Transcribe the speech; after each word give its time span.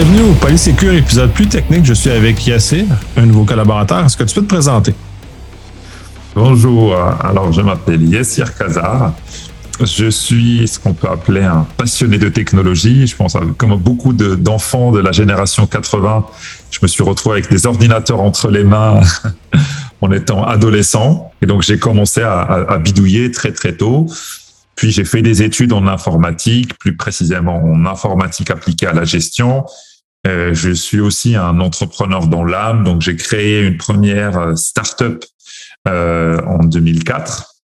Bienvenue 0.00 0.30
au 0.30 0.34
Polysécure, 0.34 0.92
épisode 0.92 1.32
plus 1.32 1.48
technique. 1.48 1.84
Je 1.84 1.92
suis 1.92 2.10
avec 2.10 2.46
Yassir, 2.46 2.84
un 3.16 3.26
nouveau 3.26 3.44
collaborateur. 3.44 4.04
Est-ce 4.04 4.16
que 4.16 4.22
tu 4.22 4.32
peux 4.32 4.42
te 4.42 4.46
présenter? 4.46 4.94
Bonjour, 6.36 6.94
alors 6.94 7.52
je 7.52 7.60
m'appelle 7.62 8.08
Yassir 8.08 8.56
Kazar. 8.56 9.12
Je 9.80 10.08
suis 10.08 10.68
ce 10.68 10.78
qu'on 10.78 10.94
peut 10.94 11.08
appeler 11.08 11.42
un 11.42 11.66
passionné 11.76 12.16
de 12.16 12.28
technologie. 12.28 13.08
Je 13.08 13.16
pense, 13.16 13.36
comme 13.56 13.74
beaucoup 13.74 14.12
d'enfants 14.12 14.92
de, 14.92 15.00
la 15.00 15.10
génération 15.10 15.66
80, 15.66 16.26
je 16.70 16.78
me 16.80 16.86
suis 16.86 17.02
retrouvé 17.02 17.38
avec 17.38 17.50
des 17.50 17.66
ordinateurs 17.66 18.20
entre 18.20 18.52
les 18.52 18.62
mains 18.62 19.00
en 20.00 20.12
étant 20.12 20.44
adolescent. 20.44 21.32
Et 21.42 21.46
donc, 21.46 21.62
j'ai 21.62 21.80
commencé 21.80 22.22
à, 22.22 22.78
bidouiller 22.78 23.32
très, 23.32 23.50
très 23.50 23.72
tôt. 23.72 24.06
Puis 24.76 24.92
j'ai 24.92 25.04
fait 25.04 25.22
des 25.22 25.42
études 25.42 25.72
en 25.72 25.88
informatique, 25.88 26.78
plus 26.78 26.96
précisément 26.96 27.60
en 27.64 27.84
informatique 27.84 28.52
appliquée 28.52 28.86
à 28.86 28.92
la 28.92 29.04
gestion. 29.04 29.64
Euh, 30.28 30.52
je 30.52 30.70
suis 30.70 31.00
aussi 31.00 31.36
un 31.36 31.58
entrepreneur 31.60 32.26
dans 32.26 32.44
l'âme, 32.44 32.84
donc 32.84 33.00
j'ai 33.00 33.16
créé 33.16 33.62
une 33.62 33.78
première 33.78 34.38
euh, 34.38 34.56
start-up 34.56 35.24
euh, 35.86 36.40
en 36.44 36.64
2004, 36.64 37.54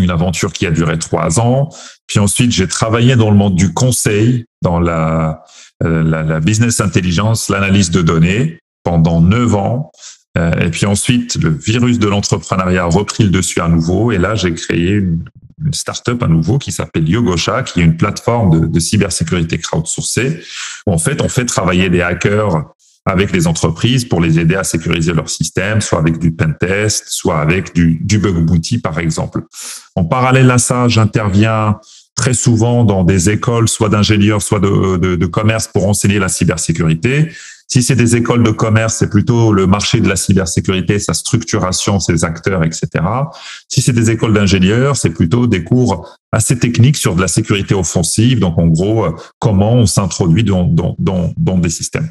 une 0.00 0.10
aventure 0.10 0.52
qui 0.52 0.66
a 0.66 0.72
duré 0.72 0.98
trois 0.98 1.38
ans. 1.38 1.68
Puis 2.08 2.18
ensuite, 2.18 2.50
j'ai 2.50 2.66
travaillé 2.66 3.14
dans 3.14 3.30
le 3.30 3.36
monde 3.36 3.54
du 3.54 3.72
conseil, 3.72 4.46
dans 4.60 4.80
la, 4.80 5.44
la, 5.80 6.40
business 6.40 6.80
intelligence, 6.80 7.48
l'analyse 7.48 7.90
de 7.90 8.02
données 8.02 8.58
pendant 8.82 9.20
neuf 9.20 9.54
ans. 9.54 9.92
Et 10.36 10.68
puis 10.70 10.84
ensuite, 10.84 11.36
le 11.36 11.50
virus 11.50 12.00
de 12.00 12.08
l'entrepreneuriat 12.08 12.82
a 12.82 12.86
repris 12.86 13.24
le 13.24 13.30
dessus 13.30 13.60
à 13.60 13.68
nouveau. 13.68 14.10
Et 14.10 14.18
là, 14.18 14.34
j'ai 14.34 14.52
créé 14.52 14.94
une, 14.94 15.24
une 15.64 15.74
start-up 15.74 16.22
à 16.22 16.26
nouveau 16.26 16.58
qui 16.58 16.72
s'appelle 16.72 17.08
Yogosha, 17.08 17.62
qui 17.62 17.80
est 17.80 17.84
une 17.84 17.96
plateforme 17.96 18.70
de, 18.70 18.80
cybersécurité 18.80 19.58
crowdsourcée. 19.58 20.40
Où 20.86 20.92
en 20.92 20.98
fait, 20.98 21.22
on 21.22 21.28
fait 21.28 21.44
travailler 21.44 21.90
des 21.90 22.02
hackers 22.02 22.64
avec 23.06 23.32
les 23.32 23.46
entreprises 23.46 24.06
pour 24.06 24.20
les 24.20 24.38
aider 24.38 24.54
à 24.54 24.64
sécuriser 24.64 25.12
leur 25.12 25.28
système, 25.28 25.80
soit 25.80 25.98
avec 25.98 26.18
du 26.18 26.32
pentest, 26.32 27.04
soit 27.08 27.40
avec 27.40 27.74
du, 27.74 28.18
bug 28.18 28.44
bounty, 28.44 28.78
par 28.78 28.98
exemple. 28.98 29.42
En 29.94 30.04
parallèle 30.04 30.50
à 30.50 30.58
ça, 30.58 30.88
j'interviens 30.88 31.78
très 32.16 32.32
souvent 32.32 32.84
dans 32.84 33.04
des 33.04 33.28
écoles, 33.28 33.68
soit 33.68 33.88
d'ingénieurs, 33.88 34.40
soit 34.40 34.60
de, 34.60 34.96
de 34.96 35.26
commerce 35.26 35.68
pour 35.68 35.86
enseigner 35.86 36.18
la 36.18 36.28
cybersécurité. 36.28 37.30
Si 37.66 37.82
c'est 37.82 37.96
des 37.96 38.16
écoles 38.16 38.42
de 38.42 38.50
commerce, 38.50 38.96
c'est 38.96 39.10
plutôt 39.10 39.52
le 39.52 39.66
marché 39.66 40.00
de 40.00 40.08
la 40.08 40.16
cybersécurité, 40.16 40.98
sa 40.98 41.14
structuration, 41.14 41.98
ses 41.98 42.24
acteurs, 42.24 42.62
etc. 42.62 42.88
Si 43.68 43.82
c'est 43.82 43.92
des 43.92 44.10
écoles 44.10 44.34
d'ingénieurs, 44.34 44.96
c'est 44.96 45.10
plutôt 45.10 45.46
des 45.46 45.64
cours 45.64 46.16
assez 46.30 46.58
techniques 46.58 46.96
sur 46.96 47.14
de 47.14 47.20
la 47.20 47.28
sécurité 47.28 47.74
offensive. 47.74 48.38
Donc, 48.38 48.58
en 48.58 48.66
gros, 48.66 49.06
comment 49.38 49.74
on 49.74 49.86
s'introduit 49.86 50.44
dans, 50.44 50.64
dans 50.98 51.58
des 51.58 51.70
systèmes. 51.70 52.08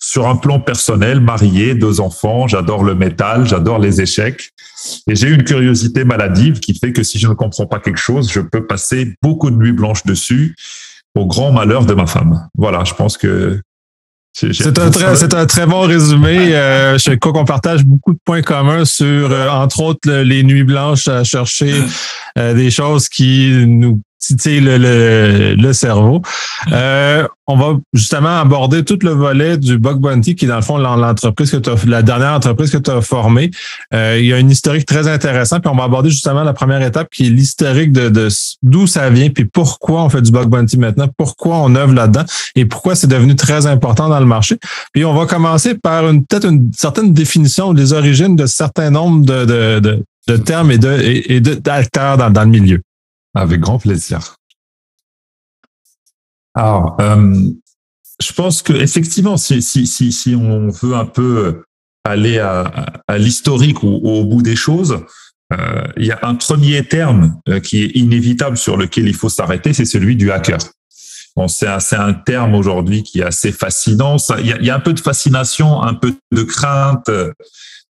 Sur 0.00 0.28
un 0.28 0.36
plan 0.36 0.60
personnel, 0.60 1.20
marié, 1.20 1.74
deux 1.74 2.00
enfants, 2.00 2.48
j'adore 2.48 2.84
le 2.84 2.94
métal, 2.94 3.46
j'adore 3.46 3.78
les 3.78 4.00
échecs. 4.00 4.50
Et 5.08 5.14
j'ai 5.14 5.28
une 5.28 5.44
curiosité 5.44 6.04
maladive 6.04 6.58
qui 6.58 6.76
fait 6.76 6.92
que 6.92 7.02
si 7.02 7.18
je 7.18 7.28
ne 7.28 7.34
comprends 7.34 7.66
pas 7.66 7.78
quelque 7.78 8.00
chose, 8.00 8.30
je 8.30 8.40
peux 8.40 8.66
passer 8.66 9.14
beaucoup 9.22 9.50
de 9.50 9.56
nuits 9.56 9.72
blanches 9.72 10.04
dessus 10.04 10.56
au 11.14 11.26
grand 11.26 11.52
malheur 11.52 11.86
de 11.86 11.94
ma 11.94 12.06
femme. 12.06 12.48
Voilà, 12.56 12.84
je 12.84 12.94
pense 12.94 13.16
que 13.16 13.60
c'est 14.32 14.78
un, 14.78 14.90
très, 14.90 15.16
c'est 15.16 15.34
un 15.34 15.46
très 15.46 15.66
bon 15.66 15.82
résumé. 15.82 16.54
Euh, 16.54 16.96
je 16.96 17.12
crois 17.14 17.32
qu'on 17.32 17.44
partage 17.44 17.84
beaucoup 17.84 18.14
de 18.14 18.18
points 18.24 18.40
communs 18.40 18.86
sur, 18.86 19.30
euh, 19.30 19.48
entre 19.48 19.80
autres, 19.82 20.10
les 20.10 20.42
nuits 20.42 20.64
blanches 20.64 21.06
à 21.06 21.22
chercher 21.22 21.74
euh, 22.38 22.54
des 22.54 22.70
choses 22.70 23.08
qui 23.08 23.52
nous 23.66 24.00
titillent 24.22 24.60
le, 24.60 24.78
le, 24.78 25.54
le 25.54 25.72
cerveau. 25.72 26.22
Euh, 26.70 27.26
on 27.46 27.56
va 27.56 27.78
justement 27.92 28.40
aborder 28.40 28.84
tout 28.84 28.98
le 29.02 29.10
volet 29.10 29.58
du 29.58 29.78
Bug 29.78 29.98
Bounty, 29.98 30.34
qui 30.34 30.44
est 30.44 30.48
dans 30.48 30.56
le 30.56 30.62
fond 30.62 30.78
l'entreprise 30.78 31.50
que 31.50 31.56
tu 31.56 31.70
la 31.88 32.02
dernière 32.02 32.32
entreprise 32.32 32.70
que 32.70 32.78
tu 32.78 32.90
as 32.90 33.00
formée. 33.00 33.50
Euh, 33.92 34.16
il 34.18 34.26
y 34.26 34.32
a 34.32 34.36
un 34.36 34.48
historique 34.48 34.86
très 34.86 35.08
intéressant, 35.08 35.60
puis 35.60 35.70
on 35.70 35.76
va 35.76 35.84
aborder 35.84 36.10
justement 36.10 36.44
la 36.44 36.52
première 36.52 36.82
étape 36.82 37.08
qui 37.10 37.26
est 37.26 37.30
l'historique 37.30 37.92
de, 37.92 38.08
de 38.08 38.28
d'où 38.62 38.86
ça 38.86 39.10
vient, 39.10 39.28
puis 39.30 39.44
pourquoi 39.44 40.04
on 40.04 40.08
fait 40.08 40.22
du 40.22 40.30
Bug 40.30 40.48
Bounty 40.48 40.78
maintenant, 40.78 41.08
pourquoi 41.16 41.56
on 41.56 41.74
œuvre 41.74 41.92
là-dedans 41.92 42.24
et 42.54 42.64
pourquoi 42.64 42.94
c'est 42.94 43.08
devenu 43.08 43.34
très 43.34 43.66
important 43.66 44.08
dans 44.08 44.20
le 44.20 44.26
marché. 44.26 44.56
Puis 44.92 45.04
on 45.04 45.14
va 45.14 45.26
commencer 45.26 45.74
par 45.74 46.08
une 46.08 46.24
peut-être 46.24 46.48
une 46.48 46.70
certaine 46.74 47.12
définition 47.12 47.72
des 47.72 47.92
origines 47.92 48.36
de 48.36 48.46
certains 48.46 48.90
nombres 48.90 49.24
de, 49.24 49.44
de, 49.44 49.80
de, 49.80 50.04
de 50.28 50.36
termes 50.36 50.70
et 50.70 50.78
de 50.78 50.92
et, 51.00 51.40
d'acteurs 51.40 52.16
dans, 52.16 52.30
dans 52.30 52.44
le 52.44 52.50
milieu. 52.50 52.80
Avec 53.34 53.60
grand 53.60 53.78
plaisir. 53.78 54.36
Alors, 56.54 56.96
euh, 57.00 57.48
je 58.20 58.32
pense 58.32 58.62
que 58.62 58.72
effectivement, 58.72 59.36
si, 59.36 60.36
on 60.38 60.68
veut 60.68 60.94
un 60.94 61.06
peu 61.06 61.62
aller 62.04 62.38
à, 62.38 63.18
l'historique 63.18 63.82
ou 63.82 63.88
au 63.88 64.24
bout 64.24 64.42
des 64.42 64.56
choses, 64.56 65.00
euh, 65.52 65.82
il 65.96 66.06
y 66.06 66.12
a 66.12 66.18
un 66.22 66.34
premier 66.34 66.86
terme 66.86 67.40
euh, 67.48 67.60
qui 67.60 67.82
est 67.82 67.90
inévitable 67.94 68.56
sur 68.56 68.76
lequel 68.76 69.08
il 69.08 69.14
faut 69.14 69.28
s'arrêter, 69.28 69.72
c'est 69.72 69.84
celui 69.84 70.16
du 70.16 70.30
hacker. 70.30 70.58
Bon, 71.34 71.48
c'est 71.48 71.66
un, 71.66 72.12
terme 72.12 72.54
aujourd'hui 72.54 73.02
qui 73.02 73.20
est 73.20 73.24
assez 73.24 73.52
fascinant. 73.52 74.16
Il 74.38 74.46
y, 74.46 74.52
a, 74.52 74.60
y, 74.60 74.68
a, 74.68 74.76
un 74.76 74.80
peu 74.80 74.92
de 74.92 75.00
fascination, 75.00 75.82
un 75.82 75.94
peu 75.94 76.14
de 76.30 76.42
crainte. 76.42 77.10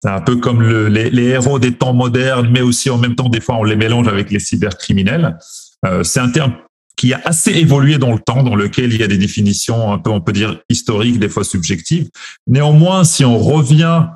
C'est 0.03 0.11
un 0.11 0.21
peu 0.21 0.37
comme 0.37 0.63
le, 0.63 0.89
les, 0.89 1.11
les, 1.11 1.25
héros 1.25 1.59
des 1.59 1.73
temps 1.73 1.95
modernes, 1.95 2.49
mais 2.51 2.61
aussi 2.61 2.91
en 2.91 2.99
même 2.99 3.15
temps, 3.15 3.29
des 3.29 3.41
fois, 3.41 3.57
on 3.57 3.65
les 3.65 3.77
mélange 3.77 4.09
avec 4.09 4.31
les 4.31 4.39
cybercriminels. 4.39 5.39
Euh, 5.85 6.03
c'est 6.03 6.21
un 6.21 6.29
terme 6.29 6.55
qui 6.97 7.13
a 7.13 7.21
assez 7.25 7.53
évolué 7.53 7.99
dans 7.99 8.13
le 8.13 8.19
temps, 8.19 8.43
dans 8.43 8.57
lequel 8.57 8.93
il 8.93 9.01
y 9.01 9.05
a 9.05 9.07
des 9.07 9.19
définitions 9.19 9.93
un 9.93 9.99
peu, 9.99 10.11
on 10.11 10.21
peut 10.21 10.33
dire, 10.33 10.59
historiques, 10.69 11.19
des 11.19 11.29
fois 11.29 11.45
subjectives. 11.45 12.09
Néanmoins, 12.47 13.05
si 13.05 13.25
on 13.25 13.39
revient 13.39 14.07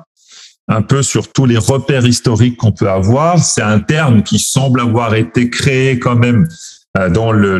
un 0.67 0.81
peu 0.81 1.03
sur 1.03 1.31
tous 1.31 1.45
les 1.45 1.57
repères 1.57 2.05
historiques 2.05 2.57
qu'on 2.57 2.71
peut 2.71 2.89
avoir, 2.89 3.39
c'est 3.39 3.61
un 3.61 3.79
terme 3.79 4.23
qui 4.23 4.39
semble 4.39 4.81
avoir 4.81 5.15
été 5.15 5.49
créé 5.49 5.99
quand 5.99 6.15
même 6.15 6.47
euh, 6.97 7.09
dans 7.09 7.31
le 7.31 7.59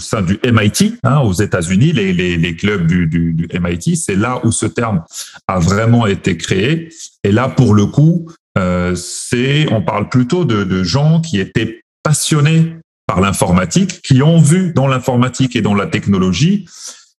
au 0.00 0.02
sein 0.02 0.22
du 0.22 0.40
MIT, 0.42 0.98
hein, 1.04 1.18
aux 1.18 1.34
États-Unis, 1.34 1.92
les, 1.92 2.14
les, 2.14 2.56
clubs 2.56 2.86
du, 2.86 3.48
MIT, 3.60 3.96
c'est 3.96 4.16
là 4.16 4.40
où 4.44 4.50
ce 4.50 4.64
terme 4.64 5.02
a 5.46 5.58
vraiment 5.58 6.06
été 6.06 6.38
créé. 6.38 6.88
Et 7.22 7.32
là, 7.32 7.50
pour 7.50 7.74
le 7.74 7.84
coup, 7.84 8.30
euh, 8.56 8.94
c'est, 8.96 9.70
on 9.70 9.82
parle 9.82 10.08
plutôt 10.08 10.46
de, 10.46 10.64
de 10.64 10.82
gens 10.82 11.20
qui 11.20 11.38
étaient 11.38 11.82
passionnés 12.02 12.76
par 13.06 13.20
l'informatique, 13.20 14.00
qui 14.00 14.22
ont 14.22 14.40
vu 14.40 14.72
dans 14.72 14.88
l'informatique 14.88 15.54
et 15.54 15.60
dans 15.60 15.74
la 15.74 15.86
technologie 15.86 16.66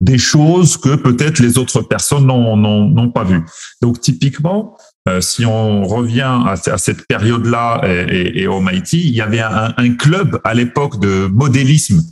des 0.01 0.19
choses 0.19 0.79
que 0.79 0.97
peut-être 0.97 1.41
les 1.41 1.59
autres 1.59 1.83
personnes 1.83 2.27
n'ont 2.27 3.11
pas 3.11 3.25
vues. 3.25 3.45
Donc 3.83 4.01
typiquement, 4.01 4.77
euh, 5.09 5.21
si 5.21 5.45
on 5.45 5.85
revient 5.85 6.39
à, 6.47 6.57
cette 6.79 7.07
période-là 7.07 7.83
et, 7.85 8.47
au 8.47 8.61
MIT, 8.61 8.95
il 8.95 9.15
y 9.15 9.21
avait 9.21 9.41
un, 9.41 9.95
club 9.95 10.41
à 10.45 10.55
l'époque 10.55 11.01
de 11.01 11.27
modélisme 11.27 12.03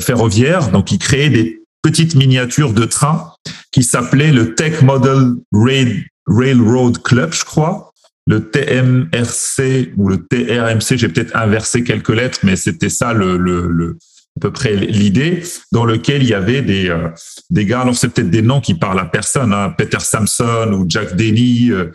ferroviaire, 0.00 0.70
donc 0.70 0.92
il 0.92 0.98
créait 0.98 1.30
des 1.30 1.62
petites 1.82 2.14
miniatures 2.14 2.72
de 2.72 2.84
trains 2.84 3.32
qui 3.72 3.82
s'appelait 3.82 4.32
le 4.32 4.54
Tech 4.54 4.82
Model 4.82 5.34
Rail, 5.52 6.04
Railroad 6.26 7.02
Club, 7.02 7.32
je 7.32 7.44
crois. 7.44 7.92
Le 8.26 8.50
TMRC 8.50 9.94
ou 9.96 10.10
le 10.10 10.18
TRMC, 10.18 10.98
j'ai 10.98 11.08
peut-être 11.08 11.34
inversé 11.34 11.82
quelques 11.82 12.10
lettres, 12.10 12.40
mais 12.42 12.56
c'était 12.56 12.90
ça 12.90 13.14
le, 13.14 13.38
le, 13.38 13.68
le, 13.68 13.96
à 14.36 14.40
peu 14.40 14.50
près 14.50 14.76
l'idée, 14.76 15.42
dans 15.72 15.86
lequel 15.86 16.22
il 16.22 16.28
y 16.28 16.34
avait 16.34 16.60
des, 16.60 16.90
euh, 16.90 17.08
des 17.48 17.64
gars, 17.64 17.80
alors 17.80 17.96
c'est 17.96 18.08
peut-être 18.08 18.28
des 18.28 18.42
noms 18.42 18.60
qui 18.60 18.74
parlent 18.74 19.00
à 19.00 19.06
personne, 19.06 19.54
hein, 19.54 19.74
Peter 19.76 20.00
Samson 20.00 20.72
ou 20.74 20.84
Jack 20.86 21.16
Denny, 21.16 21.70
euh, 21.70 21.86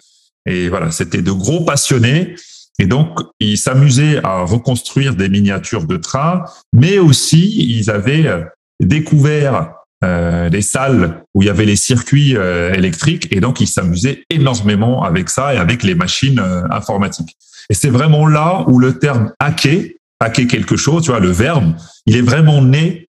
et 0.46 0.70
voilà, 0.70 0.92
c'était 0.92 1.22
de 1.22 1.32
gros 1.32 1.64
passionnés. 1.64 2.36
Et 2.80 2.86
donc, 2.86 3.20
ils 3.40 3.58
s'amusaient 3.58 4.20
à 4.24 4.44
reconstruire 4.44 5.16
des 5.16 5.30
miniatures 5.30 5.86
de 5.86 5.98
trains, 5.98 6.44
mais 6.74 6.98
aussi, 6.98 7.56
ils 7.70 7.90
avaient 7.92 8.28
euh, 8.28 8.44
découvert 8.80 9.74
euh, 10.04 10.50
les 10.50 10.62
salles 10.62 11.24
où 11.34 11.44
il 11.44 11.46
y 11.46 11.50
avait 11.50 11.66
les 11.66 11.78
circuits 11.78 12.36
euh, 12.36 12.74
électriques 12.74 13.30
et 13.32 13.40
donc 13.40 13.62
ils 13.62 13.68
s'amusaient 13.68 14.24
énormément 14.30 15.04
avec 15.04 15.30
ça 15.30 15.54
et 15.54 15.58
avec 15.58 15.82
les 15.82 15.96
machines 15.96 16.40
euh, 16.40 16.64
informatiques. 16.72 17.38
Et 17.70 17.74
c'est 17.74 17.90
vraiment 17.90 18.28
là 18.28 18.66
où 18.68 18.80
le 18.80 19.00
terme 19.00 19.32
hacker, 19.40 19.84
hacker 20.20 20.48
quelque 20.48 20.76
chose, 20.76 21.04
tu 21.04 21.12
vois, 21.12 21.22
le 21.22 21.32
verbe, 21.32 21.74
il 22.06 22.18
est 22.18 22.22
vraiment 22.22 22.62
né 22.62 23.08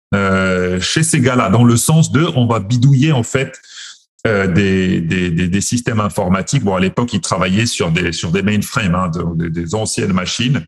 chez 0.81 1.03
ces 1.03 1.21
gars-là 1.21 1.49
dans 1.49 1.65
le 1.65 1.75
sens 1.79 2.13
de 2.13 2.29
on 2.37 2.47
va 2.47 2.61
bidouiller 2.61 3.13
en 3.13 3.23
fait 3.23 3.59
des, 4.25 5.01
des, 5.01 5.31
des, 5.31 5.61
systèmes 5.61 5.99
informatiques. 5.99 6.63
Bon, 6.63 6.77
à 6.77 6.81
l'époque, 6.81 7.13
ils 7.13 7.21
travaillaient 7.21 7.67
sur 7.67 7.91
des 7.91 8.13
sur 8.13 8.31
des 8.31 8.43
mainframes, 8.43 8.95
hein, 8.95 9.11
des, 9.35 9.51
des 9.51 9.75
anciennes 9.75 10.13
machines. 10.13 10.65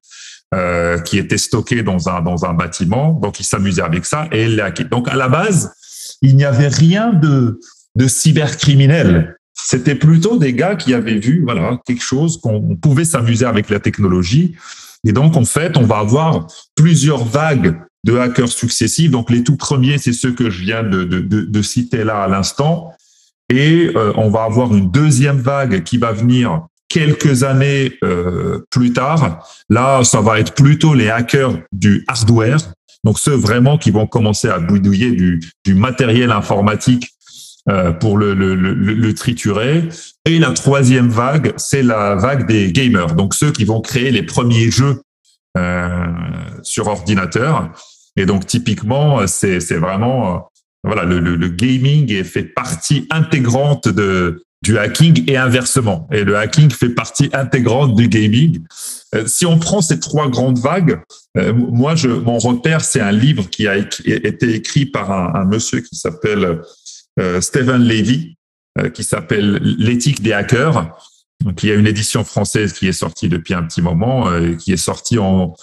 Euh, 0.54 0.98
qui 0.98 1.18
étaient 1.18 1.38
stockées 1.38 1.82
dans 1.82 2.08
un 2.08 2.20
dans 2.20 2.44
un 2.44 2.52
bâtiment, 2.52 3.12
donc 3.12 3.40
ils 3.40 3.44
s'amusaient 3.44 3.82
avec 3.82 4.06
ça 4.06 4.28
et 4.30 4.46
les 4.46 4.60
hacker. 4.60 4.88
Donc 4.88 5.08
à 5.08 5.16
la 5.16 5.28
base, 5.28 5.72
il 6.22 6.36
n'y 6.36 6.44
avait 6.44 6.68
rien 6.68 7.12
de, 7.12 7.58
de 7.96 8.06
cybercriminel. 8.06 9.36
C'était 9.52 9.94
plutôt 9.94 10.36
des 10.38 10.52
gars 10.52 10.76
qui 10.76 10.94
avaient 10.94 11.18
vu, 11.18 11.42
voilà, 11.44 11.80
quelque 11.86 12.02
chose 12.02 12.40
qu'on 12.40 12.76
pouvait 12.76 13.04
s'amuser 13.04 13.46
avec 13.46 13.70
la 13.70 13.80
technologie. 13.80 14.54
Et 15.06 15.12
donc, 15.12 15.36
en 15.36 15.44
fait, 15.44 15.76
on 15.76 15.84
va 15.84 15.98
avoir 15.98 16.46
plusieurs 16.74 17.24
vagues 17.24 17.76
de 18.04 18.16
hackers 18.18 18.48
successifs. 18.48 19.10
Donc 19.10 19.30
les 19.30 19.42
tout 19.42 19.56
premiers, 19.56 19.98
c'est 19.98 20.12
ceux 20.12 20.32
que 20.32 20.50
je 20.50 20.60
viens 20.60 20.82
de, 20.82 21.04
de, 21.04 21.20
de, 21.20 21.62
citer 21.62 22.04
là 22.04 22.22
à 22.22 22.28
l'instant. 22.28 22.92
Et 23.50 23.90
euh, 23.94 24.12
on 24.16 24.30
va 24.30 24.44
avoir 24.44 24.74
une 24.74 24.90
deuxième 24.90 25.38
vague 25.38 25.82
qui 25.82 25.98
va 25.98 26.12
venir 26.12 26.66
quelques 26.88 27.42
années 27.42 27.92
euh, 28.04 28.64
plus 28.70 28.92
tard. 28.92 29.46
Là, 29.68 30.04
ça 30.04 30.20
va 30.20 30.38
être 30.38 30.54
plutôt 30.54 30.94
les 30.94 31.10
hackers 31.10 31.58
du 31.72 32.04
hardware. 32.08 32.58
Donc 33.02 33.18
ceux 33.18 33.34
vraiment 33.34 33.76
qui 33.78 33.90
vont 33.90 34.06
commencer 34.06 34.48
à 34.48 34.58
bouidouiller 34.58 35.12
du, 35.12 35.40
du 35.64 35.74
matériel 35.74 36.30
informatique 36.30 37.10
euh, 37.70 37.92
pour 37.92 38.18
le, 38.18 38.34
le, 38.34 38.54
le, 38.54 38.74
le, 38.74 39.14
triturer. 39.14 39.88
Et 40.26 40.38
la 40.38 40.52
troisième 40.52 41.08
vague, 41.08 41.54
c'est 41.56 41.82
la 41.82 42.14
vague 42.14 42.46
des 42.46 42.70
gamers, 42.70 43.14
donc 43.14 43.32
ceux 43.32 43.52
qui 43.52 43.64
vont 43.64 43.80
créer 43.80 44.10
les 44.10 44.22
premiers 44.22 44.70
jeux 44.70 45.00
euh, 45.56 46.06
sur 46.62 46.88
ordinateur. 46.88 47.72
Et 48.16 48.26
donc 48.26 48.46
typiquement, 48.46 49.26
c'est 49.26 49.58
vraiment 49.76 50.34
euh, 50.34 50.38
voilà 50.84 51.04
le, 51.04 51.18
le, 51.18 51.48
gaming 51.48 52.22
fait 52.24 52.44
partie 52.44 53.06
intégrante 53.10 53.88
de 53.88 54.44
du 54.62 54.78
hacking 54.78 55.24
et 55.28 55.36
inversement. 55.36 56.08
Et 56.10 56.24
le 56.24 56.38
hacking 56.38 56.70
fait 56.70 56.88
partie 56.88 57.28
intégrante 57.34 57.94
du 57.94 58.08
gaming. 58.08 58.60
Euh, 59.14 59.26
si 59.26 59.44
on 59.44 59.58
prend 59.58 59.82
ces 59.82 60.00
trois 60.00 60.30
grandes 60.30 60.58
vagues, 60.58 61.00
moi, 61.54 61.94
je, 61.96 62.08
mon 62.08 62.38
repère, 62.38 62.80
c'est 62.80 63.00
un 63.00 63.12
livre 63.12 63.50
qui 63.50 63.68
a 63.68 63.76
été 63.76 64.54
écrit 64.54 64.86
par 64.86 65.10
un, 65.10 65.34
un 65.34 65.44
monsieur 65.44 65.80
qui 65.80 65.96
s'appelle 65.96 66.60
euh, 67.20 67.40
Stephen 67.40 67.82
Levy, 67.82 68.36
euh, 68.78 68.90
qui 68.90 69.04
s'appelle 69.04 69.60
L'éthique 69.78 70.22
des 70.22 70.32
hackers. 70.32 70.90
Donc, 71.44 71.62
il 71.62 71.68
y 71.68 71.72
a 71.72 71.74
une 71.74 71.86
édition 71.86 72.24
française 72.24 72.72
qui 72.72 72.88
est 72.88 72.92
sortie 72.92 73.28
depuis 73.28 73.54
un 73.54 73.62
petit 73.62 73.82
moment, 73.82 74.28
euh, 74.28 74.54
qui 74.54 74.72
est 74.72 74.76
sortie 74.76 75.18
en, 75.18 75.54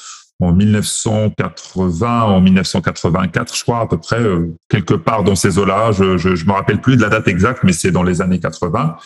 en 0.41 0.53
1980, 0.53 2.23
en 2.23 2.41
1984, 2.41 3.55
je 3.55 3.63
crois, 3.63 3.81
à 3.81 3.85
peu 3.87 3.97
près, 3.97 4.21
quelque 4.69 4.95
part 4.95 5.23
dans 5.23 5.35
ces 5.35 5.57
eaux-là. 5.57 5.91
Je, 5.91 6.17
je, 6.17 6.35
je 6.35 6.45
me 6.45 6.51
rappelle 6.51 6.81
plus 6.81 6.97
de 6.97 7.01
la 7.01 7.09
date 7.09 7.27
exacte, 7.27 7.59
mais 7.63 7.73
c'est 7.73 7.91
dans 7.91 8.03
les 8.03 8.21
années 8.21 8.39
80. 8.39 8.97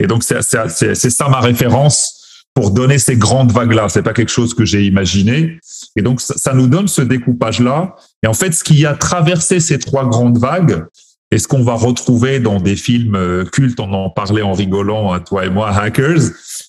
Et 0.00 0.06
donc, 0.06 0.24
c'est 0.24 0.42
ça 0.42 1.28
ma 1.28 1.40
référence 1.40 2.44
pour 2.54 2.70
donner 2.70 2.98
ces 2.98 3.16
grandes 3.16 3.52
vagues-là. 3.52 3.88
C'est 3.88 4.02
pas 4.02 4.12
quelque 4.12 4.32
chose 4.32 4.54
que 4.54 4.64
j'ai 4.64 4.84
imaginé. 4.84 5.58
Et 5.96 6.02
donc, 6.02 6.20
ça, 6.20 6.34
ça, 6.36 6.52
nous 6.52 6.66
donne 6.66 6.88
ce 6.88 7.00
découpage-là. 7.00 7.94
Et 8.22 8.26
en 8.26 8.34
fait, 8.34 8.52
ce 8.52 8.64
qui 8.64 8.84
a 8.84 8.94
traversé 8.94 9.60
ces 9.60 9.78
trois 9.78 10.06
grandes 10.06 10.38
vagues, 10.38 10.84
et 11.32 11.38
ce 11.38 11.48
qu'on 11.48 11.62
va 11.62 11.74
retrouver 11.74 12.40
dans 12.40 12.60
des 12.60 12.76
films 12.76 13.16
euh, 13.16 13.44
cultes, 13.46 13.80
on 13.80 13.92
en 13.94 14.10
parlait 14.10 14.42
en 14.42 14.52
rigolant, 14.52 15.14
hein, 15.14 15.20
toi 15.20 15.46
et 15.46 15.50
moi, 15.50 15.70
Hackers, 15.70 16.20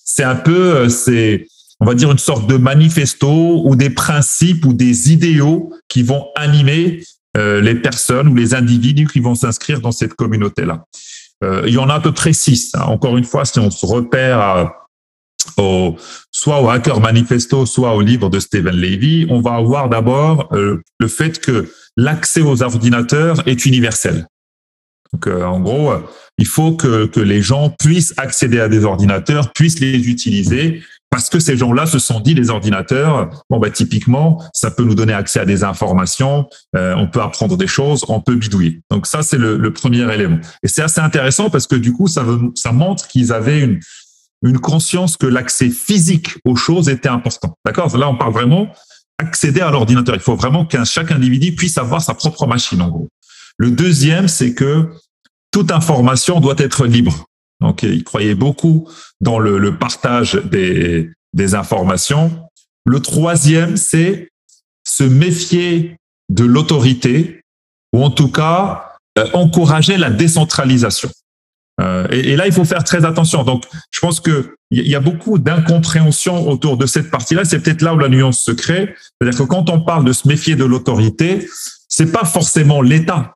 c'est 0.06 0.24
un 0.24 0.38
peu, 0.38 0.75
euh, 0.75 0.89
c'est, 0.89 1.48
on 1.83 1.85
va 1.85 1.95
dire, 1.95 2.09
une 2.09 2.18
sorte 2.18 2.47
de 2.47 2.56
manifesto 2.56 3.62
ou 3.65 3.75
des 3.75 3.89
principes 3.89 4.65
ou 4.65 4.74
des 4.74 5.12
idéaux 5.12 5.74
qui 5.89 6.01
vont 6.01 6.27
animer 6.35 7.03
euh, 7.35 7.59
les 7.59 7.75
personnes 7.75 8.30
ou 8.30 8.35
les 8.35 8.53
individus 8.53 9.07
qui 9.07 9.19
vont 9.19 9.35
s'inscrire 9.35 9.81
dans 9.81 9.91
cette 9.91 10.13
communauté-là. 10.13 10.85
il 11.65 11.74
y 11.74 11.77
en 11.77 11.89
a 11.89 11.95
à 11.95 12.00
peu 12.00 12.13
près 12.13 12.31
six. 12.31 12.71
Hein. 12.74 12.83
Encore 12.83 13.18
une 13.18 13.25
fois, 13.25 13.44
si 13.44 13.59
on 13.59 13.69
se 13.69 13.85
repère 13.85 14.71
au, 15.57 15.97
soit 16.31 16.62
au 16.62 16.69
Hacker 16.69 17.01
Manifesto, 17.01 17.65
soit 17.65 17.94
au 17.94 18.00
livre 18.00 18.30
de 18.30 18.39
Stephen 18.39 18.75
Levy, 18.75 19.27
on 19.30 19.41
va 19.41 19.56
avoir 19.56 19.89
d'abord 19.89 20.47
le 20.53 21.07
fait 21.09 21.41
que 21.41 21.69
l'accès 21.97 22.41
aux 22.41 22.63
ordinateurs 22.63 23.45
est 23.45 23.65
universel. 23.65 24.25
Donc, 25.13 25.27
euh, 25.27 25.44
en 25.44 25.59
gros, 25.59 25.91
euh, 25.91 26.00
il 26.39 26.47
faut 26.47 26.74
que 26.74 27.07
les 27.19 27.41
gens 27.41 27.69
puissent 27.69 28.13
accéder 28.18 28.59
à 28.59 28.68
des 28.68 28.83
ordinateurs, 28.83 29.53
puissent 29.53 29.80
les 29.80 30.09
utiliser, 30.09 30.81
parce 31.13 31.30
que 31.30 31.38
ces 31.38 31.56
gens-là 31.57 31.86
se 31.86 32.00
sont 32.00 32.19
dit 32.19 32.33
les 32.33 32.50
ordinateurs, 32.50 33.30
bon 33.48 33.60
bah 33.60 33.69
typiquement, 33.69 34.42
ça 34.51 34.71
peut 34.71 34.83
nous 34.83 34.95
donner 34.95 35.13
accès 35.13 35.39
à 35.39 35.45
des 35.45 35.63
informations, 35.63 36.50
euh, 36.75 36.95
on 36.98 37.06
peut 37.06 37.21
apprendre 37.21 37.56
des 37.56 37.68
choses, 37.68 38.04
on 38.07 38.19
peut 38.19 38.33
bidouiller. 38.33 38.81
Donc 38.89 39.06
ça 39.06 39.21
c'est 39.21 39.38
le, 39.38 39.57
le, 39.57 39.71
premier 39.71 40.12
élément. 40.12 40.39
Et 40.63 40.68
c'est 40.68 40.81
assez 40.81 41.01
intéressant 41.01 41.51
parce 41.51 41.68
que 41.68 41.75
du 41.75 41.94
coup 41.94 42.07
ça, 42.07 42.25
ça 42.56 42.71
montre 42.71 43.07
qu'ils 43.07 43.31
avaient 43.31 43.62
une, 43.62 43.80
une 44.42 44.57
conscience 44.57 45.15
que 45.15 45.27
l'accès 45.27 45.69
physique 45.69 46.39
aux 46.45 46.56
choses 46.56 46.89
était 46.89 47.10
important. 47.10 47.59
D'accord? 47.63 47.95
Là 47.95 48.09
on 48.09 48.18
parle 48.18 48.33
vraiment 48.33 48.69
accéder 49.19 49.62
à 49.62 49.69
l'ordinateur. 49.69 50.16
Il 50.16 50.21
faut 50.21 50.36
vraiment 50.36 50.66
qu'un 50.66 50.83
chaque 50.83 51.12
individu 51.12 51.54
puisse 51.54 51.77
avoir 51.77 52.01
sa 52.01 52.16
propre 52.16 52.48
machine 52.48 52.81
en 52.81 52.89
gros. 52.89 53.07
Le 53.57 53.69
deuxième, 53.69 54.27
c'est 54.27 54.56
que 54.56 54.89
toute 55.51 55.69
information 55.69 56.39
doit 56.39 56.56
être 56.57 56.88
libre. 56.88 57.27
Donc, 57.62 57.84
il 57.84 58.04
croyait 58.04 58.36
beaucoup 58.36 58.90
dans 59.22 59.40
le, 59.40 59.78
partage 59.78 60.36
des, 60.36 61.10
informations. 61.56 62.48
Le 62.86 63.00
troisième, 63.00 63.78
c'est 63.78 64.30
se 64.86 65.04
méfier 65.04 65.98
de 66.30 66.44
l'autorité, 66.44 67.42
ou 67.94 68.04
en 68.04 68.10
tout 68.10 68.30
cas 68.30 68.98
euh, 69.18 69.26
encourager 69.34 69.98
la 69.98 70.10
décentralisation. 70.10 71.10
Euh, 71.82 72.08
et, 72.12 72.32
et, 72.32 72.36
là, 72.36 72.48
il 72.48 72.54
faut 72.54 72.66
faire 72.66 72.84
très 72.84 73.06
attention. 73.06 73.44
Donc, 73.44 73.66
je 73.92 74.00
pense 74.00 74.20
que 74.20 74.56
il 74.72 74.88
y 74.88 74.96
a 74.96 75.00
beaucoup 75.00 75.38
d'incompréhension 75.38 76.48
autour 76.50 76.78
de 76.78 76.88
cette 76.88 77.12
partie-là. 77.12 77.46
C'est 77.46 77.60
peut-être 77.60 77.82
là 77.82 77.94
où 77.94 78.00
la 78.00 78.10
nuance 78.10 78.40
se 78.40 78.52
crée. 78.52 78.96
C'est-à-dire 78.98 79.40
que 79.40 79.44
quand 79.44 79.70
on 79.70 79.82
parle 79.82 80.04
de 80.04 80.14
se 80.14 80.28
méfier 80.28 80.56
de 80.56 80.66
l'autorité, 80.66 81.48
c'est 81.88 82.12
pas 82.12 82.26
forcément 82.26 82.82
l'État 82.82 83.36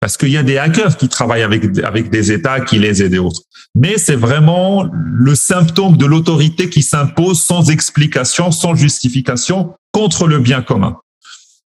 parce 0.00 0.16
qu'il 0.16 0.30
y 0.30 0.38
a 0.38 0.42
des 0.42 0.58
hackers 0.58 0.96
qui 0.96 1.08
travaillent 1.08 1.42
avec, 1.42 1.78
avec 1.84 2.10
des 2.10 2.32
États 2.32 2.60
qui 2.60 2.78
les 2.78 3.02
aident 3.02 3.14
et 3.14 3.18
autres. 3.18 3.42
Mais 3.74 3.98
c'est 3.98 4.16
vraiment 4.16 4.88
le 4.92 5.34
symptôme 5.34 5.96
de 5.96 6.06
l'autorité 6.06 6.70
qui 6.70 6.82
s'impose 6.82 7.42
sans 7.42 7.70
explication, 7.70 8.50
sans 8.50 8.74
justification 8.74 9.74
contre 9.92 10.26
le 10.26 10.38
bien 10.38 10.62
commun. 10.62 10.96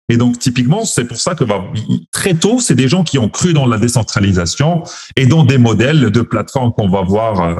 Et 0.08 0.16
donc, 0.16 0.38
typiquement, 0.38 0.84
c'est 0.84 1.04
pour 1.04 1.18
ça 1.18 1.34
que 1.34 1.44
bah, 1.44 1.64
très 2.10 2.34
tôt, 2.34 2.58
c'est 2.60 2.74
des 2.74 2.88
gens 2.88 3.04
qui 3.04 3.18
ont 3.18 3.28
cru 3.28 3.52
dans 3.52 3.66
la 3.66 3.78
décentralisation 3.78 4.82
et 5.16 5.26
dans 5.26 5.44
des 5.44 5.58
modèles 5.58 6.10
de 6.10 6.20
plateformes 6.22 6.72
qu'on 6.72 6.88
va 6.88 7.02
voir 7.02 7.40
euh, 7.40 7.54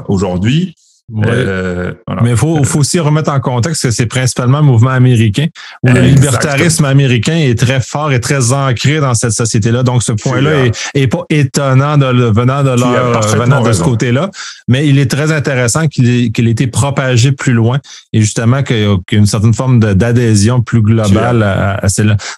euh, 1.25 1.93
Mais 2.21 2.31
il 2.31 2.37
faut, 2.37 2.63
faut, 2.63 2.79
aussi 2.79 2.97
remettre 2.99 3.29
en 3.29 3.39
contexte 3.41 3.83
que 3.83 3.91
c'est 3.91 4.05
principalement 4.05 4.59
un 4.59 4.63
mouvement 4.63 4.91
américain, 4.91 5.47
où 5.83 5.89
le 5.89 5.99
libertarisme 5.99 6.85
américain 6.85 7.35
est 7.35 7.59
très 7.59 7.81
fort 7.81 8.13
et 8.13 8.21
très 8.21 8.53
ancré 8.53 9.01
dans 9.01 9.13
cette 9.13 9.33
société-là. 9.33 9.83
Donc, 9.83 10.01
ce 10.01 10.13
point-là 10.13 10.71
est, 10.93 11.07
pas 11.07 11.25
étonnant 11.29 11.97
de, 11.97 12.05
venant 12.05 12.63
de 12.63 12.69
leur, 12.69 13.21
venant 13.35 13.61
de 13.61 13.73
ce 13.73 13.83
côté-là, 13.83 14.31
mais 14.69 14.87
il 14.87 14.97
est 14.97 15.11
très 15.11 15.33
intéressant 15.33 15.87
qu'il 15.87 16.09
ait, 16.09 16.31
qu'il 16.31 16.47
ait 16.47 16.51
été 16.51 16.67
propagé 16.67 17.33
plus 17.33 17.53
loin 17.53 17.79
et 18.13 18.21
justement 18.21 18.63
qu'il 18.63 18.79
y 18.79 18.85
a 18.85 18.97
une 19.11 19.25
certaine 19.25 19.53
forme 19.53 19.79
d'adhésion 19.79 20.61
plus 20.61 20.81
globale 20.81 21.43
à, 21.43 21.83
à, 21.83 21.87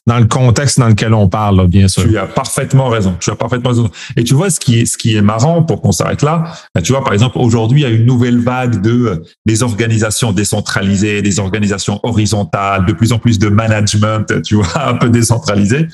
dans 0.07 0.17
le 0.17 0.25
contexte 0.25 0.79
dans 0.79 0.87
lequel 0.87 1.13
on 1.13 1.29
parle, 1.29 1.67
bien 1.67 1.87
sûr. 1.87 2.03
Tu 2.03 2.17
as 2.17 2.25
parfaitement 2.25 2.89
raison. 2.89 3.15
Tu 3.19 3.29
as 3.29 3.35
parfaitement 3.35 3.69
raison. 3.69 3.89
Et 4.15 4.23
tu 4.23 4.33
vois, 4.33 4.49
ce 4.49 4.59
qui 4.59 4.79
est, 4.79 4.85
ce 4.85 4.97
qui 4.97 5.15
est 5.15 5.21
marrant 5.21 5.61
pour 5.61 5.81
qu'on 5.81 5.91
s'arrête 5.91 6.23
là, 6.23 6.45
ben, 6.73 6.81
tu 6.81 6.93
vois, 6.93 7.03
par 7.03 7.13
exemple, 7.13 7.37
aujourd'hui, 7.37 7.81
il 7.81 7.83
y 7.83 7.85
a 7.85 7.89
une 7.89 8.05
nouvelle 8.05 8.39
vague 8.39 8.54
de 8.67 8.91
euh, 8.91 9.23
des 9.45 9.63
organisations 9.63 10.31
décentralisées, 10.31 11.21
des 11.21 11.39
organisations 11.39 11.99
horizontales, 12.03 12.85
de 12.85 12.93
plus 12.93 13.11
en 13.13 13.19
plus 13.19 13.39
de 13.39 13.49
management, 13.49 14.41
tu 14.43 14.55
vois, 14.55 14.67
un 14.87 14.95
peu 14.95 15.09
décentralisé. 15.09 15.87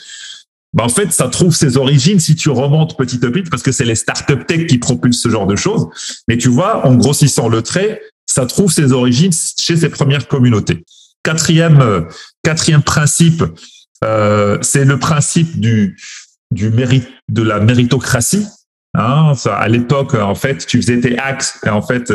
Ben 0.74 0.86
en 0.86 0.90
fait, 0.90 1.12
ça 1.12 1.28
trouve 1.28 1.54
ses 1.54 1.76
origines 1.76 2.20
si 2.20 2.36
tu 2.36 2.50
remontes 2.50 2.98
petit 2.98 3.26
à 3.26 3.30
petit, 3.30 3.50
parce 3.50 3.62
que 3.62 3.74
c'est 3.74 3.84
les 3.84 3.96
startup 3.96 4.48
tech 4.48 4.68
qui 4.68 4.78
propulsent 4.78 5.22
ce 5.22 5.30
genre 5.30 5.48
de 5.48 5.58
choses. 5.58 5.88
Mais 6.30 6.38
tu 6.38 6.48
vois, 6.48 6.86
en 6.86 6.96
grossissant 6.96 7.50
le 7.50 7.62
trait, 7.62 8.02
ça 8.26 8.46
trouve 8.46 8.72
ses 8.72 8.94
origines 8.94 9.34
chez 9.58 9.76
ces 9.76 9.90
premières 9.90 10.28
communautés. 10.28 10.86
Quatrième, 11.24 11.82
euh, 11.82 12.02
quatrième 12.44 12.84
principe, 12.84 13.44
euh, 14.06 14.58
c'est 14.62 14.86
le 14.86 14.98
principe 14.98 15.60
du, 15.60 15.98
du 16.52 16.70
mérite, 16.70 17.08
de 17.30 17.42
la 17.42 17.60
méritocratie. 17.60 18.48
Hein, 18.94 19.34
ça, 19.36 19.56
à 19.56 19.68
l'époque, 19.70 20.16
en 20.16 20.36
fait, 20.36 20.66
tu 20.66 20.82
faisais 20.82 21.00
tes 21.00 21.14
et 21.14 21.70
en 21.70 21.82
fait, 21.82 22.12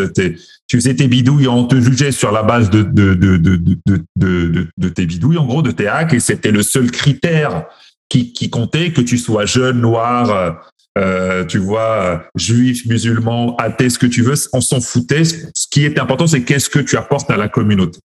tu 0.69 0.77
faisais 0.77 0.95
tes 0.95 1.09
bidouilles, 1.09 1.49
on 1.49 1.65
te 1.65 1.81
jugeait 1.81 2.13
sur 2.13 2.33
la 2.33 2.43
base 2.43 2.69
de, 2.69 2.83
de, 2.83 3.15
de, 3.15 3.37
de, 3.37 4.69
de, 4.77 4.89
tes 4.89 5.07
bidouilles, 5.07 5.39
en 5.39 5.47
gros, 5.47 5.63
de 5.63 5.71
tes 5.71 5.89
hacks, 5.89 6.13
et 6.13 6.21
c'était 6.21 6.51
le 6.51 6.63
seul 6.63 6.91
critère 6.91 7.65
qui, 8.09 8.33
qui 8.33 8.51
comptait, 8.51 8.93
que 8.93 9.01
tu 9.01 9.17
sois 9.17 9.47
jeune, 9.47 9.81
noir, 9.81 10.61
euh, 10.99 11.45
tu 11.45 11.59
vois, 11.59 12.25
juif, 12.35 12.87
musulman, 12.87 13.57
athée, 13.57 13.91
ce 13.91 13.99
que 13.99 14.07
tu 14.07 14.23
veux, 14.23 14.35
on 14.53 14.61
s'en 14.61 14.81
foutait. 14.81 15.25
Ce 15.25 15.67
qui 15.71 15.85
était 15.85 16.01
important, 16.01 16.27
c'est 16.27 16.43
qu'est-ce 16.43 16.71
que 16.71 16.79
tu 16.79 16.97
apportes 16.97 17.31
à 17.31 17.37
la 17.37 17.49
communauté. 17.49 17.99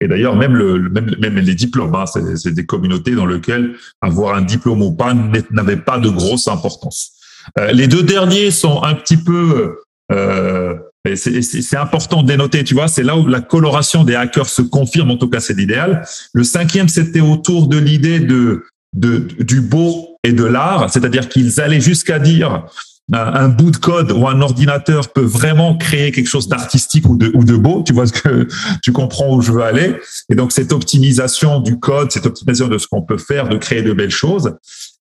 Et 0.00 0.08
d'ailleurs, 0.08 0.36
même, 0.36 0.54
le, 0.54 0.90
même, 0.90 1.14
même 1.18 1.36
les 1.36 1.54
diplômes, 1.54 1.94
hein, 1.94 2.04
c'est 2.06 2.52
des 2.52 2.66
communautés 2.66 3.14
dans 3.14 3.24
lesquelles 3.24 3.76
avoir 4.02 4.34
un 4.34 4.42
diplôme 4.42 4.82
ou 4.82 4.92
pas 4.92 5.14
n'avait 5.50 5.78
pas 5.78 5.98
de 5.98 6.10
grosse 6.10 6.48
importance. 6.48 7.15
Euh, 7.58 7.72
les 7.72 7.88
deux 7.88 8.02
derniers 8.02 8.50
sont 8.50 8.82
un 8.82 8.94
petit 8.94 9.16
peu 9.16 9.76
euh, 10.12 10.74
c'est 11.14 11.76
important 11.76 12.22
de 12.22 12.28
dénoter, 12.28 12.64
tu 12.64 12.74
vois, 12.74 12.88
c'est 12.88 13.02
là 13.02 13.16
où 13.16 13.26
la 13.26 13.40
coloration 13.40 14.04
des 14.04 14.14
hackers 14.14 14.48
se 14.48 14.62
confirme, 14.62 15.10
en 15.10 15.16
tout 15.16 15.28
cas 15.28 15.40
c'est 15.40 15.54
l'idéal. 15.54 16.04
Le 16.32 16.42
cinquième, 16.42 16.88
c'était 16.88 17.20
autour 17.20 17.68
de 17.68 17.78
l'idée 17.78 18.18
de, 18.20 18.64
du 18.92 19.60
beau 19.60 20.18
et 20.24 20.32
de 20.32 20.44
l'art, 20.44 20.90
c'est-à-dire 20.90 21.28
qu'ils 21.28 21.60
allaient 21.60 21.80
jusqu'à 21.80 22.18
dire 22.18 22.64
un, 23.12 23.48
bout 23.48 23.70
de 23.70 23.76
code 23.76 24.10
ou 24.10 24.26
un 24.26 24.40
ordinateur 24.40 25.12
peut 25.12 25.20
vraiment 25.20 25.76
créer 25.76 26.10
quelque 26.10 26.26
chose 26.26 26.48
d'artistique 26.48 27.08
ou 27.08 27.16
de, 27.16 27.30
ou 27.34 27.44
de 27.44 27.54
beau. 27.54 27.84
Tu 27.86 27.92
vois 27.92 28.08
ce 28.08 28.12
que 28.12 28.48
tu 28.82 28.90
comprends 28.90 29.32
où 29.32 29.40
je 29.40 29.52
veux 29.52 29.62
aller. 29.62 29.94
Et 30.28 30.34
donc 30.34 30.50
cette 30.50 30.72
optimisation 30.72 31.60
du 31.60 31.78
code, 31.78 32.10
cette 32.10 32.26
optimisation 32.26 32.66
de 32.66 32.78
ce 32.78 32.88
qu'on 32.88 33.02
peut 33.02 33.18
faire, 33.18 33.48
de 33.48 33.58
créer 33.58 33.82
de 33.82 33.92
belles 33.92 34.10
choses. 34.10 34.56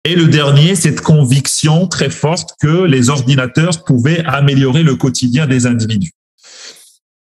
Et 0.06 0.16
le 0.16 0.28
dernier, 0.28 0.76
cette 0.76 1.02
conviction 1.02 1.88
très 1.88 2.12
forte 2.12 2.52
que 2.62 2.84
les 2.84 3.10
ordinateurs 3.10 3.84
pouvaient 3.84 4.24
améliorer 4.26 4.84
le 4.84 4.96
quotidien 4.96 5.48
des 5.48 5.66
individus. 5.66 6.12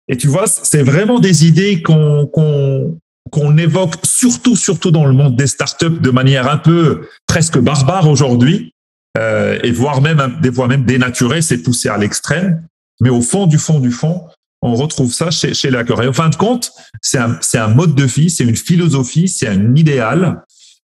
Et 0.09 0.17
tu 0.17 0.27
vois, 0.27 0.47
c'est 0.47 0.83
vraiment 0.83 1.19
des 1.19 1.47
idées 1.47 1.81
qu'on 1.81 2.29
qu'on 3.29 3.57
évoque 3.57 3.95
surtout 4.05 4.55
surtout 4.55 4.91
dans 4.91 5.05
le 5.05 5.11
monde 5.11 5.35
des 5.35 5.47
startups 5.47 5.99
de 5.99 6.11
manière 6.11 6.49
un 6.49 6.57
peu 6.57 7.07
presque 7.25 7.57
barbare 7.57 8.07
aujourd'hui 8.07 8.73
euh, 9.17 9.59
et 9.63 9.71
voire 9.71 10.01
même 10.01 10.37
des 10.41 10.51
fois 10.51 10.67
même 10.67 10.85
dénaturé, 10.85 11.41
c'est 11.41 11.57
poussé 11.57 11.89
à 11.89 11.97
l'extrême. 11.97 12.63
Mais 13.01 13.09
au 13.09 13.21
fond 13.21 13.47
du 13.47 13.57
fond 13.57 13.79
du 13.79 13.91
fond, 13.91 14.27
on 14.61 14.75
retrouve 14.75 15.13
ça 15.13 15.29
chez, 15.31 15.53
chez 15.53 15.75
hackers. 15.75 16.03
Et 16.03 16.07
en 16.07 16.13
fin 16.13 16.29
de 16.29 16.35
compte, 16.35 16.71
c'est 17.01 17.17
un, 17.17 17.37
c'est 17.41 17.57
un 17.57 17.67
mode 17.67 17.95
de 17.95 18.03
vie, 18.03 18.29
c'est 18.29 18.43
une 18.43 18.55
philosophie, 18.55 19.27
c'est 19.27 19.47
un 19.47 19.75
idéal 19.75 20.41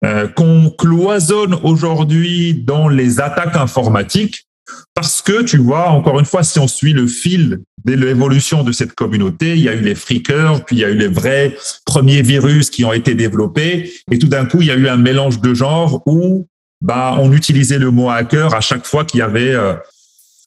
euh, 0.06 0.28
qu'on 0.28 0.70
cloisonne 0.70 1.56
aujourd'hui 1.64 2.54
dans 2.54 2.88
les 2.88 3.20
attaques 3.20 3.56
informatiques 3.56 4.48
parce 4.94 5.22
que 5.22 5.44
tu 5.44 5.58
vois, 5.58 5.90
encore 5.90 6.20
une 6.20 6.26
fois, 6.26 6.44
si 6.44 6.60
on 6.60 6.68
suit 6.68 6.94
le 6.94 7.08
fil 7.08 7.60
de 7.86 7.94
l'évolution 7.94 8.64
de 8.64 8.72
cette 8.72 8.94
communauté, 8.94 9.54
il 9.54 9.62
y 9.62 9.70
a 9.70 9.74
eu 9.74 9.82
les 9.82 9.96
freakers, 9.96 10.66
puis 10.66 10.78
il 10.78 10.80
y 10.80 10.86
a 10.86 10.90
eu 10.90 10.98
les 10.98 11.08
vrais 11.08 11.56
premiers 11.86 12.22
virus 12.22 12.70
qui 12.70 12.84
ont 12.86 12.94
été 12.94 13.16
développés, 13.16 13.92
et 14.12 14.20
tout 14.20 14.28
d'un 14.28 14.46
coup, 14.46 14.62
il 14.62 14.68
y 14.68 14.72
a 14.72 14.76
eu 14.76 14.88
un 14.88 14.98
mélange 14.98 15.40
de 15.40 15.54
genres 15.54 16.02
où 16.06 16.48
bah, 16.82 17.16
on 17.20 17.32
utilisait 17.34 17.80
le 17.80 17.92
mot 17.92 18.10
hacker 18.10 18.54
à 18.54 18.62
chaque 18.62 18.86
fois 18.86 19.06
qu'il 19.06 19.20
y 19.20 19.24
avait 19.24 19.54
euh, 19.54 19.74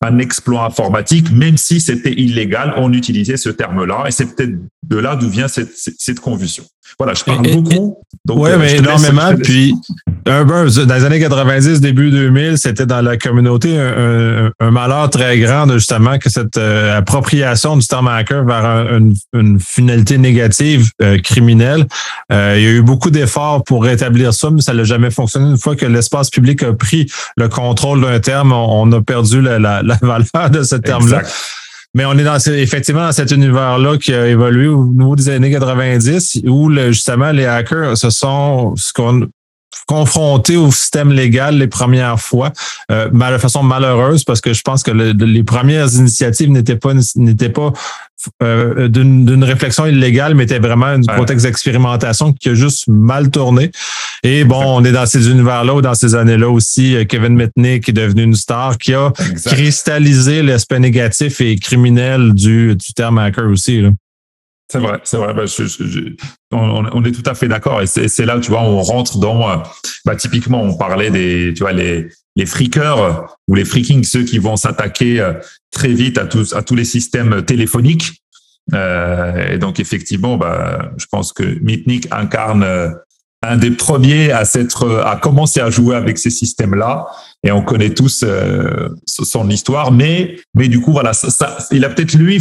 un 0.03 0.19
exploit 0.19 0.65
informatique, 0.65 1.31
même 1.31 1.57
si 1.57 1.81
c'était 1.81 2.13
illégal, 2.13 2.75
on 2.77 2.93
utilisait 2.93 3.37
ce 3.37 3.49
terme-là. 3.49 4.05
Et 4.09 4.11
c'est 4.11 4.35
peut-être 4.35 4.57
de 4.83 4.97
là 4.97 5.17
d'où 5.17 5.29
vient 5.29 5.49
cette, 5.49 5.73
cette, 5.75 6.21
confusion. 6.21 6.65
Voilà, 6.99 7.15
je 7.15 7.25
parle 7.25 7.43
beaucoup. 7.43 7.99
Oui, 8.29 8.51
euh, 8.51 8.59
mais 8.59 8.77
énormément. 8.77 9.35
puis, 9.43 9.75
un 10.27 10.45
dans 10.45 10.65
les 10.95 11.05
années 11.05 11.21
90, 11.21 11.81
début 11.81 12.11
2000, 12.11 12.59
c'était 12.59 12.87
dans 12.87 13.01
la 13.01 13.17
communauté 13.17 13.79
un, 13.79 14.51
un, 14.61 14.71
malheur 14.71 15.09
très 15.09 15.39
grand, 15.39 15.71
justement, 15.73 16.19
que 16.19 16.29
cette 16.29 16.57
euh, 16.57 16.99
appropriation 16.99 17.77
du 17.77 17.87
terme 17.87 18.09
hacker 18.09 18.45
vers 18.45 18.87
une, 19.33 19.59
finalité 19.61 20.19
négative 20.19 20.91
euh, 21.01 21.19
criminelle. 21.19 21.87
il 22.31 22.37
y 22.37 22.67
a 22.67 22.71
eu 22.71 22.83
beaucoup 22.83 23.11
d'efforts 23.11 23.65
pour 23.65 23.85
rétablir 23.85 24.35
ça, 24.35 24.51
mais 24.51 24.61
ça 24.61 24.75
n'a 24.75 24.85
jamais 24.85 25.11
fonctionné. 25.11 25.51
Une 25.51 25.59
fois 25.59 25.77
que 25.77 25.87
l'espace 25.87 26.31
public 26.31 26.63
a 26.63 26.73
pris 26.73 27.11
le 27.37 27.49
contrôle 27.49 28.03
d'un 28.03 28.21
terme, 28.21 28.53
on, 28.53 28.91
a 28.93 29.01
perdu 29.01 29.41
la, 29.41 29.59
la, 29.59 29.83
la 29.83 29.99
valeur 30.03 30.51
de 30.51 30.63
ce 30.63 30.77
terme-là. 30.77 31.23
Mais 31.95 32.07
on 32.07 32.17
est 32.17 32.25
dans 32.25 32.39
effectivement 32.39 33.05
dans 33.07 33.13
cet 33.13 33.33
univers-là 33.33 33.99
qui 33.99 34.15
a 34.15 34.27
évolué 34.27 34.69
au 34.69 34.87
niveau 34.87 35.15
des 35.15 35.29
années 35.29 35.51
90, 35.51 36.41
où 36.47 36.73
justement 36.91 37.33
les 37.33 37.45
hackers 37.45 37.97
se 37.99 38.09
sont 38.09 38.75
confrontés 39.87 40.57
au 40.57 40.71
système 40.71 41.13
légal 41.13 41.59
les 41.59 41.67
premières 41.67 42.21
fois, 42.21 42.53
euh, 42.91 43.09
de 43.09 43.39
façon 43.39 43.63
malheureuse, 43.63 44.25
parce 44.25 44.41
que 44.41 44.53
je 44.53 44.63
pense 44.63 44.83
que 44.83 44.91
les 44.91 45.43
premières 45.43 45.93
initiatives 45.95 46.51
n'étaient 46.51 46.77
pas 46.77 46.93
n'étaient 47.17 47.49
pas 47.51 47.73
euh, 48.43 48.89
d'une 48.89 49.45
réflexion 49.45 49.87
illégale, 49.87 50.35
mais 50.35 50.45
était 50.45 50.59
vraiment 50.59 50.87
un 50.87 51.03
contexte 51.03 51.47
d'expérimentation 51.47 52.33
qui 52.33 52.51
a 52.51 52.55
juste 52.55 52.89
mal 52.89 53.31
tourné. 53.31 53.71
Et 54.23 54.45
bon, 54.45 54.63
on 54.65 54.85
est 54.85 54.93
dans 54.93 55.07
ces 55.07 55.31
univers-là 55.31 55.75
ou 55.75 55.83
dans 55.83 55.95
ces 55.95 56.15
années-là 56.15 56.49
aussi. 56.49 56.95
Euh, 56.95 57.05
Kevin 57.05 57.35
Mitnick 57.35 57.89
est 57.89 57.93
devenu 57.93 58.23
une 58.23 58.35
star 58.35 58.79
qui 58.79 58.95
a 58.95 59.13
cristallisé 59.47 60.43
l'aspect 60.43 60.79
négatif 60.79 61.41
et 61.41 61.57
criminel 61.57 62.33
du, 62.35 62.77
du 62.77 62.93
terme 62.95 63.19
hacker 63.19 63.47
aussi. 63.47 63.81
Là. 63.81 63.91
C'est 64.73 64.79
vrai, 64.79 65.01
c'est 65.05 65.19
vrai. 65.19 65.35
Bah, 65.35 65.45
on, 66.53 67.05
est 67.05 67.13
tout 67.13 67.29
à 67.29 67.35
fait 67.35 67.47
d'accord. 67.47 67.83
Et 67.83 67.87
c'est 67.87 68.25
là, 68.25 68.41
tu 68.41 68.51
vois, 68.51 68.63
on 68.63 68.81
rentre 68.81 69.19
dans. 69.19 69.51
Euh, 69.51 69.57
bah, 70.07 70.17
typiquement, 70.17 70.63
on 70.63 70.75
parlait 70.75 71.11
des, 71.11 71.53
tu 71.55 71.63
vois, 71.63 71.73
les 71.73 72.09
les 72.37 72.47
freakers 72.47 73.37
ou 73.49 73.55
les 73.55 73.65
freaking, 73.65 74.05
ceux 74.05 74.25
qui 74.25 74.39
vont 74.39 74.57
s'attaquer 74.57 75.21
euh, 75.21 75.35
très 75.71 75.93
vite 75.93 76.19
à 76.19 76.27
tous 76.27 76.55
à 76.55 76.63
tous 76.63 76.75
les 76.75 76.85
systèmes 76.85 77.43
téléphoniques. 77.45 78.23
Euh, 78.75 79.53
et 79.53 79.59
donc 79.59 79.81
effectivement, 79.81 80.37
bah, 80.37 80.93
je 80.97 81.07
pense 81.11 81.33
que 81.33 81.43
Mitnick 81.63 82.09
incarne 82.11 82.95
un 83.45 83.57
des 83.57 83.73
premiers 83.73 84.31
à 84.31 84.45
s'être 84.45 85.03
à 85.05 85.17
commencer 85.17 85.61
à 85.61 85.69
jouer 85.69 85.97
avec 85.97 86.17
ces 86.17 86.31
systèmes-là. 86.31 87.07
Et 87.45 87.51
on 87.51 87.63
connaît 87.63 87.91
tous 87.91 88.25
son 89.07 89.51
histoire, 89.51 89.91
mais 89.91 90.37
mais 90.55 90.69
du 90.69 90.81
coup 90.81 90.93
voilà, 90.93 91.13
ça, 91.13 91.31
ça 91.31 91.57
il 91.73 91.85
a 91.85 91.89
peut-être 91.89 92.15
lui 92.15 92.41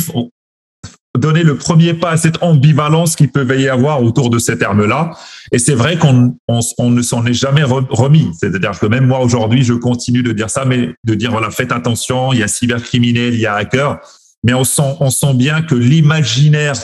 donner 1.17 1.43
le 1.43 1.57
premier 1.57 1.93
pas 1.93 2.11
à 2.11 2.17
cette 2.17 2.41
ambivalence 2.41 3.15
qui 3.15 3.27
peut 3.27 3.45
y 3.59 3.67
avoir 3.67 4.01
autour 4.01 4.29
de 4.29 4.39
ces 4.39 4.57
termes-là. 4.57 5.11
Et 5.51 5.59
c'est 5.59 5.73
vrai 5.73 5.97
qu'on 5.97 6.37
on, 6.47 6.89
ne 6.89 7.01
s'en 7.01 7.25
est 7.25 7.33
jamais 7.33 7.63
remis. 7.63 8.31
C'est-à-dire 8.39 8.79
que 8.79 8.85
même 8.85 9.07
moi 9.07 9.19
aujourd'hui, 9.19 9.63
je 9.63 9.73
continue 9.73 10.23
de 10.23 10.31
dire 10.31 10.49
ça, 10.49 10.63
mais 10.63 10.93
de 11.03 11.13
dire 11.13 11.31
voilà, 11.31 11.51
faites 11.51 11.71
attention, 11.71 12.31
il 12.31 12.39
y 12.39 12.43
a 12.43 12.47
cybercriminel, 12.47 13.33
il 13.33 13.41
y 13.41 13.45
a 13.45 13.55
hacker. 13.55 13.99
Mais 14.43 14.53
on 14.53 14.63
sent, 14.63 14.95
on 14.99 15.09
sent 15.09 15.33
bien 15.33 15.61
que 15.61 15.75
l'imaginaire 15.75 16.75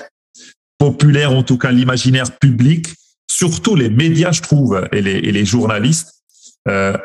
populaire, 0.78 1.32
en 1.32 1.44
tout 1.44 1.58
cas 1.58 1.72
l'imaginaire 1.72 2.38
public, 2.38 2.88
surtout 3.30 3.76
les 3.76 3.90
médias, 3.90 4.32
je 4.32 4.42
trouve, 4.42 4.88
et 4.92 5.02
les, 5.02 5.12
et 5.12 5.32
les 5.32 5.46
journalistes, 5.46 6.17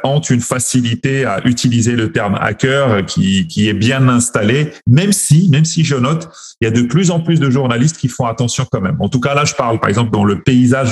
ont 0.04 0.20
une 0.20 0.40
facilité 0.40 1.24
à 1.24 1.40
utiliser 1.46 1.92
le 1.92 2.10
terme 2.10 2.36
hacker 2.40 3.04
qui, 3.06 3.46
qui 3.46 3.68
est 3.68 3.74
bien 3.74 4.08
installé, 4.08 4.72
même 4.88 5.12
si, 5.12 5.48
même 5.50 5.64
si 5.64 5.84
je 5.84 5.96
note, 5.96 6.28
il 6.60 6.64
y 6.64 6.68
a 6.68 6.70
de 6.70 6.82
plus 6.82 7.10
en 7.10 7.20
plus 7.20 7.40
de 7.40 7.50
journalistes 7.50 7.96
qui 7.96 8.08
font 8.08 8.26
attention 8.26 8.66
quand 8.70 8.80
même. 8.80 8.96
En 9.00 9.08
tout 9.08 9.20
cas, 9.20 9.34
là, 9.34 9.44
je 9.44 9.54
parle 9.54 9.80
par 9.80 9.88
exemple 9.88 10.10
dans 10.10 10.24
le 10.24 10.42
paysage 10.42 10.90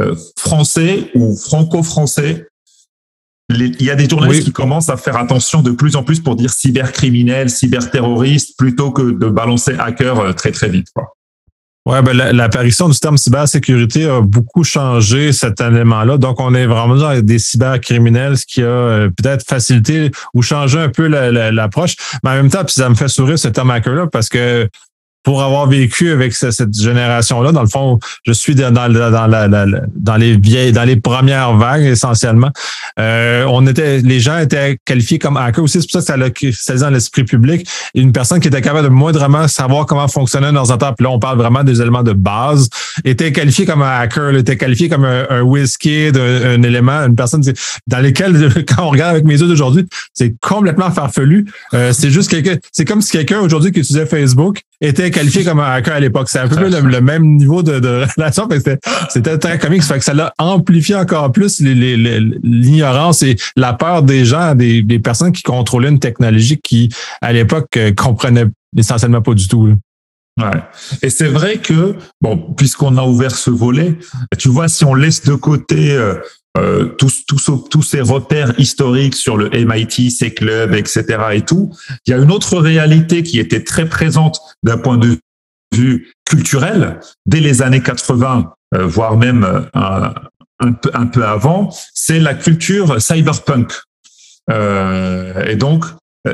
euh, 0.00 0.14
français 0.38 1.10
ou 1.14 1.34
franco-français. 1.36 2.48
Il 3.48 3.82
y 3.82 3.90
a 3.90 3.94
des 3.94 4.08
journalistes 4.08 4.44
qui 4.44 4.52
commencent 4.52 4.90
à 4.90 4.96
faire 4.96 5.16
attention 5.16 5.62
de 5.62 5.70
plus 5.70 5.96
en 5.96 6.02
plus 6.02 6.20
pour 6.20 6.36
dire 6.36 6.52
cybercriminel, 6.52 7.48
cyberterroriste, 7.48 8.58
plutôt 8.58 8.90
que 8.90 9.02
de 9.02 9.28
balancer 9.28 9.74
hacker 9.78 10.18
euh, 10.18 10.32
très 10.32 10.50
très 10.50 10.68
vite. 10.68 10.88
Quoi. 10.94 11.15
Ouais, 11.86 12.02
ben 12.02 12.16
l'apparition 12.16 12.88
du 12.88 12.98
terme 12.98 13.16
cybersécurité 13.16 14.08
a 14.08 14.20
beaucoup 14.20 14.64
changé 14.64 15.32
cet 15.32 15.60
élément-là. 15.60 16.18
Donc, 16.18 16.40
on 16.40 16.52
est 16.52 16.66
vraiment 16.66 16.96
dans 16.96 17.20
des 17.20 17.38
cybercriminels, 17.38 18.36
ce 18.36 18.44
qui 18.44 18.60
a 18.60 18.66
euh, 18.66 19.08
peut-être 19.08 19.46
facilité 19.46 20.10
ou 20.34 20.42
changé 20.42 20.80
un 20.80 20.88
peu 20.88 21.06
l'approche. 21.06 21.94
Mais 22.24 22.30
en 22.30 22.34
même 22.34 22.50
temps, 22.50 22.64
puis 22.64 22.74
ça 22.74 22.88
me 22.88 22.96
fait 22.96 23.06
sourire 23.06 23.38
ce 23.38 23.46
terme 23.46 23.70
hacker-là 23.70 24.08
parce 24.08 24.28
que 24.28 24.68
pour 25.26 25.42
avoir 25.42 25.66
vécu 25.66 26.12
avec 26.12 26.34
cette 26.34 26.72
génération-là, 26.72 27.50
dans 27.50 27.62
le 27.62 27.68
fond, 27.68 27.98
je 28.24 28.30
suis 28.30 28.54
dans, 28.54 28.70
dans, 28.72 28.88
dans, 28.88 29.80
dans 29.92 30.16
les 30.16 30.36
vieilles, 30.36 30.70
dans 30.70 30.84
les 30.84 30.94
premières 30.94 31.52
vagues 31.56 31.82
essentiellement. 31.82 32.52
Euh, 33.00 33.44
on 33.48 33.66
était, 33.66 33.98
les 33.98 34.20
gens 34.20 34.38
étaient 34.38 34.78
qualifiés 34.84 35.18
comme 35.18 35.36
hackers 35.36 35.64
aussi. 35.64 35.80
C'est 35.80 35.90
pour 35.90 36.00
ça 36.00 36.14
que 36.14 36.20
ça 36.20 36.24
a 36.26 36.30
cristallisé 36.30 36.84
dans 36.84 36.92
l'esprit 36.92 37.24
public. 37.24 37.68
Une 37.96 38.12
personne 38.12 38.38
qui 38.38 38.46
était 38.46 38.62
capable 38.62 38.84
de 38.84 38.92
moindrement 38.92 39.48
savoir 39.48 39.86
comment 39.86 40.06
fonctionnait 40.06 40.46
un 40.46 40.54
ordinateur, 40.54 40.94
puis 40.94 41.02
là, 41.02 41.10
on 41.10 41.18
parle 41.18 41.38
vraiment 41.38 41.64
des 41.64 41.80
éléments 41.80 42.04
de 42.04 42.12
base, 42.12 42.68
était 43.04 43.32
qualifié 43.32 43.66
comme 43.66 43.82
un 43.82 43.98
hacker, 43.98 44.32
était 44.36 44.56
qualifié 44.56 44.88
comme 44.88 45.04
un, 45.04 45.26
un 45.28 45.40
whisky, 45.40 46.12
un, 46.14 46.62
élément, 46.62 47.04
une 47.04 47.16
personne 47.16 47.42
dans 47.88 47.98
lesquelles, 47.98 48.64
quand 48.68 48.84
on 48.84 48.90
regarde 48.90 49.10
avec 49.10 49.24
mes 49.24 49.40
yeux 49.40 49.48
d'aujourd'hui, 49.48 49.88
c'est 50.14 50.36
complètement 50.40 50.92
farfelu. 50.92 51.46
Euh, 51.74 51.92
c'est 51.92 52.10
juste 52.10 52.30
quelqu'un, 52.30 52.58
c'est 52.70 52.84
comme 52.84 53.02
si 53.02 53.10
quelqu'un 53.10 53.40
aujourd'hui 53.40 53.72
qui 53.72 53.80
utilisait 53.80 54.06
Facebook 54.06 54.60
était 54.80 55.10
qualifié 55.10 55.44
comme 55.44 55.60
un 55.60 55.70
hacker 55.72 55.94
à 55.94 56.00
l'époque. 56.00 56.28
C'est 56.28 56.38
un 56.38 56.48
peu 56.48 56.68
le, 56.68 57.00
même 57.00 57.36
niveau 57.36 57.62
de, 57.62 57.80
de 57.80 58.04
relation. 58.16 58.48
C'était 59.08 59.38
très 59.38 59.58
comique. 59.58 59.82
Ça 59.82 59.94
fait 59.94 60.00
que 60.00 60.04
ça 60.04 60.14
l'a 60.14 60.32
amplifié 60.38 60.94
encore 60.94 61.32
plus 61.32 61.60
l'ignorance 61.60 63.22
et 63.22 63.36
la 63.56 63.72
peur 63.72 64.02
des 64.02 64.24
gens, 64.24 64.54
des, 64.54 64.82
des, 64.82 64.98
personnes 64.98 65.32
qui 65.32 65.42
contrôlaient 65.42 65.88
une 65.88 66.00
technologie 66.00 66.58
qui, 66.62 66.90
à 67.20 67.32
l'époque, 67.32 67.76
euh, 67.76 67.92
comprenaient 67.92 68.46
essentiellement 68.76 69.22
pas 69.22 69.34
du 69.34 69.48
tout. 69.48 69.74
Ouais. 70.38 70.50
Et 71.02 71.08
c'est 71.08 71.28
vrai 71.28 71.56
que, 71.56 71.94
bon, 72.20 72.36
puisqu'on 72.36 72.98
a 72.98 73.02
ouvert 73.04 73.34
ce 73.34 73.50
volet, 73.50 73.96
tu 74.36 74.48
vois, 74.48 74.68
si 74.68 74.84
on 74.84 74.94
laisse 74.94 75.24
de 75.24 75.34
côté 75.34 75.92
euh, 75.92 76.16
euh, 76.56 76.86
tous, 76.86 77.24
tous, 77.26 77.50
tous 77.70 77.82
ces 77.82 78.00
repères 78.00 78.58
historiques 78.58 79.14
sur 79.14 79.36
le 79.36 79.50
MIT, 79.50 80.10
ses 80.10 80.32
clubs, 80.32 80.74
etc. 80.74 81.04
et 81.32 81.42
tout, 81.42 81.72
il 82.06 82.10
y 82.10 82.14
a 82.14 82.18
une 82.18 82.30
autre 82.30 82.58
réalité 82.58 83.22
qui 83.22 83.38
était 83.38 83.62
très 83.62 83.88
présente 83.88 84.40
d'un 84.62 84.78
point 84.78 84.96
de 84.96 85.18
vue 85.74 86.12
culturel 86.24 87.00
dès 87.26 87.40
les 87.40 87.62
années 87.62 87.82
80, 87.82 88.54
euh, 88.74 88.86
voire 88.86 89.16
même 89.16 89.44
euh, 89.44 89.60
un, 90.60 90.72
peu, 90.72 90.90
un 90.94 91.06
peu 91.06 91.24
avant, 91.24 91.70
c'est 91.94 92.20
la 92.20 92.34
culture 92.34 93.00
cyberpunk. 93.00 93.72
et 94.50 95.56
donc, 95.56 95.84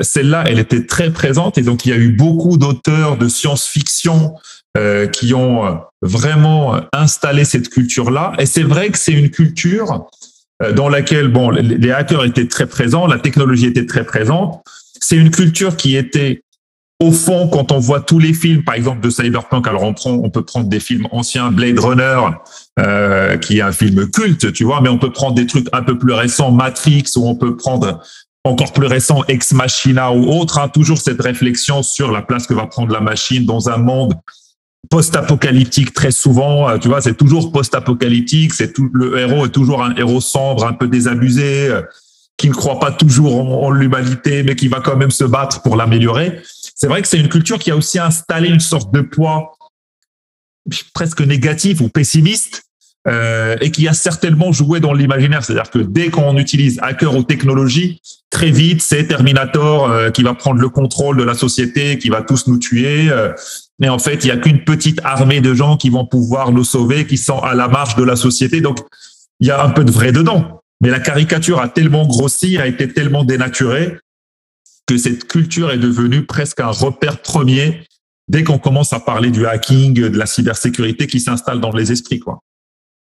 celle-là, 0.00 0.44
elle 0.46 0.58
était 0.58 0.86
très 0.86 1.10
présente 1.10 1.58
et 1.58 1.62
donc 1.62 1.84
il 1.84 1.90
y 1.90 1.92
a 1.92 1.98
eu 1.98 2.12
beaucoup 2.12 2.56
d'auteurs 2.56 3.18
de 3.18 3.28
science-fiction 3.28 4.34
euh, 4.78 5.06
qui 5.06 5.34
ont 5.34 5.66
euh, 5.66 5.74
vraiment 6.00 6.80
installé 6.92 7.44
cette 7.44 7.68
culture-là. 7.68 8.32
Et 8.38 8.46
c'est 8.46 8.62
vrai 8.62 8.90
que 8.90 8.98
c'est 8.98 9.12
une 9.12 9.30
culture 9.30 10.06
euh, 10.62 10.72
dans 10.72 10.88
laquelle 10.88 11.28
bon, 11.28 11.50
les 11.50 11.90
hackers 11.90 12.24
étaient 12.24 12.48
très 12.48 12.66
présents, 12.66 13.06
la 13.06 13.18
technologie 13.18 13.66
était 13.66 13.86
très 13.86 14.04
présente. 14.04 14.62
c'est 15.00 15.16
une 15.16 15.30
culture 15.30 15.76
qui 15.76 15.96
était 15.96 16.42
au 17.02 17.10
fond, 17.10 17.48
quand 17.48 17.72
on 17.72 17.80
voit 17.80 18.00
tous 18.00 18.20
les 18.20 18.32
films, 18.32 18.62
par 18.62 18.76
exemple 18.76 19.00
de 19.00 19.10
cyberpunk, 19.10 19.66
alors 19.66 19.82
on, 19.82 19.92
prend, 19.92 20.12
on 20.12 20.30
peut 20.30 20.44
prendre 20.44 20.68
des 20.68 20.78
films 20.78 21.08
anciens, 21.10 21.50
Blade 21.50 21.80
Runner, 21.80 22.20
euh, 22.78 23.36
qui 23.38 23.58
est 23.58 23.62
un 23.62 23.72
film 23.72 24.08
culte, 24.08 24.52
tu 24.52 24.62
vois, 24.62 24.80
mais 24.80 24.88
on 24.88 24.98
peut 24.98 25.10
prendre 25.10 25.34
des 25.34 25.46
trucs 25.46 25.66
un 25.72 25.82
peu 25.82 25.98
plus 25.98 26.12
récents, 26.12 26.52
Matrix, 26.52 27.04
ou 27.16 27.26
on 27.26 27.34
peut 27.34 27.56
prendre 27.56 28.00
encore 28.44 28.72
plus 28.72 28.86
récent, 28.86 29.24
Ex 29.26 29.52
Machina 29.52 30.12
ou 30.12 30.30
autre, 30.30 30.58
hein, 30.58 30.68
toujours 30.68 30.98
cette 30.98 31.20
réflexion 31.20 31.82
sur 31.82 32.12
la 32.12 32.22
place 32.22 32.46
que 32.46 32.54
va 32.54 32.66
prendre 32.66 32.92
la 32.92 33.00
machine 33.00 33.44
dans 33.44 33.68
un 33.68 33.78
monde 33.78 34.14
post-apocalyptique 34.90 35.92
très 35.92 36.10
souvent, 36.10 36.68
euh, 36.68 36.78
tu 36.78 36.88
vois, 36.88 37.00
c'est 37.00 37.16
toujours 37.16 37.52
post-apocalyptique, 37.52 38.52
c'est 38.54 38.72
tout 38.72 38.90
le 38.92 39.18
héros 39.18 39.46
est 39.46 39.50
toujours 39.50 39.82
un 39.82 39.94
héros 39.96 40.20
sombre, 40.20 40.66
un 40.66 40.72
peu 40.72 40.88
désabusé, 40.88 41.68
euh, 41.68 41.82
qui 42.36 42.48
ne 42.48 42.54
croit 42.54 42.80
pas 42.80 42.90
toujours 42.90 43.62
en 43.62 43.70
l'humanité, 43.70 44.42
mais 44.42 44.56
qui 44.56 44.68
va 44.68 44.80
quand 44.80 44.96
même 44.96 45.10
se 45.10 45.24
battre 45.24 45.62
pour 45.62 45.76
l'améliorer 45.76 46.42
c'est 46.82 46.88
vrai 46.88 47.00
que 47.00 47.06
c'est 47.06 47.20
une 47.20 47.28
culture 47.28 47.60
qui 47.60 47.70
a 47.70 47.76
aussi 47.76 48.00
installé 48.00 48.48
une 48.48 48.58
sorte 48.58 48.92
de 48.92 49.02
poids 49.02 49.56
presque 50.94 51.20
négatif 51.20 51.80
ou 51.80 51.88
pessimiste 51.88 52.64
euh, 53.06 53.56
et 53.60 53.70
qui 53.70 53.86
a 53.86 53.92
certainement 53.92 54.50
joué 54.50 54.80
dans 54.80 54.92
l'imaginaire. 54.92 55.44
C'est-à-dire 55.44 55.70
que 55.70 55.78
dès 55.78 56.08
qu'on 56.08 56.36
utilise 56.36 56.80
hacker 56.82 57.14
ou 57.14 57.22
technologie, 57.22 58.00
très 58.30 58.50
vite, 58.50 58.82
c'est 58.82 59.06
Terminator 59.06 59.88
euh, 59.88 60.10
qui 60.10 60.24
va 60.24 60.34
prendre 60.34 60.60
le 60.60 60.68
contrôle 60.68 61.16
de 61.16 61.22
la 61.22 61.34
société, 61.34 61.98
qui 61.98 62.08
va 62.08 62.22
tous 62.22 62.48
nous 62.48 62.58
tuer. 62.58 63.08
Euh, 63.10 63.32
et 63.80 63.88
en 63.88 63.98
fait, 63.98 64.24
il 64.24 64.26
n'y 64.26 64.30
a 64.30 64.36
qu'une 64.36 64.64
petite 64.64 65.00
armée 65.04 65.40
de 65.40 65.54
gens 65.54 65.76
qui 65.76 65.90
vont 65.90 66.06
pouvoir 66.06 66.52
nous 66.52 66.64
sauver, 66.64 67.06
qui 67.06 67.16
sont 67.16 67.38
à 67.38 67.54
la 67.54 67.68
marge 67.68 67.96
de 67.96 68.04
la 68.04 68.16
société. 68.16 68.60
Donc, 68.60 68.78
il 69.40 69.46
y 69.46 69.50
a 69.50 69.64
un 69.64 69.70
peu 69.70 69.84
de 69.84 69.90
vrai 69.90 70.12
dedans. 70.12 70.60
Mais 70.80 70.90
la 70.90 71.00
caricature 71.00 71.60
a 71.60 71.68
tellement 71.68 72.06
grossi, 72.06 72.58
a 72.58 72.66
été 72.66 72.92
tellement 72.92 73.24
dénaturée 73.24 73.98
que 74.86 74.98
cette 74.98 75.26
culture 75.26 75.70
est 75.70 75.78
devenue 75.78 76.26
presque 76.26 76.60
un 76.60 76.70
repère 76.70 77.22
premier 77.22 77.84
dès 78.28 78.44
qu'on 78.44 78.58
commence 78.58 78.92
à 78.92 79.00
parler 79.00 79.30
du 79.30 79.46
hacking, 79.46 79.94
de 79.94 80.18
la 80.18 80.26
cybersécurité 80.26 81.06
qui 81.06 81.20
s'installe 81.20 81.60
dans 81.60 81.72
les 81.72 81.92
esprits, 81.92 82.18
quoi. 82.18 82.40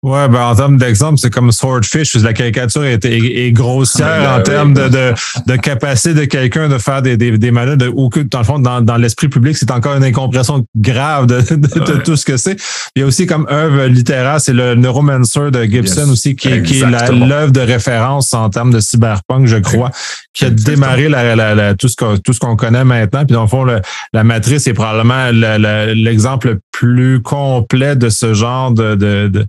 Ouais, 0.03 0.29
ben 0.29 0.41
en 0.41 0.55
termes 0.55 0.77
d'exemple, 0.77 1.19
c'est 1.19 1.33
comme 1.33 1.51
Swordfish, 1.51 2.15
la 2.17 2.33
caricature 2.33 2.85
est, 2.85 3.05
est, 3.05 3.51
grossière 3.51 4.29
ah, 4.29 4.39
en 4.39 4.43
termes 4.43 4.75
de, 4.75 4.89
de, 4.89 5.15
de, 5.47 5.57
capacité 5.57 6.15
de 6.15 6.25
quelqu'un 6.27 6.69
de 6.69 6.79
faire 6.79 7.01
des, 7.01 7.17
des, 7.17 7.39
des 7.39 7.51
manœuvres, 7.51 7.93
ou 7.97 8.09
que 8.11 8.21
dans 8.21 8.39
le 8.39 8.45
fond, 8.45 8.59
dans, 8.59 8.83
dans 8.83 8.99
l'esprit 8.99 9.29
public, 9.29 9.57
c'est 9.57 9.71
encore 9.71 9.97
une 9.97 10.05
incompression 10.05 10.65
grave 10.77 11.27
de, 11.27 11.41
de, 11.57 11.97
tout 12.05 12.15
ce 12.15 12.25
que 12.27 12.37
c'est. 12.37 12.57
Il 12.95 13.01
y 13.01 13.03
a 13.03 13.07
aussi 13.07 13.27
comme 13.27 13.49
œuvre 13.51 13.87
littéraire, 13.87 14.41
c'est 14.41 14.53
le 14.53 14.75
Neuromancer 14.75 15.51
de 15.51 15.65
Gibson 15.65 16.09
aussi, 16.11 16.37
qui, 16.37 16.63
qui 16.63 16.81
est 16.81 17.11
l'œuvre 17.11 17.51
de 17.51 17.61
référence 17.61 18.33
en 18.35 18.51
termes 18.51 18.73
de 18.73 18.81
cyberpunk, 18.81 19.47
je 19.47 19.57
crois, 19.57 19.91
qui 20.35 20.45
a 20.45 20.51
démarré 20.51 21.09
la, 21.09 21.35
la, 21.35 21.75
tout 21.75 21.89
ce 21.89 21.97
qu'on 21.97 22.19
tout 22.19 22.35
ce 22.35 22.39
qu'on 22.39 22.55
connaît 22.55 22.85
maintenant. 22.85 23.25
Puis 23.25 23.35
dans 23.35 23.43
le 23.43 23.49
fond, 23.49 23.65
la 23.65 24.25
matrice 24.25 24.67
est 24.67 24.75
probablement 24.75 25.31
l'exemple 25.33 26.59
plus 26.71 27.23
complet 27.23 27.97
de 27.97 28.11
ce 28.11 28.35
genre 28.35 28.71
de, 28.71 28.95
de 28.95 29.47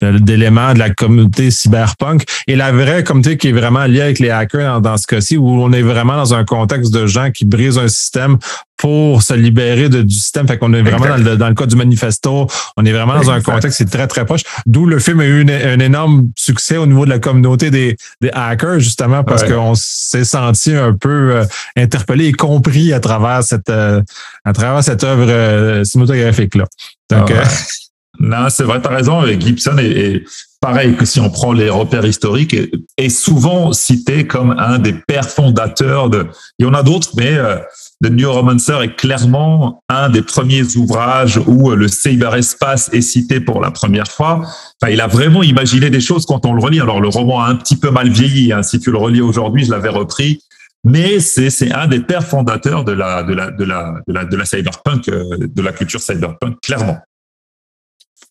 d'éléments 0.00 0.74
de 0.74 0.78
la 0.78 0.90
communauté 0.90 1.50
cyberpunk 1.50 2.24
et 2.46 2.56
la 2.56 2.72
vraie 2.72 3.04
communauté 3.04 3.36
qui 3.36 3.48
est 3.48 3.52
vraiment 3.52 3.84
liée 3.84 4.02
avec 4.02 4.18
les 4.18 4.30
hackers 4.30 4.80
dans, 4.80 4.96
ce 4.96 5.06
cas-ci 5.06 5.36
où 5.36 5.48
on 5.48 5.72
est 5.72 5.82
vraiment 5.82 6.16
dans 6.16 6.34
un 6.34 6.44
contexte 6.44 6.92
de 6.92 7.06
gens 7.06 7.30
qui 7.30 7.44
brisent 7.44 7.78
un 7.78 7.88
système 7.88 8.38
pour 8.78 9.22
se 9.22 9.34
libérer 9.34 9.88
de, 9.88 10.02
du 10.02 10.14
système. 10.14 10.46
Fait 10.46 10.56
qu'on 10.56 10.72
est 10.72 10.82
vraiment 10.82 11.08
dans 11.08 11.16
le, 11.16 11.36
dans 11.36 11.48
le, 11.48 11.54
cas 11.54 11.66
du 11.66 11.76
manifesto. 11.76 12.46
On 12.76 12.84
est 12.86 12.92
vraiment 12.92 13.16
dans 13.16 13.30
un 13.30 13.40
contexte 13.40 13.78
qui 13.78 13.82
est 13.82 13.86
très, 13.86 14.06
très 14.06 14.24
proche. 14.24 14.42
D'où 14.66 14.86
le 14.86 15.00
film 15.00 15.20
a 15.20 15.26
eu 15.26 15.44
un 15.50 15.80
énorme 15.80 16.30
succès 16.36 16.76
au 16.76 16.86
niveau 16.86 17.04
de 17.04 17.10
la 17.10 17.18
communauté 17.18 17.70
des, 17.70 17.96
des 18.20 18.30
hackers, 18.30 18.78
justement, 18.78 19.24
parce 19.24 19.42
qu'on 19.42 19.74
s'est 19.74 20.24
senti 20.24 20.72
un 20.74 20.94
peu 20.94 21.34
euh, 21.34 21.44
interpellé 21.76 22.26
et 22.26 22.32
compris 22.32 22.92
à 22.92 23.00
travers 23.00 23.42
cette, 23.42 23.68
euh, 23.68 24.00
à 24.44 24.52
travers 24.52 24.82
cette 24.84 25.02
œuvre 25.02 25.26
euh, 25.28 25.84
cinématographique-là. 25.84 26.64
Donc, 27.10 27.32
ah 27.32 27.48
non, 28.20 28.48
c'est 28.48 28.64
vrai, 28.64 28.80
tu 28.80 28.88
as 28.88 28.90
raison. 28.90 29.24
Gibson 29.26 29.76
est, 29.78 30.24
pareil 30.60 30.96
que 30.96 31.04
si 31.04 31.20
on 31.20 31.30
prend 31.30 31.52
les 31.52 31.70
repères 31.70 32.04
historiques, 32.04 32.56
est, 32.96 33.08
souvent 33.08 33.72
cité 33.72 34.26
comme 34.26 34.56
un 34.58 34.78
des 34.78 34.92
pères 34.92 35.28
fondateurs 35.28 36.10
de. 36.10 36.26
Il 36.58 36.66
y 36.66 36.68
en 36.68 36.74
a 36.74 36.82
d'autres, 36.82 37.10
mais 37.16 37.36
euh, 37.36 37.56
The 38.02 38.10
Neuromancer 38.10 38.82
est 38.82 38.96
clairement 38.96 39.82
un 39.88 40.10
des 40.10 40.22
premiers 40.22 40.76
ouvrages 40.76 41.40
où 41.46 41.70
le 41.70 41.86
cyberespace 41.86 42.90
est 42.92 43.02
cité 43.02 43.40
pour 43.40 43.60
la 43.60 43.70
première 43.70 44.08
fois. 44.08 44.42
Enfin, 44.82 44.92
il 44.92 45.00
a 45.00 45.06
vraiment 45.06 45.44
imaginé 45.44 45.90
des 45.90 46.00
choses 46.00 46.26
quand 46.26 46.44
on 46.44 46.54
le 46.54 46.62
relit. 46.62 46.80
Alors, 46.80 47.00
le 47.00 47.08
roman 47.08 47.42
a 47.42 47.48
un 47.48 47.54
petit 47.54 47.76
peu 47.76 47.90
mal 47.90 48.08
vieilli. 48.08 48.52
Hein. 48.52 48.64
Si 48.64 48.80
tu 48.80 48.90
le 48.90 48.98
relis 48.98 49.20
aujourd'hui, 49.20 49.64
je 49.64 49.70
l'avais 49.70 49.88
repris. 49.88 50.40
Mais 50.84 51.20
c'est 51.20 51.72
un 51.72 51.86
des 51.86 52.00
pères 52.00 52.24
fondateurs 52.24 52.84
de 52.84 52.92
la 52.92 53.22
de 53.22 53.34
la 53.34 53.50
de 53.50 53.64
la 53.64 53.94
de 54.06 54.12
la, 54.12 54.24
de 54.24 54.36
la 54.36 54.44
cyberpunk, 54.44 55.08
euh, 55.08 55.24
de 55.40 55.62
la 55.62 55.72
culture 55.72 56.00
cyberpunk, 56.00 56.60
clairement. 56.62 56.98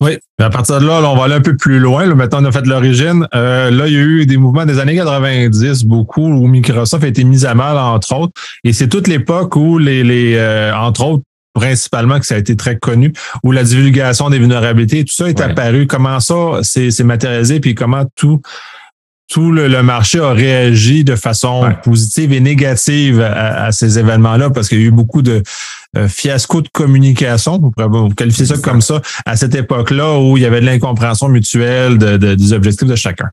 Oui, 0.00 0.16
à 0.38 0.48
partir 0.48 0.80
de 0.80 0.86
là, 0.86 1.00
on 1.02 1.16
va 1.16 1.24
aller 1.24 1.34
un 1.34 1.40
peu 1.40 1.56
plus 1.56 1.80
loin. 1.80 2.06
Là, 2.06 2.14
maintenant, 2.14 2.40
on 2.42 2.44
a 2.44 2.52
fait 2.52 2.66
l'origine. 2.66 3.26
Euh, 3.34 3.70
là, 3.70 3.88
il 3.88 3.94
y 3.94 3.96
a 3.96 4.00
eu 4.00 4.26
des 4.26 4.36
mouvements 4.36 4.64
des 4.64 4.78
années 4.78 4.94
90, 4.94 5.84
beaucoup, 5.84 6.24
où 6.24 6.46
Microsoft 6.46 7.02
a 7.02 7.08
été 7.08 7.24
mis 7.24 7.44
à 7.44 7.54
mal, 7.54 7.76
entre 7.76 8.14
autres. 8.14 8.32
Et 8.62 8.72
c'est 8.72 8.86
toute 8.86 9.08
l'époque 9.08 9.56
où 9.56 9.76
les, 9.78 10.04
les 10.04 10.36
euh, 10.36 10.72
entre 10.72 11.04
autres, 11.04 11.24
principalement 11.52 12.20
que 12.20 12.26
ça 12.26 12.36
a 12.36 12.38
été 12.38 12.54
très 12.54 12.78
connu, 12.78 13.12
où 13.42 13.50
la 13.50 13.64
divulgation 13.64 14.30
des 14.30 14.38
vulnérabilités, 14.38 15.04
tout 15.04 15.14
ça 15.14 15.28
est 15.28 15.40
apparu. 15.40 15.88
Comment 15.88 16.20
ça 16.20 16.62
s'est 16.62 17.02
matérialisé, 17.02 17.58
puis 17.58 17.74
comment 17.74 18.04
tout 18.14 18.40
tout 19.28 19.52
le, 19.52 19.82
marché 19.82 20.18
a 20.18 20.32
réagi 20.32 21.04
de 21.04 21.14
façon 21.14 21.70
positive 21.84 22.32
et 22.32 22.40
négative 22.40 23.20
à, 23.20 23.70
ces 23.72 23.98
événements-là 23.98 24.50
parce 24.50 24.68
qu'il 24.68 24.80
y 24.80 24.84
a 24.84 24.86
eu 24.86 24.90
beaucoup 24.90 25.22
de 25.22 25.42
euh, 25.96 26.08
fiascos 26.08 26.62
de 26.62 26.68
communication, 26.68 27.58
vous 27.58 27.70
pourrez 27.70 28.14
qualifier 28.14 28.46
ça 28.46 28.56
comme 28.58 28.80
ça, 28.80 29.02
à 29.26 29.36
cette 29.36 29.54
époque-là 29.54 30.18
où 30.18 30.36
il 30.36 30.42
y 30.42 30.46
avait 30.46 30.60
de 30.60 30.66
l'incompréhension 30.66 31.28
mutuelle 31.28 31.98
de, 31.98 32.16
des 32.16 32.52
objectifs 32.52 32.88
de 32.88 32.96
chacun. 32.96 33.28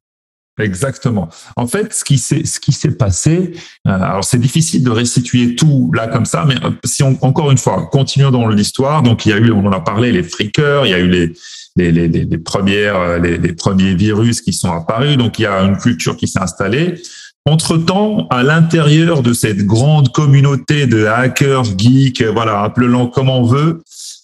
Exactement. 0.58 1.30
En 1.58 1.68
fait, 1.68 1.94
ce 1.94 2.06
qui 2.06 2.18
s'est 2.18 2.46
ce 2.46 2.62
qui 2.62 2.72
s'est 2.72 2.92
passé, 2.92 3.52
euh, 3.88 3.92
alors 3.92 4.24
c'est 4.24 4.38
difficile 4.38 4.84
de 4.84 4.90
restituer 4.90 5.56
tout 5.56 5.92
là 5.94 6.08
comme 6.08 6.26
ça, 6.26 6.46
mais 6.48 6.56
euh, 6.64 6.72
si 6.86 7.04
on 7.04 7.18
encore 7.22 7.52
une 7.52 7.58
fois 7.58 7.90
continuons 7.92 8.32
dans 8.32 8.48
l'histoire, 8.48 9.04
donc 9.04 9.26
il 9.26 9.30
y 9.30 9.34
a 9.34 9.38
eu, 9.38 9.52
on 9.52 9.66
en 9.66 9.72
a 9.74 9.82
parlé, 9.82 10.14
les 10.14 10.24
friqueurs, 10.24 10.86
il 10.86 10.92
y 10.92 10.94
a 10.94 11.00
eu 11.00 11.10
les 11.10 11.34
les, 11.76 11.92
les, 11.92 12.08
les 12.08 12.38
premières, 12.38 12.98
euh, 12.98 13.20
les, 13.20 13.38
les, 13.38 13.54
premiers 13.54 13.96
virus 13.96 14.42
qui 14.42 14.54
sont 14.54 14.72
apparus. 14.72 15.18
Donc, 15.18 15.40
il 15.40 15.44
y 15.44 15.46
a 15.46 15.62
une 15.62 15.78
culture 15.78 16.16
qui 16.16 16.28
s'est 16.28 16.42
installée. 16.42 17.02
Entre-temps, 17.46 18.28
à 18.30 18.44
l'intérieur 18.44 19.22
de 19.22 19.34
cette 19.34 19.66
grande 19.66 20.12
communauté 20.12 20.88
de 20.88 21.06
hackers, 21.06 21.78
geeks, 21.78 22.24
voilà, 22.24 22.64
appelons 22.64 23.08
comme 23.08 23.30
on 23.30 23.44
veut, 23.44 23.84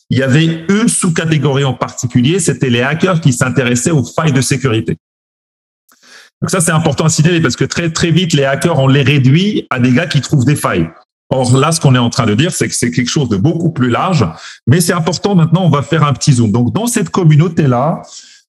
il 0.09 0.17
y 0.17 0.23
avait 0.23 0.65
une 0.69 0.87
sous-catégorie 0.87 1.63
en 1.63 1.73
particulier, 1.73 2.39
c'était 2.39 2.69
les 2.69 2.81
hackers 2.81 3.21
qui 3.21 3.31
s'intéressaient 3.31 3.91
aux 3.91 4.03
failles 4.03 4.33
de 4.33 4.41
sécurité. 4.41 4.97
Donc 6.41 6.49
ça, 6.49 6.59
c'est 6.59 6.71
important 6.71 7.05
à 7.05 7.09
signaler 7.09 7.39
parce 7.39 7.55
que 7.55 7.63
très, 7.63 7.91
très 7.91 8.09
vite, 8.09 8.33
les 8.33 8.43
hackers, 8.43 8.79
on 8.79 8.87
les 8.87 9.03
réduit 9.03 9.67
à 9.69 9.79
des 9.79 9.91
gars 9.91 10.07
qui 10.07 10.19
trouvent 10.21 10.43
des 10.43 10.55
failles. 10.55 10.89
Or 11.33 11.57
là, 11.57 11.71
ce 11.71 11.79
qu'on 11.79 11.95
est 11.95 11.99
en 11.99 12.09
train 12.09 12.25
de 12.25 12.35
dire, 12.35 12.51
c'est 12.51 12.67
que 12.67 12.75
c'est 12.75 12.91
quelque 12.91 13.09
chose 13.09 13.29
de 13.29 13.37
beaucoup 13.37 13.71
plus 13.71 13.89
large, 13.89 14.27
mais 14.67 14.81
c'est 14.81 14.93
important 14.93 15.33
maintenant, 15.33 15.63
on 15.63 15.69
va 15.69 15.81
faire 15.81 16.03
un 16.03 16.13
petit 16.13 16.33
zoom. 16.33 16.51
Donc 16.51 16.73
dans 16.73 16.87
cette 16.87 17.09
communauté-là, 17.09 18.01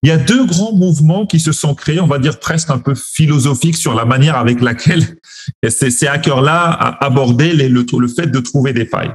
il 0.02 0.08
y 0.08 0.12
a 0.12 0.16
deux 0.16 0.44
grands 0.46 0.72
mouvements 0.72 1.24
qui 1.24 1.38
se 1.38 1.52
sont 1.52 1.76
créés, 1.76 2.00
on 2.00 2.08
va 2.08 2.18
dire 2.18 2.40
presque 2.40 2.70
un 2.70 2.78
peu 2.78 2.96
philosophiques 2.96 3.76
sur 3.76 3.94
la 3.94 4.04
manière 4.04 4.36
avec 4.36 4.60
laquelle 4.60 5.16
ces, 5.68 6.08
hackers-là 6.08 6.98
abordaient 7.00 7.54
le, 7.54 7.86
le 7.98 8.08
fait 8.08 8.26
de 8.26 8.40
trouver 8.40 8.72
des 8.72 8.84
failles. 8.84 9.12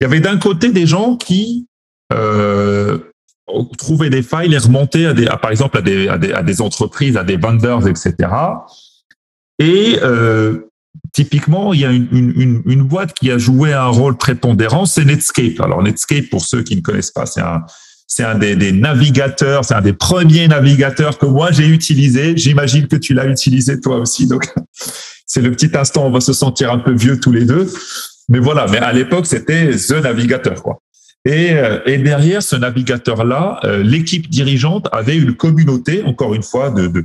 Il 0.00 0.04
y 0.04 0.06
avait 0.06 0.20
d'un 0.20 0.38
côté 0.38 0.70
des 0.70 0.86
gens 0.86 1.16
qui 1.16 1.66
euh, 2.12 2.98
trouvaient 3.78 4.10
des 4.10 4.22
failles, 4.22 4.48
les 4.48 4.58
remontaient 4.58 5.06
à 5.06 5.12
des, 5.12 5.26
par 5.42 5.50
exemple 5.50 5.78
à 5.78 5.80
des, 5.80 6.08
à 6.08 6.18
des, 6.18 6.60
entreprises, 6.60 7.16
à 7.16 7.24
des 7.24 7.36
vendors, 7.36 7.88
etc. 7.88 8.14
Et 9.58 9.98
typiquement, 11.12 11.72
il 11.72 11.80
y 11.80 11.84
a 11.84 11.90
une, 11.90 12.82
boîte 12.82 13.12
qui 13.14 13.30
a 13.30 13.38
joué 13.38 13.72
un 13.72 13.86
rôle 13.86 14.16
prépondérant, 14.16 14.86
c'est 14.86 15.04
Netscape. 15.04 15.60
Alors 15.60 15.82
Netscape, 15.82 16.28
pour 16.30 16.44
ceux 16.44 16.62
qui 16.62 16.76
ne 16.76 16.80
connaissent 16.80 17.10
pas, 17.10 17.26
c'est 17.26 17.40
un, 17.40 17.62
c'est 18.06 18.24
un 18.24 18.36
des, 18.36 18.72
navigateurs, 18.72 19.64
c'est 19.64 19.74
un 19.74 19.80
des 19.80 19.92
premiers 19.92 20.48
navigateurs 20.48 21.18
que 21.18 21.26
moi 21.26 21.50
j'ai 21.52 21.66
utilisé. 21.66 22.36
J'imagine 22.36 22.86
que 22.86 22.96
tu 22.96 23.14
l'as 23.14 23.26
utilisé 23.26 23.80
toi 23.80 23.96
aussi. 23.98 24.26
Donc, 24.26 24.52
c'est 25.26 25.42
le 25.42 25.50
petit 25.50 25.70
instant, 25.76 26.06
on 26.06 26.10
va 26.10 26.20
se 26.20 26.32
sentir 26.32 26.72
un 26.72 26.78
peu 26.78 26.92
vieux 26.92 27.18
tous 27.18 27.32
les 27.32 27.44
deux. 27.44 27.70
Mais 28.28 28.38
voilà, 28.38 28.66
mais 28.66 28.78
à 28.78 28.92
l'époque, 28.92 29.26
c'était 29.26 29.70
The 29.76 30.02
Navigateur, 30.02 30.62
quoi. 30.62 30.80
Et, 31.24 31.54
euh, 31.54 31.80
et 31.86 31.98
derrière 31.98 32.40
ce 32.40 32.54
navigateur-là, 32.54 33.58
euh, 33.64 33.82
l'équipe 33.82 34.30
dirigeante 34.30 34.88
avait 34.92 35.16
une 35.16 35.34
communauté, 35.34 36.04
encore 36.04 36.34
une 36.34 36.44
fois, 36.44 36.70
de 36.70 37.04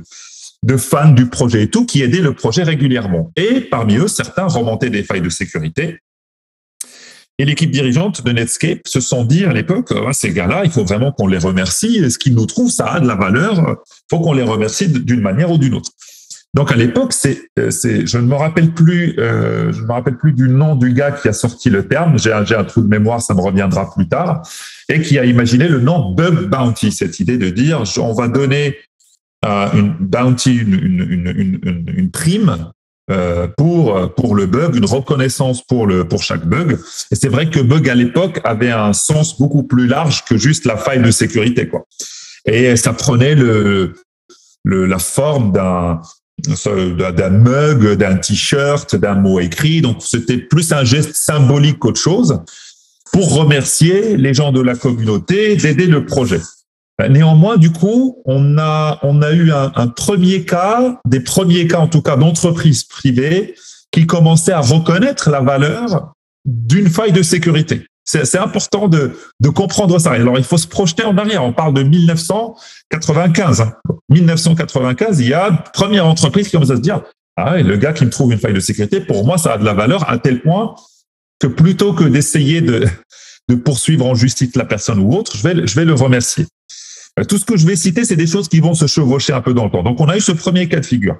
de 0.62 0.76
fans 0.76 1.10
du 1.10 1.26
projet 1.26 1.62
et 1.64 1.70
tout 1.70 1.86
qui 1.86 2.02
aidaient 2.02 2.20
le 2.20 2.34
projet 2.34 2.62
régulièrement. 2.62 3.32
Et 3.36 3.60
parmi 3.60 3.96
eux, 3.96 4.08
certains 4.08 4.46
remontaient 4.46 4.90
des 4.90 5.02
failles 5.02 5.22
de 5.22 5.28
sécurité. 5.28 5.98
Et 7.38 7.44
l'équipe 7.44 7.70
dirigeante 7.70 8.24
de 8.24 8.30
Netscape 8.30 8.86
se 8.86 9.00
sont 9.00 9.24
dit 9.24 9.44
à 9.44 9.52
l'époque, 9.52 9.92
ah, 10.06 10.12
ces 10.12 10.32
gars-là, 10.32 10.62
il 10.64 10.70
faut 10.70 10.84
vraiment 10.84 11.12
qu'on 11.12 11.26
les 11.26 11.38
remercie. 11.38 12.08
Ce 12.10 12.18
qu'ils 12.18 12.34
nous 12.34 12.46
trouvent, 12.46 12.70
ça 12.70 12.86
a 12.86 13.00
de 13.00 13.08
la 13.08 13.16
valeur. 13.16 13.78
Faut 14.10 14.20
qu'on 14.20 14.34
les 14.34 14.42
remercie 14.42 14.88
d'une 14.88 15.20
manière 15.20 15.50
ou 15.50 15.58
d'une 15.58 15.74
autre. 15.74 15.90
Donc 16.54 16.70
à 16.70 16.76
l'époque, 16.76 17.14
c'est, 17.14 17.48
euh, 17.58 17.70
c'est, 17.70 18.06
je 18.06 18.18
ne 18.18 18.26
me 18.26 18.34
rappelle 18.34 18.72
plus, 18.72 19.14
euh, 19.18 19.72
je 19.72 19.80
ne 19.80 19.86
me 19.86 19.92
rappelle 19.92 20.18
plus 20.18 20.32
du 20.32 20.50
nom 20.50 20.76
du 20.76 20.92
gars 20.92 21.10
qui 21.10 21.26
a 21.28 21.32
sorti 21.32 21.70
le 21.70 21.88
terme. 21.88 22.18
J'ai 22.18 22.32
un, 22.32 22.44
j'ai 22.44 22.54
un 22.54 22.64
trou 22.64 22.82
de 22.82 22.88
mémoire, 22.88 23.22
ça 23.22 23.32
me 23.32 23.40
reviendra 23.40 23.90
plus 23.90 24.06
tard, 24.06 24.42
et 24.90 25.00
qui 25.00 25.18
a 25.18 25.24
imaginé 25.24 25.66
le 25.66 25.80
nom 25.80 26.12
bug 26.12 26.50
bounty, 26.50 26.92
cette 26.92 27.18
idée 27.20 27.38
de 27.38 27.48
dire 27.48 27.82
on 27.98 28.12
va 28.12 28.28
donner 28.28 28.76
une 29.44 29.94
bounty, 29.98 30.54
une, 30.56 30.74
une, 30.74 31.60
une, 31.64 31.84
une 31.96 32.10
prime 32.10 32.70
euh, 33.10 33.48
pour 33.56 34.14
pour 34.14 34.36
le 34.36 34.46
bug, 34.46 34.76
une 34.76 34.84
reconnaissance 34.84 35.62
pour 35.62 35.86
le 35.86 36.06
pour 36.06 36.22
chaque 36.22 36.46
bug. 36.46 36.78
Et 37.10 37.16
c'est 37.16 37.28
vrai 37.28 37.50
que 37.50 37.60
bug 37.60 37.88
à 37.88 37.94
l'époque 37.94 38.40
avait 38.44 38.70
un 38.70 38.92
sens 38.92 39.38
beaucoup 39.38 39.64
plus 39.64 39.86
large 39.86 40.24
que 40.24 40.36
juste 40.36 40.64
la 40.64 40.76
faille 40.76 41.02
de 41.02 41.10
sécurité, 41.10 41.68
quoi. 41.68 41.86
Et 42.46 42.76
ça 42.76 42.92
prenait 42.92 43.34
le, 43.34 43.94
le 44.64 44.86
la 44.86 44.98
forme 44.98 45.52
d'un 45.52 46.00
d'un 46.38 47.30
mug, 47.30 47.92
d'un 47.92 48.16
t-shirt, 48.16 48.96
d'un 48.96 49.14
mot 49.14 49.38
écrit. 49.38 49.80
Donc, 49.80 50.02
c'était 50.02 50.38
plus 50.38 50.72
un 50.72 50.84
geste 50.84 51.14
symbolique 51.14 51.78
qu'autre 51.78 52.00
chose 52.00 52.40
pour 53.12 53.34
remercier 53.34 54.16
les 54.16 54.34
gens 54.34 54.52
de 54.52 54.60
la 54.60 54.74
communauté 54.74 55.56
d'aider 55.56 55.86
le 55.86 56.04
projet. 56.04 56.40
Néanmoins, 57.08 57.56
du 57.56 57.72
coup, 57.72 58.22
on 58.24 58.58
a, 58.58 58.98
eu 59.32 59.52
un, 59.52 59.88
premier 59.88 60.44
cas, 60.44 61.00
des 61.06 61.20
premiers 61.20 61.66
cas 61.66 61.78
en 61.78 61.88
tout 61.88 62.02
cas 62.02 62.16
d'entreprises 62.16 62.84
privées 62.84 63.54
qui 63.90 64.06
commençaient 64.06 64.52
à 64.52 64.60
reconnaître 64.60 65.30
la 65.30 65.40
valeur 65.40 66.12
d'une 66.44 66.88
faille 66.88 67.12
de 67.12 67.22
sécurité. 67.22 67.86
C'est 68.04 68.38
important 68.38 68.88
de, 68.88 69.12
comprendre 69.54 69.98
ça. 69.98 70.12
Alors, 70.12 70.38
il 70.38 70.44
faut 70.44 70.58
se 70.58 70.66
projeter 70.66 71.04
en 71.04 71.16
arrière. 71.16 71.44
On 71.44 71.52
parle 71.52 71.74
de 71.74 71.82
1995. 71.82 73.72
1995, 74.08 75.20
il 75.20 75.28
y 75.28 75.34
a 75.34 75.48
une 75.48 75.58
première 75.72 76.06
entreprise 76.06 76.46
qui 76.46 76.52
commence 76.52 76.70
à 76.70 76.76
se 76.76 76.80
dire, 76.80 77.02
ah 77.36 77.58
le 77.58 77.76
gars 77.76 77.92
qui 77.92 78.04
me 78.04 78.10
trouve 78.10 78.32
une 78.32 78.38
faille 78.38 78.54
de 78.54 78.60
sécurité, 78.60 79.00
pour 79.00 79.24
moi, 79.24 79.38
ça 79.38 79.52
a 79.52 79.58
de 79.58 79.64
la 79.64 79.74
valeur 79.74 80.10
à 80.10 80.18
tel 80.18 80.42
point 80.42 80.74
que 81.38 81.46
plutôt 81.46 81.92
que 81.92 82.04
d'essayer 82.04 82.60
de, 82.60 82.86
poursuivre 83.64 84.06
en 84.06 84.14
justice 84.14 84.56
la 84.56 84.64
personne 84.64 84.98
ou 84.98 85.12
autre, 85.12 85.36
je 85.36 85.42
vais 85.42 85.84
le 85.84 85.94
remercier. 85.94 86.46
Euh, 87.20 87.24
tout 87.24 87.38
ce 87.38 87.44
que 87.44 87.56
je 87.56 87.66
vais 87.66 87.76
citer, 87.76 88.04
c'est 88.04 88.16
des 88.16 88.26
choses 88.26 88.48
qui 88.48 88.60
vont 88.60 88.74
se 88.74 88.86
chevaucher 88.86 89.32
un 89.32 89.42
peu 89.42 89.52
dans 89.52 89.64
le 89.64 89.70
temps. 89.70 89.82
Donc, 89.82 90.00
on 90.00 90.08
a 90.08 90.16
eu 90.16 90.20
ce 90.20 90.32
premier 90.32 90.68
cas 90.68 90.80
de 90.80 90.86
figure. 90.86 91.16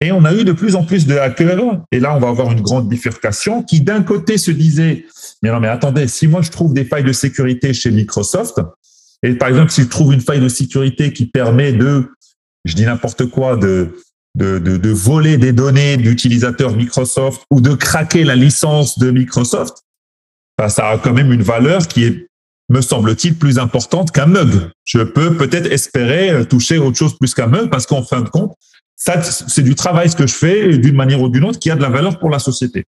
Et 0.00 0.12
on 0.12 0.24
a 0.24 0.34
eu 0.34 0.44
de 0.44 0.52
plus 0.52 0.76
en 0.76 0.84
plus 0.84 1.06
de 1.06 1.16
hackers, 1.16 1.82
et 1.92 2.00
là, 2.00 2.14
on 2.14 2.20
va 2.20 2.28
avoir 2.28 2.52
une 2.52 2.60
grande 2.60 2.88
bifurcation, 2.88 3.62
qui 3.62 3.80
d'un 3.80 4.02
côté 4.02 4.38
se 4.38 4.50
disaient, 4.50 5.06
mais 5.42 5.50
non, 5.50 5.60
mais 5.60 5.68
attendez, 5.68 6.06
si 6.06 6.28
moi 6.28 6.42
je 6.42 6.50
trouve 6.50 6.74
des 6.74 6.84
failles 6.84 7.04
de 7.04 7.12
sécurité 7.12 7.72
chez 7.72 7.90
Microsoft, 7.90 8.60
et 9.22 9.34
par 9.34 9.48
exemple, 9.48 9.70
si 9.70 9.82
je 9.82 9.88
trouve 9.88 10.12
une 10.12 10.20
faille 10.20 10.40
de 10.40 10.48
sécurité 10.48 11.12
qui 11.12 11.26
permet 11.26 11.72
de, 11.72 12.10
je 12.64 12.74
dis 12.74 12.84
n'importe 12.84 13.26
quoi, 13.26 13.56
de, 13.56 13.94
de, 14.36 14.58
de, 14.58 14.90
voler 14.90 15.36
des 15.36 15.52
données 15.52 15.96
d'utilisateurs 15.96 16.74
Microsoft 16.74 17.42
ou 17.50 17.60
de 17.60 17.74
craquer 17.74 18.24
la 18.24 18.36
licence 18.36 18.98
de 18.98 19.10
Microsoft, 19.10 19.82
ben, 20.56 20.68
ça 20.68 20.88
a 20.88 20.98
quand 20.98 21.12
même 21.12 21.32
une 21.32 21.42
valeur 21.42 21.86
qui 21.88 22.04
est, 22.04 22.29
me 22.70 22.80
semble-t-il, 22.80 23.34
plus 23.34 23.58
importante 23.58 24.12
qu'un 24.12 24.26
mug. 24.26 24.70
Je 24.84 25.00
peux 25.00 25.36
peut-être 25.36 25.70
espérer 25.70 26.46
toucher 26.46 26.78
autre 26.78 26.96
chose 26.96 27.18
plus 27.18 27.34
qu'un 27.34 27.48
mug 27.48 27.68
parce 27.68 27.84
qu'en 27.84 28.02
fin 28.02 28.22
de 28.22 28.28
compte, 28.28 28.54
ça, 28.96 29.20
c'est 29.22 29.62
du 29.62 29.74
travail 29.74 30.08
ce 30.08 30.16
que 30.16 30.26
je 30.26 30.34
fais 30.34 30.78
d'une 30.78 30.94
manière 30.94 31.20
ou 31.20 31.28
d'une 31.28 31.44
autre 31.44 31.58
qui 31.58 31.70
a 31.70 31.76
de 31.76 31.82
la 31.82 31.88
valeur 31.88 32.18
pour 32.18 32.30
la 32.30 32.38
société. 32.38 32.84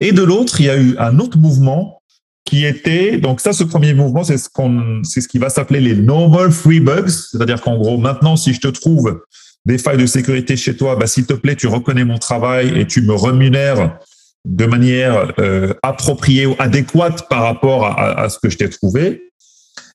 Et 0.00 0.12
de 0.12 0.22
l'autre, 0.22 0.60
il 0.60 0.66
y 0.66 0.70
a 0.70 0.76
eu 0.76 0.96
un 0.98 1.18
autre 1.18 1.38
mouvement 1.38 2.00
qui 2.44 2.64
était, 2.64 3.18
donc 3.18 3.40
ça, 3.40 3.52
ce 3.52 3.64
premier 3.64 3.94
mouvement, 3.94 4.24
c'est 4.24 4.38
ce 4.38 4.48
qu'on, 4.48 5.02
c'est 5.04 5.20
ce 5.20 5.28
qui 5.28 5.38
va 5.38 5.48
s'appeler 5.48 5.80
les 5.80 5.94
normal 5.94 6.50
free 6.50 6.80
bugs. 6.80 7.08
C'est-à-dire 7.08 7.60
qu'en 7.60 7.78
gros, 7.78 7.96
maintenant, 7.98 8.36
si 8.36 8.52
je 8.52 8.60
te 8.60 8.68
trouve 8.68 9.22
des 9.64 9.78
failles 9.78 9.98
de 9.98 10.06
sécurité 10.06 10.56
chez 10.56 10.76
toi, 10.76 10.96
bah, 10.96 11.06
s'il 11.06 11.26
te 11.26 11.34
plaît, 11.34 11.54
tu 11.54 11.66
reconnais 11.66 12.04
mon 12.04 12.18
travail 12.18 12.78
et 12.78 12.86
tu 12.86 13.02
me 13.02 13.14
rémunères 13.14 13.98
de 14.46 14.66
manière 14.66 15.32
euh, 15.38 15.74
appropriée 15.82 16.46
ou 16.46 16.56
adéquate 16.58 17.28
par 17.28 17.42
rapport 17.42 17.86
à, 17.86 18.20
à 18.20 18.28
ce 18.28 18.38
que 18.38 18.48
je 18.48 18.56
t'ai 18.56 18.68
trouvé. 18.70 19.30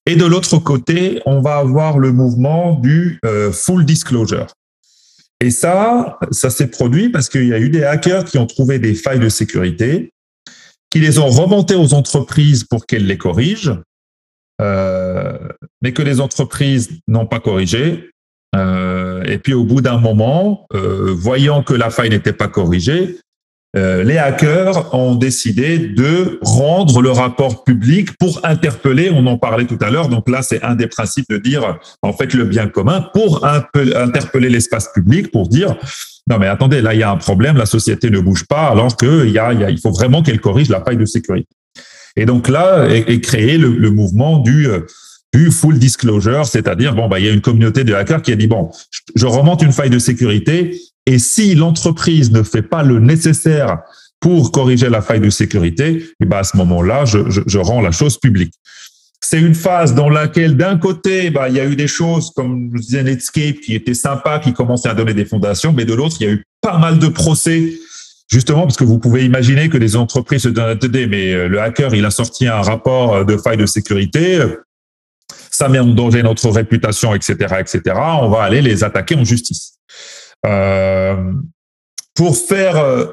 Et 0.05 0.15
de 0.15 0.25
l'autre 0.25 0.57
côté, 0.59 1.21
on 1.25 1.41
va 1.41 1.57
avoir 1.57 1.97
le 1.97 2.11
mouvement 2.11 2.73
du 2.75 3.19
euh, 3.25 3.51
full 3.51 3.85
disclosure. 3.85 4.47
Et 5.41 5.49
ça, 5.49 6.19
ça 6.31 6.49
s'est 6.49 6.67
produit 6.67 7.09
parce 7.09 7.27
qu'il 7.27 7.47
y 7.47 7.53
a 7.53 7.59
eu 7.59 7.69
des 7.69 7.83
hackers 7.83 8.25
qui 8.25 8.37
ont 8.37 8.45
trouvé 8.45 8.79
des 8.79 8.93
failles 8.93 9.19
de 9.19 9.29
sécurité, 9.29 10.11
qui 10.89 10.99
les 10.99 11.19
ont 11.19 11.27
remontées 11.27 11.75
aux 11.75 11.93
entreprises 11.93 12.63
pour 12.63 12.85
qu'elles 12.85 13.05
les 13.05 13.17
corrigent, 13.17 13.77
euh, 14.61 15.37
mais 15.81 15.91
que 15.91 16.01
les 16.01 16.21
entreprises 16.21 16.99
n'ont 17.07 17.25
pas 17.25 17.39
corrigé. 17.39 18.11
Euh, 18.55 19.23
et 19.23 19.37
puis 19.37 19.53
au 19.53 19.65
bout 19.65 19.81
d'un 19.81 19.97
moment, 19.97 20.65
euh, 20.73 21.13
voyant 21.13 21.63
que 21.63 21.73
la 21.73 21.89
faille 21.89 22.11
n'était 22.11 22.31
pas 22.31 22.47
corrigée, 22.47 23.17
euh, 23.75 24.03
les 24.03 24.17
hackers 24.17 24.93
ont 24.93 25.15
décidé 25.15 25.77
de 25.77 26.39
rendre 26.41 27.01
le 27.01 27.11
rapport 27.11 27.65
public 27.65 28.17
pour 28.17 28.39
interpeller, 28.45 29.11
on 29.13 29.27
en 29.27 29.37
parlait 29.37 29.65
tout 29.65 29.77
à 29.81 29.89
l'heure, 29.89 30.07
donc 30.07 30.29
là 30.29 30.41
c'est 30.41 30.63
un 30.63 30.75
des 30.75 30.87
principes 30.87 31.29
de 31.29 31.37
dire 31.37 31.77
en 32.01 32.13
fait 32.13 32.33
le 32.33 32.45
bien 32.45 32.67
commun, 32.67 33.01
pour 33.13 33.45
interpeller 33.45 34.49
l'espace 34.49 34.89
public, 34.93 35.29
pour 35.29 35.49
dire 35.49 35.75
non 36.27 36.37
mais 36.39 36.47
attendez, 36.47 36.81
là 36.81 36.93
il 36.93 37.01
y 37.01 37.03
a 37.03 37.11
un 37.11 37.17
problème, 37.17 37.57
la 37.57 37.65
société 37.65 38.09
ne 38.09 38.19
bouge 38.19 38.45
pas 38.45 38.67
alors 38.67 38.95
qu'il 38.95 39.29
y 39.29 39.39
a, 39.39 39.51
il 39.51 39.79
faut 39.79 39.91
vraiment 39.91 40.23
qu'elle 40.23 40.39
corrige 40.39 40.69
la 40.69 40.81
faille 40.81 40.97
de 40.97 41.05
sécurité. 41.05 41.49
Et 42.15 42.25
donc 42.25 42.47
là 42.47 42.87
est, 42.89 43.19
créé 43.19 43.57
le, 43.57 43.69
le, 43.75 43.91
mouvement 43.91 44.39
du 44.39 44.67
du 45.33 45.51
full 45.51 45.79
disclosure, 45.79 46.45
c'est-à-dire 46.45 46.95
bon 46.95 47.09
bah 47.09 47.19
il 47.19 47.25
y 47.25 47.29
a 47.29 47.33
une 47.33 47.41
communauté 47.41 47.83
de 47.83 47.93
hackers 47.93 48.21
qui 48.21 48.31
a 48.31 48.37
dit 48.37 48.47
bon 48.47 48.71
je 49.15 49.25
remonte 49.25 49.61
une 49.63 49.73
faille 49.73 49.89
de 49.89 49.99
sécurité, 49.99 50.79
et 51.05 51.19
si 51.19 51.55
l'entreprise 51.55 52.31
ne 52.31 52.43
fait 52.43 52.61
pas 52.61 52.83
le 52.83 52.99
nécessaire 52.99 53.79
pour 54.19 54.51
corriger 54.51 54.89
la 54.89 55.01
faille 55.01 55.19
de 55.19 55.29
sécurité, 55.29 55.89
et 55.89 56.05
eh 56.21 56.25
ben 56.25 56.37
à 56.37 56.43
ce 56.43 56.57
moment-là, 56.57 57.05
je, 57.05 57.29
je, 57.29 57.41
je, 57.45 57.59
rends 57.59 57.81
la 57.81 57.91
chose 57.91 58.17
publique. 58.17 58.53
C'est 59.21 59.39
une 59.39 59.55
phase 59.55 59.93
dans 59.93 60.09
laquelle, 60.09 60.55
d'un 60.55 60.77
côté, 60.77 61.29
bah, 61.29 61.49
il 61.49 61.55
y 61.55 61.59
a 61.59 61.65
eu 61.65 61.75
des 61.75 61.87
choses 61.87 62.31
comme 62.35 62.71
je 62.75 62.81
disais 62.81 63.03
Netscape 63.03 63.57
qui 63.57 63.75
était 63.75 63.93
sympa, 63.93 64.39
qui 64.39 64.53
commençait 64.53 64.89
à 64.89 64.93
donner 64.93 65.13
des 65.13 65.25
fondations, 65.25 65.73
mais 65.73 65.85
de 65.85 65.93
l'autre, 65.93 66.17
il 66.19 66.27
y 66.27 66.29
a 66.29 66.33
eu 66.33 66.43
pas 66.61 66.77
mal 66.77 66.97
de 66.97 67.07
procès, 67.07 67.73
justement 68.31 68.63
parce 68.63 68.77
que 68.77 68.83
vous 68.83 68.97
pouvez 68.97 69.25
imaginer 69.25 69.69
que 69.69 69.77
les 69.77 69.95
entreprises 69.95 70.43
se 70.43 70.49
donnent 70.49 70.79
mais 70.91 71.33
euh, 71.33 71.47
le 71.47 71.61
hacker, 71.61 71.93
il 71.93 72.05
a 72.05 72.11
sorti 72.11 72.47
un 72.47 72.61
rapport 72.61 73.25
de 73.25 73.37
faille 73.37 73.57
de 73.57 73.65
sécurité, 73.67 74.39
ça 75.51 75.69
met 75.69 75.79
en 75.79 75.85
danger 75.85 76.23
notre 76.23 76.49
réputation, 76.49 77.13
etc., 77.15 77.35
etc. 77.59 77.81
On 78.21 78.29
va 78.29 78.43
aller 78.43 78.61
les 78.61 78.83
attaquer 78.83 79.15
en 79.15 79.23
justice. 79.23 79.75
Euh, 80.45 81.33
pour 82.13 82.37
faire, 82.37 82.77
euh, 82.77 83.05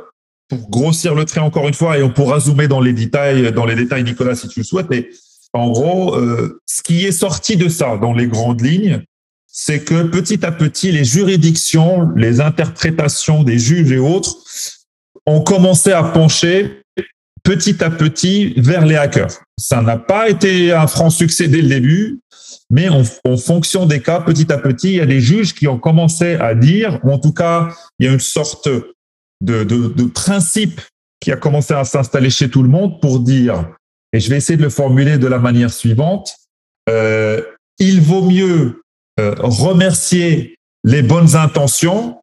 pour 0.48 0.70
grossir 0.70 1.14
le 1.14 1.24
trait 1.24 1.40
encore 1.40 1.66
une 1.66 1.74
fois, 1.74 1.98
et 1.98 2.02
on 2.02 2.10
pourra 2.10 2.40
zoomer 2.40 2.68
dans 2.68 2.80
les 2.80 2.92
détails, 2.92 3.52
dans 3.52 3.66
les 3.66 3.74
détails, 3.74 4.04
Nicolas, 4.04 4.34
si 4.34 4.48
tu 4.48 4.60
le 4.60 4.64
souhaites. 4.64 4.88
Mais 4.90 5.08
en 5.52 5.70
gros, 5.70 6.14
euh, 6.14 6.60
ce 6.66 6.82
qui 6.82 7.04
est 7.04 7.12
sorti 7.12 7.56
de 7.56 7.68
ça, 7.68 7.96
dans 7.96 8.12
les 8.12 8.26
grandes 8.26 8.60
lignes, 8.60 9.02
c'est 9.46 9.80
que 9.84 10.04
petit 10.04 10.44
à 10.46 10.52
petit, 10.52 10.92
les 10.92 11.04
juridictions, 11.04 12.08
les 12.16 12.40
interprétations 12.40 13.42
des 13.42 13.58
juges 13.58 13.92
et 13.92 13.98
autres 13.98 14.36
ont 15.26 15.42
commencé 15.42 15.92
à 15.92 16.02
pencher 16.02 16.82
petit 17.42 17.82
à 17.82 17.90
petit 17.90 18.54
vers 18.56 18.86
les 18.86 18.96
hackers. 18.96 19.42
Ça 19.58 19.82
n'a 19.82 19.96
pas 19.96 20.30
été 20.30 20.72
un 20.72 20.86
franc 20.86 21.10
succès 21.10 21.48
dès 21.48 21.60
le 21.60 21.68
début. 21.68 22.20
Mais 22.72 22.88
en, 22.88 23.04
fonction 23.36 23.84
des 23.84 24.00
cas, 24.00 24.20
petit 24.20 24.50
à 24.50 24.56
petit, 24.56 24.88
il 24.88 24.96
y 24.96 25.00
a 25.00 25.06
des 25.06 25.20
juges 25.20 25.54
qui 25.54 25.68
ont 25.68 25.78
commencé 25.78 26.36
à 26.36 26.54
dire, 26.54 26.98
ou 27.04 27.12
en 27.12 27.18
tout 27.18 27.34
cas, 27.34 27.68
il 27.98 28.06
y 28.06 28.08
a 28.08 28.12
une 28.12 28.18
sorte 28.18 28.66
de, 29.42 30.04
principe 30.14 30.80
qui 31.20 31.30
a 31.30 31.36
commencé 31.36 31.74
à 31.74 31.84
s'installer 31.84 32.30
chez 32.30 32.48
tout 32.48 32.62
le 32.62 32.70
monde 32.70 32.98
pour 33.02 33.20
dire, 33.20 33.68
et 34.14 34.20
je 34.20 34.30
vais 34.30 34.38
essayer 34.38 34.56
de 34.56 34.62
le 34.62 34.70
formuler 34.70 35.18
de 35.18 35.26
la 35.26 35.38
manière 35.38 35.70
suivante, 35.70 36.34
euh, 36.88 37.42
il 37.78 38.00
vaut 38.00 38.24
mieux 38.24 38.82
euh, 39.20 39.34
remercier 39.38 40.56
les 40.82 41.02
bonnes 41.02 41.36
intentions 41.36 42.22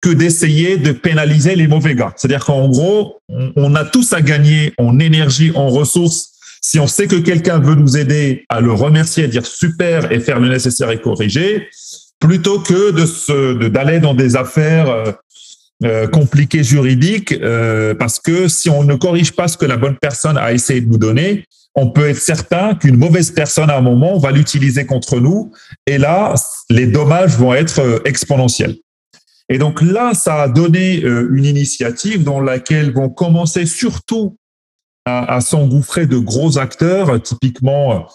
que 0.00 0.10
d'essayer 0.10 0.76
de 0.76 0.90
pénaliser 0.90 1.54
les 1.54 1.68
mauvais 1.68 1.94
gars. 1.94 2.12
C'est-à-dire 2.16 2.44
qu'en 2.44 2.68
gros, 2.68 3.18
on, 3.28 3.74
a 3.74 3.84
tous 3.84 4.12
à 4.12 4.20
gagner 4.20 4.74
en 4.76 4.98
énergie, 4.98 5.52
en 5.54 5.68
ressources 5.68 6.33
si 6.66 6.80
on 6.80 6.86
sait 6.86 7.06
que 7.06 7.16
quelqu'un 7.16 7.58
veut 7.58 7.74
nous 7.74 7.98
aider 7.98 8.46
à 8.48 8.62
le 8.62 8.72
remercier, 8.72 9.24
à 9.24 9.26
dire 9.26 9.44
super 9.44 10.10
et 10.10 10.18
faire 10.18 10.40
le 10.40 10.48
nécessaire 10.48 10.90
et 10.90 10.98
corriger, 10.98 11.68
plutôt 12.18 12.58
que 12.58 12.90
de 12.90 13.68
d'aller 13.68 14.00
dans 14.00 14.14
des 14.14 14.34
affaires 14.34 14.88
euh, 14.88 15.12
euh, 15.84 16.08
compliquées 16.08 16.64
juridiques, 16.64 17.32
euh, 17.32 17.94
parce 17.94 18.18
que 18.18 18.48
si 18.48 18.70
on 18.70 18.82
ne 18.82 18.94
corrige 18.94 19.32
pas 19.32 19.46
ce 19.46 19.58
que 19.58 19.66
la 19.66 19.76
bonne 19.76 19.98
personne 19.98 20.38
a 20.38 20.54
essayé 20.54 20.80
de 20.80 20.88
nous 20.88 20.96
donner, 20.96 21.44
on 21.74 21.90
peut 21.90 22.08
être 22.08 22.18
certain 22.20 22.74
qu'une 22.74 22.96
mauvaise 22.96 23.30
personne 23.30 23.68
à 23.68 23.76
un 23.76 23.82
moment 23.82 24.16
va 24.16 24.30
l'utiliser 24.30 24.86
contre 24.86 25.20
nous, 25.20 25.52
et 25.86 25.98
là, 25.98 26.34
les 26.70 26.86
dommages 26.86 27.36
vont 27.36 27.52
être 27.52 28.00
exponentiels. 28.06 28.76
Et 29.50 29.58
donc 29.58 29.82
là, 29.82 30.14
ça 30.14 30.40
a 30.40 30.48
donné 30.48 31.02
une 31.02 31.44
initiative 31.44 32.24
dans 32.24 32.40
laquelle 32.40 32.90
vont 32.90 33.10
commencer 33.10 33.66
surtout 33.66 34.38
à, 35.04 35.34
à 35.34 35.40
s'engouffrer 35.40 36.06
de 36.06 36.18
gros 36.18 36.58
acteurs, 36.58 37.22
typiquement 37.22 38.06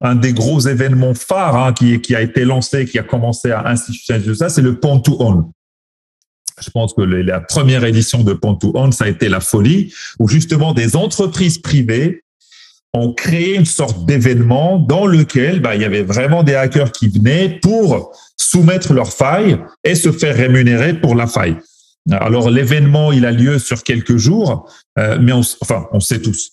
un 0.00 0.14
des 0.14 0.32
gros 0.32 0.60
événements 0.60 1.14
phares 1.14 1.56
hein, 1.56 1.72
qui, 1.72 2.00
qui, 2.00 2.14
a 2.14 2.22
été 2.22 2.44
lancé, 2.44 2.86
qui 2.86 2.98
a 2.98 3.02
commencé 3.02 3.50
à 3.50 3.66
institutionnaliser 3.66 4.34
ça, 4.34 4.48
c'est 4.48 4.62
le 4.62 4.78
pont 4.78 5.00
to 5.00 5.16
own. 5.20 5.50
je 6.60 6.70
pense 6.70 6.94
que 6.94 7.02
la 7.02 7.40
première 7.40 7.84
édition 7.84 8.22
de 8.22 8.32
Pont 8.32 8.54
to 8.54 8.72
On, 8.74 8.92
ça 8.92 9.04
a 9.04 9.08
été 9.08 9.28
la 9.28 9.40
folie, 9.40 9.92
où 10.18 10.28
justement 10.28 10.74
des 10.74 10.96
entreprises 10.96 11.58
privées 11.58 12.22
ont 12.92 13.12
créé 13.12 13.54
une 13.54 13.66
sorte 13.66 14.04
d'événement 14.04 14.78
dans 14.78 15.06
lequel 15.06 15.60
bah, 15.60 15.76
il 15.76 15.82
y 15.82 15.84
avait 15.84 16.02
vraiment 16.02 16.42
des 16.42 16.54
hackers 16.54 16.90
qui 16.90 17.08
venaient 17.08 17.60
pour 17.62 18.12
soumettre 18.36 18.92
leurs 18.92 19.12
failles 19.12 19.58
et 19.84 19.94
se 19.94 20.10
faire 20.10 20.36
rémunérer 20.36 20.94
pour 20.94 21.14
la 21.14 21.28
faille. 21.28 21.56
Alors 22.10 22.50
l'événement, 22.50 23.12
il 23.12 23.26
a 23.26 23.32
lieu 23.32 23.58
sur 23.58 23.82
quelques 23.82 24.16
jours, 24.16 24.68
euh, 24.98 25.18
mais 25.20 25.32
on, 25.32 25.42
enfin, 25.60 25.86
on 25.92 26.00
sait 26.00 26.20
tous. 26.20 26.52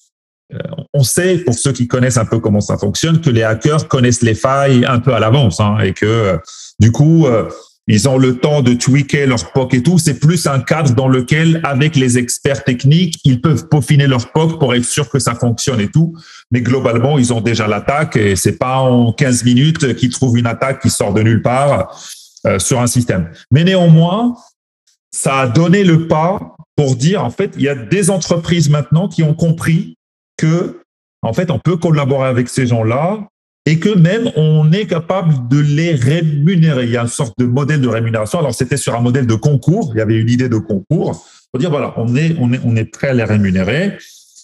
Euh, 0.54 0.60
on 0.94 1.04
sait, 1.04 1.40
pour 1.40 1.56
ceux 1.56 1.74
qui 1.74 1.88
connaissent 1.88 2.18
un 2.18 2.26
peu 2.26 2.40
comment 2.40 2.62
ça 2.62 2.78
fonctionne, 2.78 3.22
que 3.22 3.30
les 3.30 3.44
hackers 3.44 3.88
connaissent 3.88 4.22
les 4.22 4.36
failles 4.36 4.86
un 4.86 5.00
peu 5.00 5.14
à 5.14 5.20
l'avance 5.20 5.60
hein, 5.60 5.78
et 5.80 5.94
que 5.94 6.06
euh, 6.06 6.38
du 6.80 6.92
coup, 6.92 7.26
ils 7.88 8.08
ont 8.08 8.18
le 8.18 8.38
temps 8.38 8.62
de 8.62 8.74
tweaker 8.74 9.26
leur 9.26 9.52
POC 9.52 9.74
et 9.74 9.84
tout. 9.84 9.98
C'est 9.98 10.20
plus 10.20 10.46
un 10.46 10.60
cadre 10.60 10.94
dans 10.94 11.08
lequel, 11.08 11.60
avec 11.64 11.96
les 11.96 12.18
experts 12.20 12.64
techniques, 12.64 13.20
ils 13.24 13.42
peuvent 13.42 13.68
peaufiner 13.68 14.06
leur 14.06 14.32
POC 14.32 14.60
pour 14.60 14.76
être 14.76 14.86
sûr 14.86 15.10
que 15.10 15.18
ça 15.18 15.34
fonctionne 15.34 15.80
et 15.80 15.90
tout. 15.90 16.14
Mais 16.52 16.62
globalement, 16.62 17.18
ils 17.18 17.34
ont 17.34 17.42
déjà 17.42 17.68
l'attaque 17.68 18.16
et 18.16 18.36
c'est 18.36 18.58
pas 18.58 18.78
en 18.78 19.12
15 19.12 19.44
minutes 19.44 19.96
qu'ils 19.96 20.12
trouvent 20.12 20.38
une 20.38 20.46
attaque 20.46 20.82
qui 20.82 20.92
sort 20.92 21.14
de 21.14 21.24
nulle 21.24 21.42
part 21.42 22.00
sur 22.60 22.80
un 22.80 22.88
système. 22.88 23.32
Mais 23.50 23.64
néanmoins, 23.64 24.36
ça 25.18 25.40
a 25.40 25.48
donné 25.48 25.84
le 25.84 26.08
pas 26.08 26.56
pour 26.76 26.96
dire, 26.96 27.24
en 27.26 27.32
fait, 27.32 27.54
il 27.56 27.64
y 27.64 27.70
a 27.70 27.74
des 27.74 28.12
entreprises 28.12 28.70
maintenant 28.70 29.08
qui 29.08 29.24
ont 29.24 29.34
compris 29.34 29.96
que, 30.38 30.80
en 31.24 31.34
fait, 31.34 31.50
on 31.50 31.58
peut 31.58 31.76
collaborer 31.76 32.28
avec 32.28 32.48
ces 32.50 32.68
gens-là 32.68 33.28
et 33.66 33.80
que 33.80 33.90
même 33.90 34.32
on 34.36 34.72
est 34.72 34.86
capable 34.86 35.48
de 35.48 35.58
les 35.58 35.96
rémunérer. 35.96 36.84
Il 36.84 36.92
y 36.92 36.98
a 36.98 37.02
une 37.02 37.08
sorte 37.08 37.34
de 37.40 37.46
modèle 37.46 37.82
de 37.82 37.88
rémunération. 37.88 38.38
Alors 38.38 38.54
c'était 38.54 38.78
sur 38.78 38.94
un 38.94 39.02
modèle 39.02 39.26
de 39.26 39.34
concours. 39.34 39.90
Il 39.96 39.98
y 39.98 40.02
avait 40.02 40.18
une 40.18 40.30
idée 40.30 40.50
de 40.50 40.58
concours 40.58 41.26
pour 41.52 41.60
dire 41.60 41.72
voilà, 41.72 41.96
on 41.98 42.16
est 42.16 42.36
on 42.40 42.54
est 42.54 42.62
on 42.64 42.76
est 42.76 42.86
prêt 42.86 43.08
à 43.08 43.14
les 43.14 43.24
rémunérer. 43.24 43.98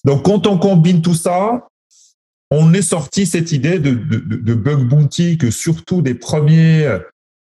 Donc 0.04 0.26
quand 0.26 0.48
on 0.48 0.58
combine 0.58 1.02
tout 1.02 1.14
ça, 1.14 1.68
on 2.50 2.74
est 2.74 2.82
sorti 2.82 3.28
cette 3.28 3.52
idée 3.52 3.78
de, 3.80 3.92
de, 3.92 4.18
de 4.18 4.54
bug 4.56 4.90
bounty 4.90 5.38
que 5.38 5.52
surtout 5.52 6.02
des 6.02 6.16
premiers 6.16 6.98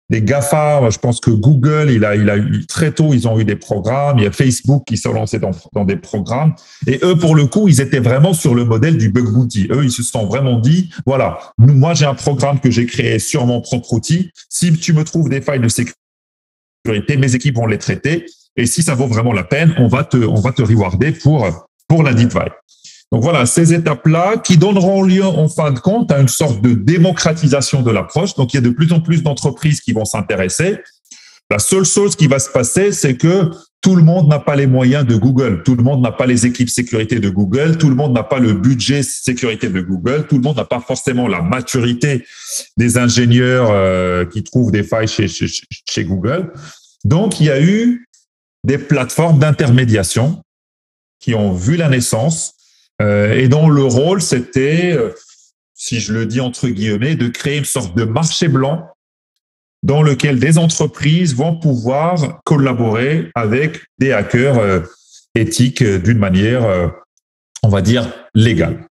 les 0.10 0.22
GAFA, 0.22 0.88
je 0.92 1.00
pense 1.00 1.20
que 1.20 1.32
Google, 1.32 1.90
il 1.90 2.06
a, 2.06 2.16
il 2.16 2.30
a 2.30 2.38
eu 2.38 2.66
très 2.68 2.92
tôt, 2.92 3.14
ils 3.14 3.28
ont 3.28 3.40
eu 3.40 3.46
des 3.46 3.56
programmes. 3.56 4.20
Il 4.20 4.24
y 4.24 4.28
a 4.28 4.32
Facebook 4.32 4.84
qui 4.86 4.98
s'est 4.98 5.12
lancé 5.12 5.40
dans, 5.40 5.52
dans, 5.74 5.84
des 5.84 5.96
programmes. 5.96 6.54
Et 6.86 7.00
eux, 7.04 7.16
pour 7.16 7.36
le 7.36 7.48
coup, 7.48 7.68
ils 7.68 7.82
étaient 7.82 8.00
vraiment 8.00 8.34
sur 8.34 8.54
le 8.54 8.66
modèle 8.66 8.98
du 8.98 9.10
bug 9.10 9.26
bounty. 9.32 9.68
Eux, 9.72 9.84
ils 9.84 9.92
se 9.92 10.04
sont 10.04 10.28
vraiment 10.28 10.60
dit, 10.60 10.92
voilà, 11.08 11.40
moi, 11.58 11.96
j'ai 11.96 12.06
un 12.06 12.14
programme 12.14 12.60
que 12.60 12.70
j'ai 12.70 12.86
créé 12.86 13.18
sur 13.18 13.48
mon 13.48 13.62
propre 13.62 13.94
outil. 13.94 14.30
Si 14.48 14.72
tu 14.74 14.94
me 14.94 15.04
trouves 15.04 15.28
des 15.28 15.42
failles 15.42 15.60
de 15.60 15.70
sécurité, 15.70 17.18
mes 17.18 17.34
équipes 17.34 17.56
vont 17.56 17.66
les 17.66 17.80
traiter. 17.80 18.28
Et 18.58 18.68
si 18.68 18.84
ça 18.84 18.94
vaut 18.94 19.08
vraiment 19.08 19.34
la 19.34 19.44
peine, 19.44 19.74
on 19.80 19.88
va 19.88 20.04
te, 20.04 20.18
on 20.18 20.40
va 20.40 20.52
te 20.52 20.62
rewarder 20.62 21.14
pour, 21.14 21.48
pour 21.88 22.04
la 22.04 22.14
dite 22.14 22.32
faille. 22.32 22.52
Donc 23.16 23.24
voilà, 23.24 23.46
ces 23.46 23.74
étapes-là 23.74 24.36
qui 24.44 24.58
donneront 24.58 25.02
lieu 25.02 25.24
en 25.24 25.48
fin 25.48 25.72
de 25.72 25.80
compte 25.80 26.12
à 26.12 26.20
une 26.20 26.28
sorte 26.28 26.62
de 26.62 26.74
démocratisation 26.74 27.82
de 27.82 27.90
l'approche. 27.90 28.36
Donc 28.36 28.54
il 28.54 28.58
y 28.58 28.60
a 28.60 28.62
de 28.62 28.72
plus 28.72 28.92
en 28.92 29.00
plus 29.00 29.24
d'entreprises 29.24 29.80
qui 29.80 29.94
vont 29.94 30.04
s'intéresser. 30.04 30.80
La 31.50 31.60
seule 31.60 31.86
chose 31.86 32.18
qui 32.18 32.28
va 32.28 32.40
se 32.40 32.50
passer, 32.50 32.92
c'est 32.92 33.16
que 33.16 33.52
tout 33.80 33.96
le 33.96 34.04
monde 34.04 34.28
n'a 34.28 34.40
pas 34.40 34.58
les 34.58 34.68
moyens 34.68 35.06
de 35.06 35.16
Google, 35.16 35.64
tout 35.64 35.76
le 35.76 35.84
monde 35.84 36.02
n'a 36.02 36.12
pas 36.12 36.26
les 36.26 36.46
équipes 36.46 36.70
sécurité 36.70 37.22
de 37.22 37.30
Google, 37.30 37.78
tout 37.78 37.88
le 37.88 37.96
monde 37.96 38.12
n'a 38.12 38.24
pas 38.24 38.40
le 38.40 38.52
budget 38.52 39.02
sécurité 39.02 39.70
de 39.70 39.80
Google, 39.80 40.28
tout 40.28 40.36
le 40.36 40.42
monde 40.42 40.58
n'a 40.58 40.66
pas 40.66 40.82
forcément 40.82 41.30
la 41.30 41.42
maturité 41.42 42.26
des 42.76 42.98
ingénieurs 42.98 43.70
euh, 43.72 44.26
qui 44.26 44.44
trouvent 44.44 44.74
des 44.74 44.84
failles 44.84 45.08
chez, 45.08 46.04
Google. 46.04 46.52
Donc 47.06 47.40
il 47.40 47.46
y 47.46 47.50
a 47.50 47.62
eu 47.62 48.10
des 48.66 48.78
plateformes 48.78 49.40
d'intermédiation 49.40 50.42
qui 51.22 51.34
ont 51.34 51.54
vu 51.54 51.78
la 51.78 51.88
naissance 51.88 52.55
et 53.02 53.48
dont 53.48 53.70
le 53.70 53.84
rôle, 53.84 54.22
c'était, 54.22 54.94
euh, 54.94 55.12
si 55.74 56.00
je 56.00 56.14
le 56.14 56.26
dis 56.26 56.40
entre 56.40 56.68
guillemets, 56.68 57.16
de 57.16 57.28
créer 57.28 57.58
une 57.58 57.66
sorte 57.66 57.96
de 57.96 58.04
marché 58.04 58.48
blanc 58.48 58.90
dans 59.84 60.02
lequel 60.02 60.40
des 60.40 60.58
entreprises 60.58 61.36
vont 61.36 61.60
pouvoir 61.60 62.42
collaborer 62.44 63.30
avec 63.36 63.82
des 64.00 64.12
hackers 64.14 64.58
euh, 64.58 64.80
éthiques 65.36 65.84
d'une 65.84 66.18
manière, 66.18 66.92
on 67.62 67.68
va 67.68 67.82
dire, 67.82 68.10
légale. 68.34 68.88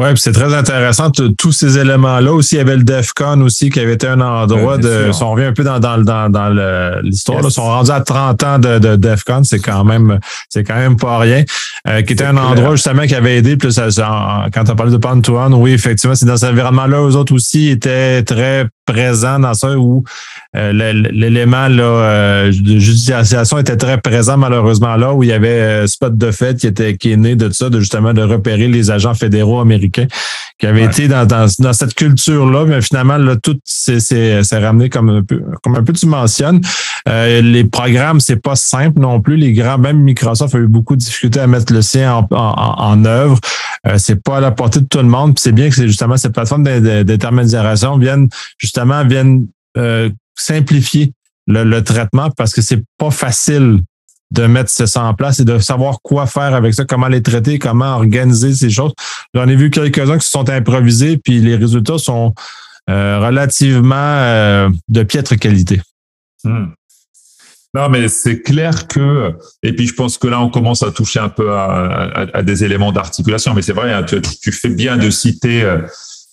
Oui, 0.00 0.06
c'est 0.16 0.32
très 0.32 0.54
intéressant, 0.54 1.10
tous 1.10 1.52
ces 1.52 1.76
éléments-là. 1.76 2.32
Aussi, 2.32 2.54
il 2.54 2.58
y 2.58 2.60
avait 2.62 2.76
le 2.78 2.84
DEFCON 2.84 3.42
aussi, 3.42 3.68
qui 3.68 3.80
avait 3.80 3.92
été 3.92 4.06
un 4.06 4.22
endroit 4.22 4.78
de. 4.78 5.12
Si 5.12 5.22
on 5.22 5.32
revient 5.32 5.44
un 5.44 5.52
peu 5.52 5.62
dans, 5.62 5.78
dans, 5.78 5.98
dans, 5.98 6.30
dans 6.30 7.02
l'histoire, 7.02 7.40
ils 7.44 7.50
sont 7.50 7.64
rendus 7.64 7.90
à 7.90 8.00
30 8.00 8.42
ans 8.44 8.58
de, 8.58 8.78
de 8.78 8.96
DEFCON, 8.96 9.44
c'est 9.44 9.58
quand 9.58 9.84
même 9.84 10.18
c'est 10.48 10.64
quand 10.64 10.76
même 10.76 10.96
pas 10.96 11.18
rien. 11.18 11.44
Euh, 11.86 12.00
qui 12.00 12.14
était 12.14 12.24
un 12.24 12.36
endroit 12.38 12.76
justement 12.76 13.02
qui 13.02 13.14
avait 13.14 13.36
aidé. 13.36 13.56
Plus 13.58 13.78
quand 13.78 14.64
tu 14.64 14.70
as 14.70 14.74
parlé 14.74 14.92
de 14.92 14.96
Pantuan, 14.96 15.52
oui, 15.52 15.72
effectivement, 15.72 16.14
c'est 16.14 16.26
dans 16.26 16.36
cet 16.36 16.50
environnement-là, 16.50 16.98
eux 17.00 17.16
autres 17.16 17.34
aussi 17.34 17.68
étaient 17.68 18.22
très 18.22 18.66
présent 18.90 19.38
dans 19.38 19.54
ça 19.54 19.78
où 19.78 20.04
euh, 20.56 20.72
l'élément 21.12 21.68
là, 21.68 21.82
euh, 21.82 22.46
de 22.48 22.78
judiciarisation 22.78 23.58
était 23.58 23.76
très 23.76 23.98
présent 23.98 24.36
malheureusement 24.36 24.96
là 24.96 25.14
où 25.14 25.22
il 25.22 25.28
y 25.28 25.32
avait 25.32 25.48
euh, 25.48 25.86
Spot 25.86 26.16
de 26.16 26.30
fait 26.32 26.58
qui 26.58 26.66
était 26.66 26.96
qui 26.96 27.12
est 27.12 27.16
né 27.16 27.36
de 27.36 27.50
ça, 27.50 27.70
de 27.70 27.78
justement 27.78 28.12
de 28.12 28.22
repérer 28.22 28.66
les 28.66 28.90
agents 28.90 29.14
fédéraux 29.14 29.60
américains 29.60 29.89
qui 29.90 30.66
avaient 30.66 30.84
été 30.84 31.08
dans, 31.08 31.26
dans, 31.26 31.46
dans, 31.58 31.72
cette 31.72 31.94
culture-là, 31.94 32.64
mais 32.66 32.82
finalement, 32.82 33.16
là, 33.16 33.36
tout 33.36 33.58
s'est 33.64 34.40
ramené 34.52 34.90
comme 34.90 35.08
un 35.08 35.22
peu, 35.22 35.42
comme 35.62 35.76
un 35.76 35.82
peu 35.82 35.92
tu 35.92 36.06
mentionnes. 36.06 36.60
les 37.06 37.64
programmes, 37.64 38.20
c'est 38.20 38.40
pas 38.42 38.56
simple 38.56 39.00
non 39.00 39.20
plus. 39.20 39.36
Les 39.36 39.52
grands, 39.52 39.78
même 39.78 39.98
Microsoft 39.98 40.54
a 40.54 40.58
eu 40.58 40.66
beaucoup 40.66 40.96
de 40.96 41.00
difficultés 41.00 41.40
à 41.40 41.46
mettre 41.46 41.72
le 41.72 41.82
sien 41.82 42.14
en, 42.14 42.28
en, 42.30 42.74
en 42.78 43.04
œuvre. 43.04 43.38
c'est 43.96 44.22
pas 44.22 44.38
à 44.38 44.40
la 44.40 44.50
portée 44.50 44.80
de 44.80 44.86
tout 44.86 44.98
le 44.98 45.04
monde. 45.04 45.38
c'est 45.38 45.52
bien 45.52 45.68
que 45.68 45.74
c'est 45.74 45.88
justement 45.88 46.16
cette 46.16 46.32
plateforme 46.32 46.64
d'intermédiarisation 46.64 47.96
vienne 47.98 48.28
justement 48.58 49.04
viennent 49.04 49.46
euh, 49.76 50.10
simplifier 50.36 51.12
le, 51.46 51.80
traitement 51.80 52.30
parce 52.30 52.52
que 52.52 52.62
c'est 52.62 52.82
pas 52.98 53.10
facile 53.10 53.80
de 54.30 54.46
mettre 54.46 54.70
ça 54.70 55.04
en 55.04 55.14
place 55.14 55.40
et 55.40 55.44
de 55.44 55.58
savoir 55.58 56.00
quoi 56.02 56.26
faire 56.26 56.54
avec 56.54 56.74
ça, 56.74 56.84
comment 56.84 57.08
les 57.08 57.22
traiter, 57.22 57.58
comment 57.58 57.96
organiser 57.96 58.54
ces 58.54 58.70
choses. 58.70 58.92
J'en 59.34 59.48
ai 59.48 59.56
vu 59.56 59.70
quelques-uns 59.70 60.18
qui 60.18 60.24
se 60.24 60.30
sont 60.30 60.48
improvisés, 60.48 61.18
puis 61.18 61.40
les 61.40 61.56
résultats 61.56 61.98
sont 61.98 62.34
euh, 62.88 63.18
relativement 63.20 63.94
euh, 63.96 64.68
de 64.88 65.02
piètre 65.02 65.36
qualité. 65.36 65.80
Hmm. 66.44 66.66
Non, 67.74 67.88
mais 67.88 68.08
c'est 68.08 68.42
clair 68.42 68.88
que, 68.88 69.32
et 69.62 69.72
puis 69.72 69.86
je 69.86 69.94
pense 69.94 70.18
que 70.18 70.26
là, 70.26 70.40
on 70.40 70.48
commence 70.48 70.82
à 70.82 70.90
toucher 70.90 71.20
un 71.20 71.28
peu 71.28 71.52
à, 71.52 72.42
des 72.42 72.64
éléments 72.64 72.90
d'articulation, 72.90 73.54
mais 73.54 73.62
c'est 73.62 73.72
vrai, 73.72 73.92
hein, 73.92 74.02
tu, 74.02 74.20
tu, 74.20 74.50
fais 74.50 74.70
bien 74.70 74.96
de 74.96 75.08
citer 75.08 75.62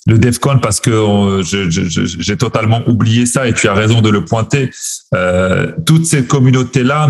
le 0.08 0.18
DEFCON 0.18 0.60
parce 0.60 0.80
que 0.80 0.90
euh, 0.90 1.44
j'ai 1.44 2.38
totalement 2.38 2.82
oublié 2.88 3.26
ça 3.26 3.48
et 3.48 3.54
tu 3.54 3.68
as 3.68 3.74
raison 3.74 4.02
de 4.02 4.10
le 4.10 4.24
pointer. 4.24 4.72
Euh, 5.14 5.74
toutes 5.86 6.06
ces 6.06 6.26
communautés-là 6.26 7.10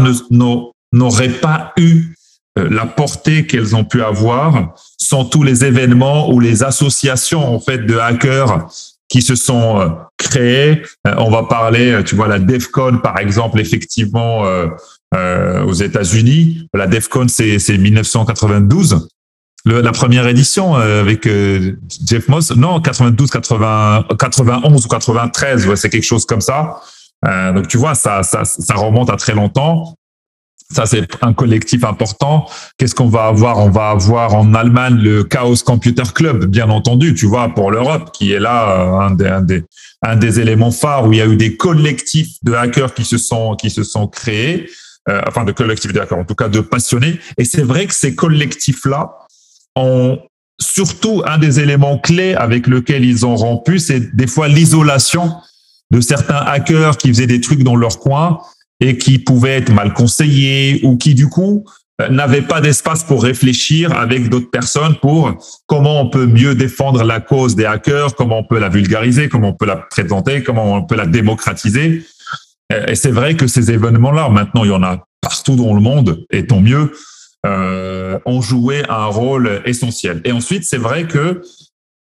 n'auraient 0.98 1.30
pas 1.30 1.74
eu 1.78 2.16
euh, 2.58 2.68
la 2.70 2.86
portée 2.86 3.46
qu'elles 3.46 3.76
ont 3.76 3.84
pu 3.84 4.02
avoir 4.02 4.74
sans 4.98 5.26
tous 5.26 5.44
les 5.44 5.64
événements 5.64 6.30
ou 6.32 6.40
les 6.40 6.64
associations 6.64 7.56
en 7.56 7.60
fait 7.60 7.80
de 7.80 7.98
hackers 7.98 8.68
qui 9.10 9.22
se 9.22 9.36
sont 9.36 9.80
euh, 9.80 9.90
créés. 10.18 10.82
on 11.06 11.30
va 11.30 11.44
parler, 11.44 12.02
tu 12.06 12.16
vois, 12.16 12.28
la 12.28 12.40
DEFCON 12.40 12.98
par 12.98 13.20
exemple, 13.20 13.60
effectivement 13.60 14.44
aux 15.66 15.74
États-Unis. 15.74 16.68
La 16.74 16.88
DEFCON 16.88 17.28
c'est 17.30 17.78
1992 17.78 19.08
la 19.68 19.92
première 19.92 20.28
édition 20.28 20.78
euh, 20.78 21.02
avec 21.02 21.26
euh, 21.28 21.74
Jeff 22.06 22.28
Moss, 22.28 22.52
non, 22.52 22.80
92, 22.80 23.30
80, 23.30 24.06
91 24.18 24.86
ou 24.86 24.88
93, 24.88 25.68
ouais, 25.68 25.76
c'est 25.76 25.90
quelque 25.90 26.04
chose 26.04 26.26
comme 26.26 26.42
ça. 26.42 26.82
Euh, 27.26 27.52
donc 27.54 27.68
tu 27.68 27.78
vois, 27.78 27.96
ça, 27.96 28.24
ça 28.24 28.74
remonte 28.76 29.10
à 29.10 29.16
très 29.16 29.34
longtemps. 29.34 29.96
Ça, 30.74 30.86
c'est 30.86 31.08
un 31.22 31.34
collectif 31.34 31.84
important. 31.86 32.46
Qu'est-ce 32.78 32.94
qu'on 32.94 33.08
va 33.08 33.28
avoir? 33.28 33.60
On 33.60 33.70
va 33.70 33.90
avoir 33.92 34.36
en 34.36 34.54
Allemagne 34.54 34.98
le 34.98 35.24
Chaos 35.24 35.56
Computer 35.66 36.04
Club, 36.14 36.46
bien 36.46 36.70
entendu, 36.70 37.14
tu 37.14 37.26
vois, 37.26 37.50
pour 37.50 37.72
l'Europe, 37.72 38.12
qui 38.14 38.34
est 38.34 38.40
là 38.40 39.02
un 39.02 39.12
des, 39.12 39.28
un 39.28 39.42
des, 39.42 39.64
un 40.02 40.16
des 40.18 40.40
éléments 40.42 40.72
phares 40.72 41.08
où 41.08 41.14
il 41.14 41.20
y 41.20 41.22
a 41.22 41.26
eu 41.26 41.38
des 41.38 41.56
collectifs 41.56 42.36
de 42.44 42.54
hackers 42.54 42.94
qui 42.94 43.06
se 43.06 43.18
sont, 43.18 43.56
qui 43.56 43.70
se 43.70 43.84
sont 43.84 44.08
créés, 44.08 44.70
euh, 45.10 45.22
enfin 45.26 45.46
de 45.46 45.54
collectifs 45.54 45.94
de 45.94 46.02
hackers, 46.02 46.20
en 46.20 46.26
tout 46.26 46.36
cas 46.36 46.50
de 46.50 46.60
passionnés. 46.60 47.18
Et 47.38 47.46
c'est 47.46 47.64
vrai 47.64 47.88
que 47.88 47.94
ces 47.94 48.14
collectifs-là, 48.14 49.12
surtout 50.60 51.24
un 51.26 51.38
des 51.38 51.60
éléments 51.62 51.98
clés 51.98 52.34
avec 52.34 52.68
lequel 52.68 53.06
ils 53.06 53.26
ont 53.26 53.36
rompu, 53.36 53.80
c'est 53.80 54.16
des 54.16 54.28
fois 54.28 54.50
l'isolation 54.50 55.34
de 55.92 56.02
certains 56.02 56.36
hackers 56.36 56.98
qui 56.98 57.08
faisaient 57.08 57.28
des 57.28 57.40
trucs 57.40 57.64
dans 57.64 57.76
leur 57.76 58.00
coin 58.00 58.40
et 58.80 58.98
qui 58.98 59.20
pouvaient 59.20 59.58
être 59.58 59.72
mal 59.72 59.94
conseillés 59.94 60.82
ou 60.84 60.98
qui 60.98 61.16
du 61.16 61.28
coup 61.28 61.66
euh, 62.02 62.10
n'avaient 62.10 62.42
pas 62.42 62.62
d'espace 62.62 63.04
pour 63.04 63.24
réfléchir 63.24 63.92
avec 63.98 64.30
d'autres 64.30 64.52
personnes 64.52 64.96
pour 65.02 65.38
comment 65.66 66.02
on 66.02 66.10
peut 66.10 66.28
mieux 66.28 66.56
défendre 66.56 67.04
la 67.04 67.20
cause 67.20 67.56
des 67.56 67.66
hackers, 67.66 68.16
comment 68.16 68.40
on 68.40 68.44
peut 68.44 68.60
la 68.60 68.70
vulgariser, 68.70 69.30
comment 69.30 69.50
on 69.50 69.54
peut 69.54 69.66
la 69.66 69.78
présenter, 69.78 70.44
comment 70.44 70.76
on 70.76 70.84
peut 70.84 70.96
la 70.96 71.08
démocratiser. 71.08 72.06
Et 72.88 72.96
c'est 72.96 73.12
vrai 73.12 73.36
que 73.36 73.48
ces 73.48 73.72
événements-là, 73.72 74.28
maintenant, 74.28 74.66
il 74.66 74.72
y 74.72 74.74
en 74.74 74.84
a 74.84 75.08
partout 75.22 75.56
dans 75.56 75.74
le 75.74 75.80
monde, 75.82 76.26
et 76.32 76.46
tant 76.46 76.60
mieux, 76.60 76.92
euh, 77.46 78.20
ont 78.26 78.42
joué 78.42 78.84
un 78.90 79.06
rôle 79.06 79.62
essentiel. 79.66 80.22
Et 80.26 80.32
ensuite, 80.32 80.64
c'est 80.64 80.78
vrai 80.78 81.06
que, 81.06 81.42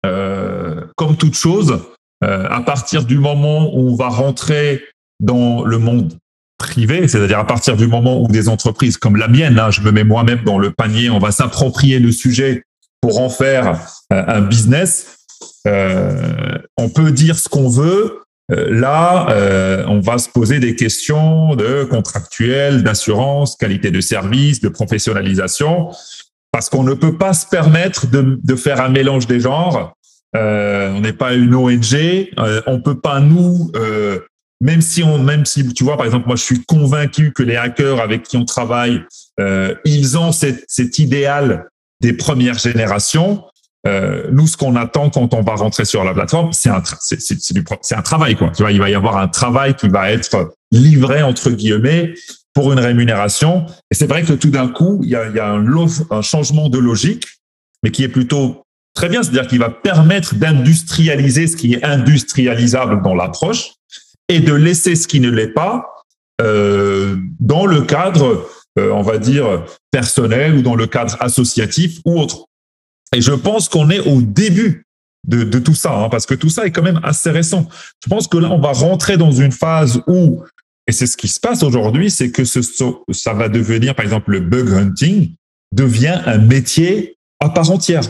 euh, 0.06 0.82
comme 0.96 1.16
toute 1.16 1.35
chose, 1.35 1.80
euh, 2.22 2.46
à 2.48 2.61
partir 2.61 3.04
du 3.04 3.18
moment 3.18 3.74
où 3.74 3.90
on 3.90 3.96
va 3.96 4.08
rentrer 4.08 4.82
dans 5.20 5.64
le 5.64 5.78
monde 5.78 6.18
privé, 6.62 7.07
c'est-à-dire 7.09 7.38
à 7.38 7.46
partir 7.46 7.77
du 7.77 7.87
moment 7.87 8.22
où 8.22 8.29
des 8.29 8.48
entreprises 8.48 8.96
comme 8.96 9.16
la 9.16 9.29
mienne, 9.29 9.59
hein, 9.59 9.70
je 9.70 9.81
me 9.83 9.92
mets 9.92 10.05
moi-même 10.05 10.42
dans 10.44 10.59
le 10.59 10.70
panier, 10.70 11.11
on 11.11 11.18
va 11.18 11.31
s'approprier 11.31 11.98
le 11.98 12.12
sujet 12.12 12.64
pour 13.01 13.20
en 13.20 13.29
faire 13.29 13.81
un 14.11 14.40
business, 14.40 15.18
on 15.64 16.88
peut 16.88 17.11
dire 17.11 17.38
ce 17.38 17.48
qu'on 17.48 17.68
veut, 17.68 18.22
euh, 18.53 18.68
là, 18.70 19.31
euh, 19.31 19.85
on 19.87 20.01
va 20.01 20.18
se 20.18 20.29
poser 20.29 20.59
des 20.59 20.75
questions 20.75 21.55
de 21.55 21.85
contractuel, 21.85 22.83
d'assurance, 22.83 23.57
qualité 23.57 23.90
de 23.90 24.01
service, 24.01 24.61
de 24.61 24.68
professionnalisation, 24.68 25.90
parce 26.51 26.68
qu'on 26.68 26.83
ne 26.83 26.94
peut 26.94 27.16
pas 27.16 27.35
se 27.35 27.46
permettre 27.46 28.07
de, 28.09 28.57
faire 28.57 28.81
un 28.81 28.88
mélange 28.88 29.27
des 29.27 29.40
genres. 29.40 29.94
Euh, 30.35 30.92
on 30.92 31.01
n'est 31.01 31.12
pas 31.12 31.35
une 31.35 31.55
ONG, 31.55 32.31
on 32.66 32.81
peut 32.81 32.98
pas 32.98 33.20
nous, 33.20 33.70
même 34.62 34.81
si 34.81 35.03
on, 35.03 35.18
même 35.18 35.44
si 35.44 35.66
tu 35.75 35.85
vois, 35.85 35.98
par 35.98 36.07
exemple, 36.07 36.27
moi, 36.27 36.37
je 36.37 36.42
suis 36.42 36.64
convaincu 36.64 37.33
que 37.33 37.42
les 37.42 37.57
hackers 37.57 38.01
avec 38.01 38.22
qui 38.22 38.38
on 38.38 38.46
travaille, 38.46 39.03
ils 39.85 40.16
ont 40.16 40.31
cet 40.33 40.98
idéal 40.98 41.66
des 42.03 42.12
premières 42.12 42.59
générations. 42.59 43.44
Euh, 43.87 44.29
nous, 44.31 44.46
ce 44.46 44.57
qu'on 44.57 44.77
attend 44.77 45.09
quand 45.09 45.33
on 45.35 45.42
va 45.42 45.55
rentrer 45.55 45.85
sur 45.85 46.05
la 46.05 46.12
plateforme, 46.12 46.53
c'est 46.53 46.68
un, 46.68 46.83
c'est, 47.01 47.96
un 47.96 48.03
travail, 48.03 48.37
quoi. 48.37 48.51
Tu 48.51 48.62
vois, 48.62 48.72
il 48.72 48.79
va 48.79 48.90
y 48.90 48.94
avoir 48.94 49.16
un 49.16 49.29
travail 49.29 49.75
qui 49.75 49.88
va 49.88 50.11
être 50.11 50.55
livré 50.70 51.22
entre 51.22 51.51
guillemets 51.51 52.14
pour 52.55 52.72
une 52.72 52.79
rémunération. 52.79 53.66
Et 53.90 53.94
c'est 53.94 54.07
vrai 54.07 54.22
que 54.22 54.35
tout 54.35 54.51
d'un 54.51 54.68
coup, 54.68 55.01
il 55.03 55.11
y 55.11 55.16
a, 55.16 55.29
y 55.31 55.38
a 55.38 55.48
un, 55.48 55.66
un 56.11 56.22
changement 56.22 56.68
de 56.68 56.79
logique, 56.79 57.27
mais 57.83 57.90
qui 57.90 58.05
est 58.05 58.09
plutôt 58.09 58.62
très 58.94 59.09
bien, 59.09 59.22
c'est-à-dire 59.22 59.48
qu'il 59.48 59.59
va 59.59 59.70
permettre 59.70 60.35
d'industrialiser 60.35 61.46
ce 61.46 61.57
qui 61.57 61.75
est 61.75 61.83
industrialisable 61.83 63.03
dans 63.03 63.14
l'approche 63.14 63.72
et 64.32 64.40
de 64.40 64.54
laisser 64.54 64.96
ce 64.96 65.06
qui 65.06 65.20
ne 65.20 65.30
l'est 65.30 65.52
pas 65.52 65.92
euh, 66.40 67.16
dans 67.38 67.66
le 67.66 67.82
cadre, 67.82 68.48
euh, 68.78 68.90
on 68.90 69.02
va 69.02 69.18
dire, 69.18 69.64
personnel 69.90 70.56
ou 70.56 70.62
dans 70.62 70.74
le 70.74 70.86
cadre 70.86 71.16
associatif 71.20 72.00
ou 72.04 72.18
autre. 72.18 72.46
Et 73.14 73.20
je 73.20 73.32
pense 73.32 73.68
qu'on 73.68 73.90
est 73.90 74.00
au 74.00 74.22
début 74.22 74.86
de, 75.28 75.58
tout 75.58 75.74
ça, 75.74 75.94
hein, 75.94 76.08
parce 76.08 76.26
que 76.26 76.34
tout 76.34 76.48
ça 76.48 76.66
est 76.66 76.72
quand 76.72 76.82
même 76.82 77.00
assez 77.04 77.30
récent. 77.30 77.68
Je 78.02 78.08
pense 78.08 78.26
que 78.26 78.38
là, 78.38 78.50
on 78.50 78.58
va 78.58 78.72
rentrer 78.72 79.16
dans 79.16 79.30
une 79.30 79.52
phase 79.52 80.00
où, 80.08 80.42
et 80.88 80.92
c'est 80.92 81.06
ce 81.06 81.16
qui 81.16 81.28
se 81.28 81.38
passe 81.38 81.62
aujourd'hui, 81.62 82.10
c'est 82.10 82.32
que 82.32 82.44
ça 82.44 83.34
va 83.34 83.48
devenir, 83.48 83.94
par 83.94 84.04
exemple, 84.04 84.32
le 84.32 84.40
bug 84.40 84.70
hunting 84.72 85.34
devient 85.72 86.20
un 86.26 86.38
métier 86.38 87.16
à 87.38 87.50
part 87.50 87.70
entière 87.70 88.02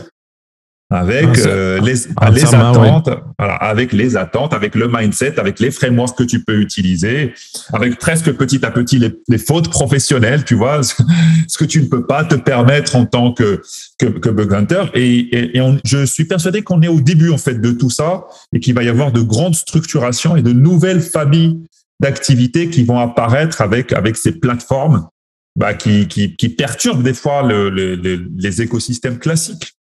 avec 0.93 1.39
euh, 1.39 1.81
les, 1.81 1.93
les 2.31 2.55
attentes, 2.55 3.09
voilà, 3.39 3.55
avec 3.55 3.93
les 3.93 4.15
attentes, 4.15 4.53
avec 4.53 4.75
le 4.75 4.87
mindset, 4.87 5.39
avec 5.39 5.59
les 5.59 5.71
frameworks 5.71 6.17
que 6.17 6.23
tu 6.23 6.43
peux 6.43 6.59
utiliser, 6.59 7.33
avec 7.73 7.97
presque 7.97 8.31
petit 8.33 8.63
à 8.63 8.71
petit 8.71 8.99
les, 8.99 9.11
les 9.27 9.37
fautes 9.37 9.69
professionnelles, 9.69 10.43
tu 10.45 10.55
vois, 10.55 10.81
ce 11.47 11.57
que 11.57 11.65
tu 11.65 11.81
ne 11.81 11.87
peux 11.87 12.05
pas 12.05 12.23
te 12.23 12.35
permettre 12.35 12.95
en 12.95 13.05
tant 13.05 13.33
que 13.33 13.61
que, 13.97 14.05
que 14.05 14.29
bug 14.29 14.53
hunter. 14.53 14.83
Et, 14.93 15.19
et, 15.19 15.57
et 15.57 15.61
on, 15.61 15.79
je 15.83 16.05
suis 16.05 16.25
persuadé 16.25 16.61
qu'on 16.61 16.81
est 16.81 16.87
au 16.87 17.01
début 17.01 17.31
en 17.31 17.37
fait 17.37 17.59
de 17.59 17.71
tout 17.71 17.89
ça 17.89 18.25
et 18.53 18.59
qu'il 18.59 18.75
va 18.75 18.83
y 18.83 18.89
avoir 18.89 19.11
de 19.11 19.21
grandes 19.21 19.55
structurations 19.55 20.35
et 20.35 20.41
de 20.41 20.53
nouvelles 20.53 21.01
familles 21.01 21.59
d'activités 21.99 22.69
qui 22.69 22.83
vont 22.83 22.99
apparaître 22.99 23.61
avec 23.61 23.93
avec 23.93 24.15
ces 24.17 24.33
plateformes 24.33 25.07
bah, 25.55 25.73
qui, 25.73 26.07
qui, 26.07 26.35
qui 26.35 26.49
perturbent 26.49 27.03
des 27.03 27.13
fois 27.13 27.43
le, 27.43 27.69
le, 27.69 27.95
les 28.35 28.61
écosystèmes 28.61 29.19
classiques. 29.19 29.73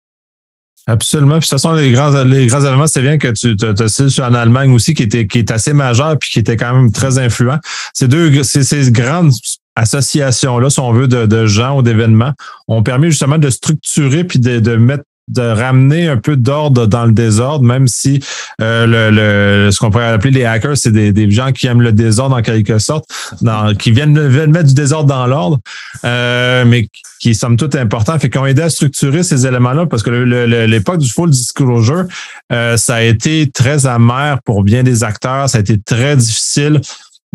Absolument. 0.87 1.38
Puis, 1.38 1.47
de 1.47 1.51
toute 1.51 1.51
façon, 1.51 1.73
les 1.75 1.92
grands, 1.92 2.25
les 2.25 2.47
grands 2.47 2.61
événements, 2.61 2.87
c'est 2.87 3.03
bien 3.03 3.18
que 3.18 3.29
tu 3.29 3.57
as 3.64 4.27
en 4.27 4.35
Allemagne 4.35 4.73
aussi, 4.73 4.95
qui 4.95 5.05
était, 5.05 5.27
qui 5.27 5.38
est 5.38 5.51
assez 5.51 5.73
majeur 5.73 6.18
puis 6.18 6.31
qui 6.31 6.38
était 6.40 6.57
quand 6.57 6.75
même 6.75 6.90
très 6.90 7.18
influent. 7.18 7.59
Ces 7.95 8.09
deux, 8.09 8.42
ces, 8.42 8.64
ces 8.64 8.90
grandes 8.90 9.33
associations-là, 9.77 10.71
si 10.71 10.81
on 10.81 10.92
veut, 10.92 11.07
de, 11.07 11.27
de 11.27 11.47
gens 11.47 11.79
ou 11.79 11.83
d'événements, 11.83 12.33
ont 12.66 12.83
permis 12.83 13.11
justement 13.11 13.38
de 13.38 13.49
structurer 13.49 14.25
puis 14.25 14.38
de, 14.38 14.59
de 14.59 14.77
mettre 14.77 15.05
de 15.33 15.42
ramener 15.42 16.09
un 16.09 16.16
peu 16.16 16.37
d'ordre 16.37 16.87
dans 16.87 17.07
le 17.07 17.12
désordre, 17.12 17.64
même 17.64 17.88
si 17.88 18.21
euh, 18.61 18.87
le, 18.87 19.11
le, 19.11 19.71
ce 19.71 19.79
qu'on 19.79 19.90
pourrait 19.90 20.09
appeler 20.09 20.31
les 20.31 20.45
hackers, 20.45 20.77
c'est 20.77 20.92
des, 20.92 21.12
des, 21.12 21.31
gens 21.31 21.53
qui 21.53 21.66
aiment 21.66 21.83
le 21.83 21.92
désordre 21.92 22.37
en 22.37 22.42
quelque 22.42 22.79
sorte, 22.79 23.05
dans, 23.40 23.75
qui 23.75 23.90
viennent, 23.90 24.29
viennent, 24.29 24.51
mettre 24.51 24.68
du 24.68 24.75
désordre 24.75 25.09
dans 25.09 25.27
l'ordre, 25.27 25.59
euh, 26.05 26.64
mais 26.66 26.88
qui 27.21 27.35
sont 27.35 27.55
tout 27.57 27.71
important, 27.75 28.18
fait 28.18 28.29
qu'ils 28.29 28.40
ont 28.40 28.47
aidé 28.47 28.62
à 28.62 28.71
structurer 28.71 29.23
ces 29.23 29.47
éléments-là, 29.47 29.87
parce 29.87 30.03
que 30.03 30.11
l'époque 30.11 30.99
du 30.99 31.09
full 31.09 31.31
disclosure, 31.31 32.05
euh, 32.53 32.77
ça 32.77 32.97
a 32.97 33.03
été 33.03 33.51
très 33.51 33.87
amer 33.87 34.40
pour 34.45 34.64
bien 34.64 34.83
des 34.83 35.05
acteurs, 35.05 35.49
ça 35.49 35.59
a 35.59 35.61
été 35.61 35.81
très 35.81 36.16
difficile 36.16 36.81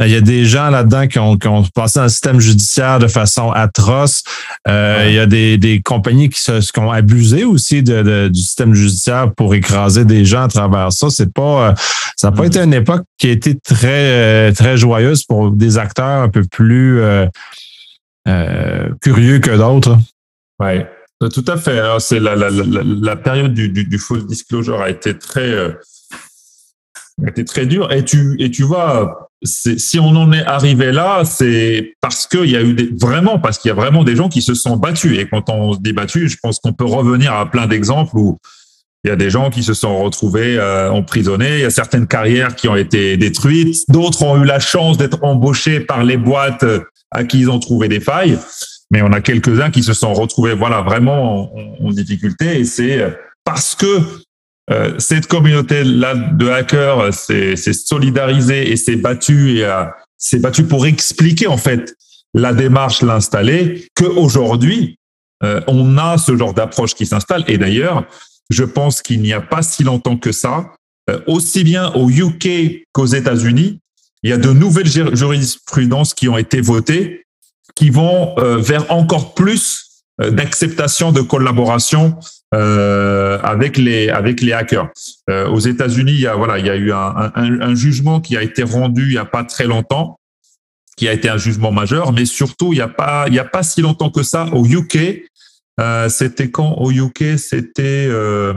il 0.06 0.12
y 0.12 0.16
a 0.16 0.22
des 0.22 0.46
gens 0.46 0.70
là-dedans 0.70 1.08
qui 1.08 1.18
ont, 1.18 1.38
qui 1.38 1.48
ont 1.48 1.64
passé 1.64 1.98
dans 1.98 2.04
le 2.04 2.10
système 2.10 2.40
judiciaire 2.40 3.00
de 3.00 3.08
façon 3.08 3.50
atroce. 3.52 4.24
Euh, 4.68 5.06
Il 5.08 5.16
y 5.16 5.20
a 5.20 5.26
des, 5.26 5.58
des 5.58 5.82
compagnies 5.82 6.30
qui, 6.30 6.40
se, 6.40 6.72
qui 6.72 6.80
ont 6.80 6.92
abusé 6.92 7.46
aussi 7.46 7.82
de, 7.82 8.28
du 8.28 8.40
système 8.40 8.76
judiciaire 8.76 9.34
pour 9.34 9.56
écraser 9.56 10.06
des 10.06 10.24
gens 10.24 10.44
à 10.44 10.48
travers 10.50 10.92
ça. 10.92 11.10
C'est 11.10 11.34
pas, 11.34 11.70
euh, 11.70 11.74
ça 12.16 12.30
n'a 12.30 12.38
pas 12.38 12.46
été 12.46 12.60
une 12.60 12.76
époque 12.76 13.06
qui 13.18 13.28
a 13.28 13.32
été 13.32 13.58
très, 13.58 14.50
euh, 14.50 14.52
très 14.52 14.78
joyeuse 14.78 15.24
pour 15.24 15.50
des 15.50 15.80
acteurs 15.80 16.22
un 16.22 16.30
peu 16.30 16.44
plus 16.44 17.02
euh, 17.02 17.26
curieux 19.02 19.40
que 19.40 19.58
d'autres. 19.58 19.98
Oui, 20.60 20.82
tout 21.32 21.46
à 21.48 21.58
fait. 21.58 21.82
C'est 22.00 22.20
la, 22.20 22.36
la, 22.36 22.52
la, 22.52 22.82
la, 22.84 23.16
période 23.16 23.56
du, 23.56 23.70
du, 23.70 23.86
du, 23.86 23.98
full 23.98 24.28
disclosure 24.28 24.80
a 24.80 24.92
été 24.92 25.18
très, 25.18 25.58
a 25.58 27.30
été 27.30 27.44
très 27.46 27.66
dure. 27.66 27.92
Et 27.92 28.06
tu, 28.06 28.36
et 28.40 28.52
tu 28.52 28.62
vois, 28.62 29.27
si 29.44 30.00
on 30.00 30.10
en 30.16 30.32
est 30.32 30.46
arrivé 30.46 30.92
là, 30.92 31.24
c'est 31.24 31.94
parce 32.02 32.26
qu'il 32.28 32.50
y 32.50 32.56
a 32.56 32.62
eu 32.62 32.74
des, 32.74 32.90
vraiment 33.00 33.40
parce 33.40 33.58
qu'il 33.58 33.70
y 33.70 33.72
a 33.72 33.76
vraiment 33.76 34.04
des 34.04 34.16
gens 34.16 34.30
qui 34.30 34.42
se 34.42 34.54
sont 34.54 34.78
battus. 34.78 35.18
Et 35.20 35.28
quand 35.28 35.50
on 35.50 35.74
se 35.74 35.80
dit 35.80 35.94
battus, 35.94 36.32
je 36.32 36.38
pense 36.42 36.60
qu'on 36.60 36.74
peut 36.74 36.86
revenir 36.86 37.34
à 37.34 37.50
plein 37.50 37.68
d'exemples 37.68 38.16
où 38.16 38.40
il 39.04 39.10
y 39.10 39.12
a 39.12 39.16
des 39.16 39.30
gens 39.30 39.50
qui 39.50 39.62
se 39.64 39.74
sont 39.74 40.04
retrouvés 40.04 40.58
euh, 40.58 40.92
emprisonnés. 40.92 41.58
Il 41.58 41.62
y 41.62 41.66
a 41.66 41.70
certaines 41.70 42.08
carrières 42.08 42.56
qui 42.56 42.68
ont 42.68 42.76
été 42.76 43.16
détruites. 43.16 43.84
D'autres 43.90 44.24
ont 44.24 44.42
eu 44.42 44.46
la 44.46 44.60
chance 44.60 44.98
d'être 44.98 45.24
embauchés 45.24 45.80
par 45.80 46.04
les 46.04 46.18
boîtes 46.18 46.64
euh, 46.64 46.80
à 47.12 47.24
qui 47.24 47.40
ils 47.40 47.50
ont 47.50 47.60
trouvé 47.60 47.88
des 47.88 48.00
failles. 48.00 48.40
Mais 48.90 49.02
on 49.04 49.12
a 49.14 49.22
quelques-uns 49.22 49.70
qui 49.70 49.84
se 49.84 49.94
sont 49.94 50.14
retrouvés, 50.14 50.56
voilà, 50.56 50.82
vraiment 50.82 51.54
en, 51.54 51.86
en 51.86 51.90
difficulté. 51.92 52.60
Et 52.60 52.66
c'est 52.66 53.06
parce 53.44 53.76
que 53.76 53.86
euh, 53.86 54.00
cette 54.98 55.28
communauté-là 55.28 56.14
de 56.16 56.50
hackers 56.50 57.14
s'est 57.14 57.56
solidarisée 57.56 58.72
et 58.72 58.76
s'est 58.76 58.98
battue 58.98 59.60
et 59.60 59.84
s'est 60.18 60.40
battue 60.40 60.66
pour 60.66 60.86
expliquer 60.86 61.48
en 61.48 61.58
fait 61.58 61.96
la 62.34 62.54
démarche, 62.54 63.02
l'installer, 63.02 63.88
qu'aujourd'hui 63.96 64.98
euh, 65.44 65.62
on 65.68 65.98
a 65.98 66.18
ce 66.18 66.36
genre 66.36 66.54
d'approche 66.54 66.96
qui 66.96 67.06
s'installe. 67.06 67.44
Et 67.48 67.58
d'ailleurs, 67.58 68.06
je 68.50 68.64
pense 68.64 69.02
qu'il 69.02 69.22
n'y 69.22 69.34
a 69.34 69.42
pas 69.42 69.62
si 69.62 69.84
longtemps 69.84 70.18
que 70.18 70.32
ça, 70.32 70.74
euh, 71.10 71.20
aussi 71.28 71.64
bien 71.64 71.92
au 71.94 72.10
UK 72.10 72.86
qu'aux 72.92 73.06
États-Unis, 73.06 73.80
il 74.24 74.30
y 74.30 74.34
a 74.34 74.38
de 74.38 74.52
nouvelles 74.52 74.88
jurisprudences 74.88 76.14
qui 76.14 76.28
ont 76.28 76.38
été 76.38 76.60
votées, 76.60 77.24
qui 77.76 77.92
vont 77.92 78.34
vers 78.58 78.92
encore 78.92 79.36
plus 79.36 80.04
d'acceptation 80.20 81.12
de 81.12 81.22
collaboration 81.22 82.18
euh, 82.56 83.40
avec 83.44 83.78
les 83.78 84.10
avec 84.10 84.42
les 84.42 84.54
hackers. 84.54 84.90
Euh, 85.30 85.48
aux 85.50 85.60
États-Unis, 85.60 86.14
il 86.14 86.22
y 86.22 86.28
a 86.28 86.36
voilà, 86.36 86.60
il 86.60 86.66
y 86.66 86.70
a 86.70 86.76
eu 86.76 86.92
un, 86.92 87.32
un, 87.36 87.62
un, 87.62 87.76
jugement 87.76 88.22
qui 88.22 88.38
a 88.38 88.44
été 88.44 88.64
rendu 88.64 89.08
il 89.08 89.14
y 89.14 89.18
a 89.18 89.26
pas 89.26 89.44
très 89.44 89.66
longtemps, 89.66 90.20
qui 90.96 91.08
a 91.08 91.14
été 91.14 91.30
un 91.30 91.38
jugement 91.38 91.72
majeur, 91.72 92.14
mais 92.14 92.26
surtout 92.26 92.74
il 92.74 92.80
y 92.80 92.82
a 92.82 92.88
pas 92.88 93.26
il 93.28 93.34
y 93.34 93.40
a 93.40 93.46
pas 93.46 93.64
si 93.64 93.82
longtemps 93.82 94.10
que 94.10 94.24
ça 94.24 94.48
au 94.54 94.66
UK. 94.66 95.24
Euh, 95.80 96.10
c'était 96.10 96.50
quand 96.50 96.76
au 96.80 96.92
UK 96.92 97.38
C'était 97.38 98.08
euh, 98.10 98.54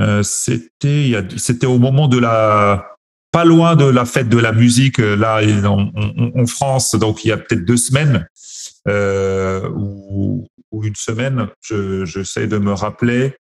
euh, 0.00 0.22
c'était 0.22 1.14
c'était 1.36 1.66
au 1.66 1.78
moment 1.78 2.08
de 2.08 2.18
la 2.18 2.90
pas 3.32 3.44
loin 3.44 3.74
de 3.74 3.86
la 3.86 4.04
fête 4.04 4.28
de 4.28 4.38
la 4.38 4.52
musique 4.52 4.98
là 4.98 5.40
en, 5.64 5.90
en, 6.36 6.46
France, 6.46 6.94
donc 6.94 7.24
il 7.24 7.28
y 7.28 7.32
a 7.32 7.36
peut-être 7.36 7.64
deux 7.64 7.76
semaines. 7.76 8.28
Euh, 8.86 9.68
où, 9.74 10.46
ou 10.74 10.84
une 10.84 10.96
semaine. 10.96 11.46
Je, 11.62 12.04
j'essaie 12.04 12.46
de 12.46 12.58
me 12.58 12.72
rappeler. 12.72 13.34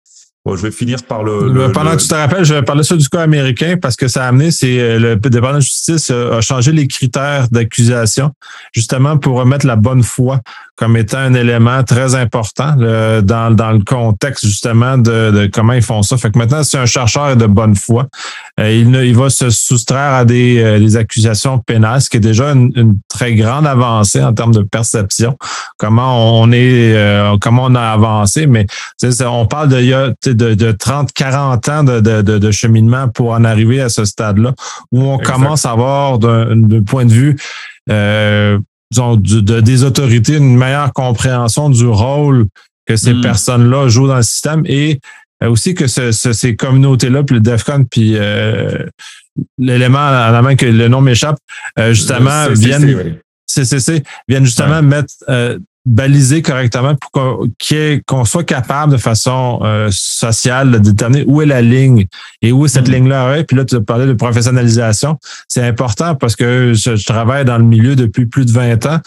Bon, 0.45 0.57
je 0.57 0.63
vais 0.63 0.71
finir 0.71 1.03
par 1.03 1.23
le. 1.23 1.71
Pendant 1.73 1.91
que 1.95 2.01
tu 2.01 2.09
te 2.09 2.15
rappelles, 2.15 2.45
je 2.45 2.55
vais 2.55 2.63
parler 2.63 2.83
ça 2.83 2.97
du 2.97 3.07
cas 3.09 3.21
américain 3.21 3.77
parce 3.81 3.95
que 3.95 4.09
ça 4.09 4.25
a 4.25 4.29
amené, 4.29 4.51
c'est 4.51 4.81
euh, 4.81 4.99
le 4.99 5.17
département 5.17 5.59
de 5.59 5.63
justice 5.63 6.11
a 6.11 6.41
changé 6.41 6.73
les 6.73 6.89
critères 6.89 7.49
d'accusation 7.51 8.33
justement 8.73 9.19
pour 9.19 9.37
remettre 9.37 9.67
la 9.67 9.77
bonne 9.77 10.03
foi 10.03 10.41
comme 10.81 10.97
étant 10.97 11.19
un 11.19 11.35
élément 11.35 11.85
très 11.85 12.15
important 12.15 12.75
dans, 12.75 13.55
dans 13.55 13.71
le 13.71 13.85
contexte 13.85 14.47
justement 14.47 14.97
de, 14.97 15.31
de, 15.31 15.51
comment 15.53 15.75
ils 15.75 15.83
font 15.83 16.03
ça. 16.03 16.17
Fait 16.17 16.31
que 16.31 16.39
maintenant, 16.39 16.63
si 16.63 16.79
un 16.79 16.87
chercheur 16.87 17.29
est 17.29 17.37
de 17.37 17.45
bonne 17.45 17.77
foi, 17.77 18.07
euh, 18.59 18.73
il, 18.73 18.95
il 18.95 19.15
va 19.15 19.29
se 19.29 19.51
soustraire 19.51 20.15
à 20.15 20.25
des, 20.25 20.59
euh, 20.59 20.79
des 20.79 20.97
accusations 20.97 21.59
pénales, 21.59 22.01
ce 22.01 22.09
qui 22.09 22.17
est 22.17 22.21
déjà 22.21 22.53
une, 22.53 22.73
une, 22.77 22.99
très 23.09 23.35
grande 23.35 23.67
avancée 23.67 24.23
en 24.23 24.33
termes 24.33 24.55
de 24.55 24.63
perception. 24.63 25.37
Comment 25.77 26.41
on 26.41 26.51
est, 26.51 26.95
euh, 26.95 27.37
comment 27.39 27.65
on 27.67 27.75
a 27.75 27.83
avancé, 27.83 28.47
mais 28.47 28.67
on 29.21 29.45
parle 29.45 29.69
de, 29.69 30.15
de, 30.33 30.55
de 30.55 30.73
30, 30.73 31.13
40 31.13 31.69
ans 31.69 31.85
de, 31.85 32.01
de, 32.01 32.23
de, 32.23 32.51
cheminement 32.51 33.09
pour 33.09 33.33
en 33.33 33.45
arriver 33.45 33.83
à 33.83 33.91
ce 33.91 34.07
stade-là, 34.07 34.55
où 34.93 35.03
on 35.03 35.19
commence 35.19 35.67
à 35.67 35.73
avoir 35.73 36.19
d'un 36.19 36.83
point 36.87 37.05
de 37.05 37.13
vue 37.13 37.37
euh, 37.91 38.59
disons, 38.91 39.17
de, 39.17 39.61
des 39.61 39.85
autorités 39.85 40.37
une 40.37 40.57
meilleure 40.57 40.93
compréhension 40.93 41.71
du 41.71 41.87
rôle 41.87 42.47
que 42.87 42.97
ces 42.97 43.15
hmm. 43.15 43.21
personnes-là 43.21 43.89
jouent 43.89 44.09
dans 44.09 44.17
le 44.17 44.23
système 44.23 44.63
et 44.67 45.01
euh, 45.43 45.49
aussi 45.49 45.75
que 45.75 45.87
ce, 45.87 46.13
ces 46.13 46.57
communautés-là, 46.57 47.23
puis 47.23 47.37
le 47.37 47.41
DEFCON, 47.41 47.85
puis 47.85 48.17
euh, 48.17 48.87
l'élément 49.59 49.99
à 49.99 50.31
la 50.31 50.43
main 50.43 50.57
que 50.57 50.67
le 50.67 50.89
nom 50.89 51.01
m'échappe, 51.01 51.39
euh, 51.79 51.95
justement, 51.95 52.49
viennent, 52.51 53.19
CCC, 53.47 54.03
viennent 54.29 54.45
justement 54.45 54.83
mettre 54.83 55.15
baliser 55.87 56.43
correctement 56.43 56.95
pour 56.95 57.11
qu'on 57.11 58.25
soit 58.25 58.45
capable 58.45 58.93
de 58.93 58.99
façon 58.99 59.61
euh, 59.63 59.89
sociale 59.91 60.73
de 60.73 60.79
déterminer 60.79 61.25
où 61.27 61.41
est 61.41 61.47
la 61.47 61.63
ligne 61.63 62.07
et 62.43 62.53
où 62.53 62.67
cette 62.69 62.89
mm. 62.89 62.93
ligne-là 62.93 63.39
est. 63.39 63.45
Puis 63.45 63.57
là, 63.57 63.65
tu 63.65 63.81
parlais 63.83 64.07
de 64.07 64.13
professionnalisation. 64.13 65.19
C'est 65.49 65.63
important 65.63 66.15
parce 66.15 66.37
que 66.37 66.75
je, 66.75 67.05
travaille 67.05 67.45
dans 67.45 67.59
le 67.59 67.65
milieu 67.65 67.97
depuis 67.97 68.27
plus 68.27 68.45
de 68.45 68.53
20 68.53 68.87
ans. 68.87 69.01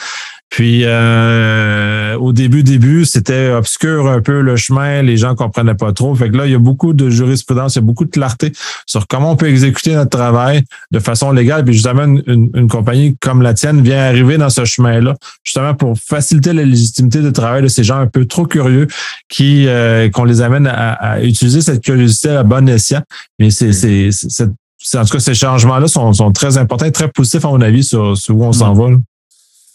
Puis 0.53 0.83
euh, 0.83 2.15
au 2.19 2.31
début, 2.31 2.61
début, 2.61 3.05
c'était 3.05 3.49
obscur 3.49 4.07
un 4.07 4.21
peu 4.21 4.39
le 4.41 4.55
chemin, 4.55 5.01
les 5.01 5.17
gens 5.17 5.33
comprenaient 5.33 5.73
pas 5.73 5.93
trop. 5.93 6.13
Fait 6.13 6.29
que 6.29 6.37
là, 6.37 6.45
il 6.45 6.51
y 6.51 6.55
a 6.55 6.59
beaucoup 6.59 6.93
de 6.93 7.09
jurisprudence, 7.09 7.73
il 7.73 7.79
y 7.79 7.81
a 7.81 7.81
beaucoup 7.81 8.05
de 8.05 8.11
clarté 8.11 8.51
sur 8.85 9.07
comment 9.07 9.31
on 9.31 9.35
peut 9.35 9.49
exécuter 9.49 9.95
notre 9.95 10.11
travail 10.11 10.63
de 10.91 10.99
façon 10.99 11.31
légale. 11.31 11.65
Puis 11.65 11.73
justement, 11.73 12.03
une, 12.03 12.51
une 12.53 12.67
compagnie 12.67 13.17
comme 13.19 13.41
la 13.41 13.55
tienne 13.55 13.81
vient 13.81 14.03
arriver 14.03 14.37
dans 14.37 14.51
ce 14.51 14.63
chemin-là, 14.63 15.15
justement 15.43 15.73
pour 15.73 15.97
faciliter 15.97 16.53
la 16.53 16.65
légitimité 16.65 17.21
de 17.21 17.31
travail 17.31 17.63
de 17.63 17.67
ces 17.67 17.83
gens 17.83 17.97
un 17.97 18.07
peu 18.07 18.25
trop 18.25 18.45
curieux 18.45 18.85
qui 19.29 19.67
euh, 19.67 20.11
qu'on 20.11 20.23
les 20.23 20.41
amène 20.41 20.67
à, 20.67 21.23
utiliser 21.23 21.61
cette 21.61 21.83
curiosité 21.83 22.29
à 22.29 22.43
bon 22.43 22.69
escient. 22.69 23.01
Mais 23.39 23.49
c'est 23.49 23.71
c'est 23.71 24.97
en 24.99 25.05
tout 25.05 25.13
cas, 25.13 25.19
ces 25.19 25.33
changements-là 25.33 25.87
sont, 25.87 26.13
sont, 26.13 26.31
très 26.31 26.57
importants 26.57 26.85
et 26.85 26.91
très 26.91 27.07
positifs, 27.07 27.45
à 27.45 27.47
mon 27.47 27.61
avis, 27.61 27.83
sur, 27.83 28.17
sur 28.17 28.37
où 28.37 28.43
on 28.43 28.51
s'en 28.51 28.73
va. 28.73 28.89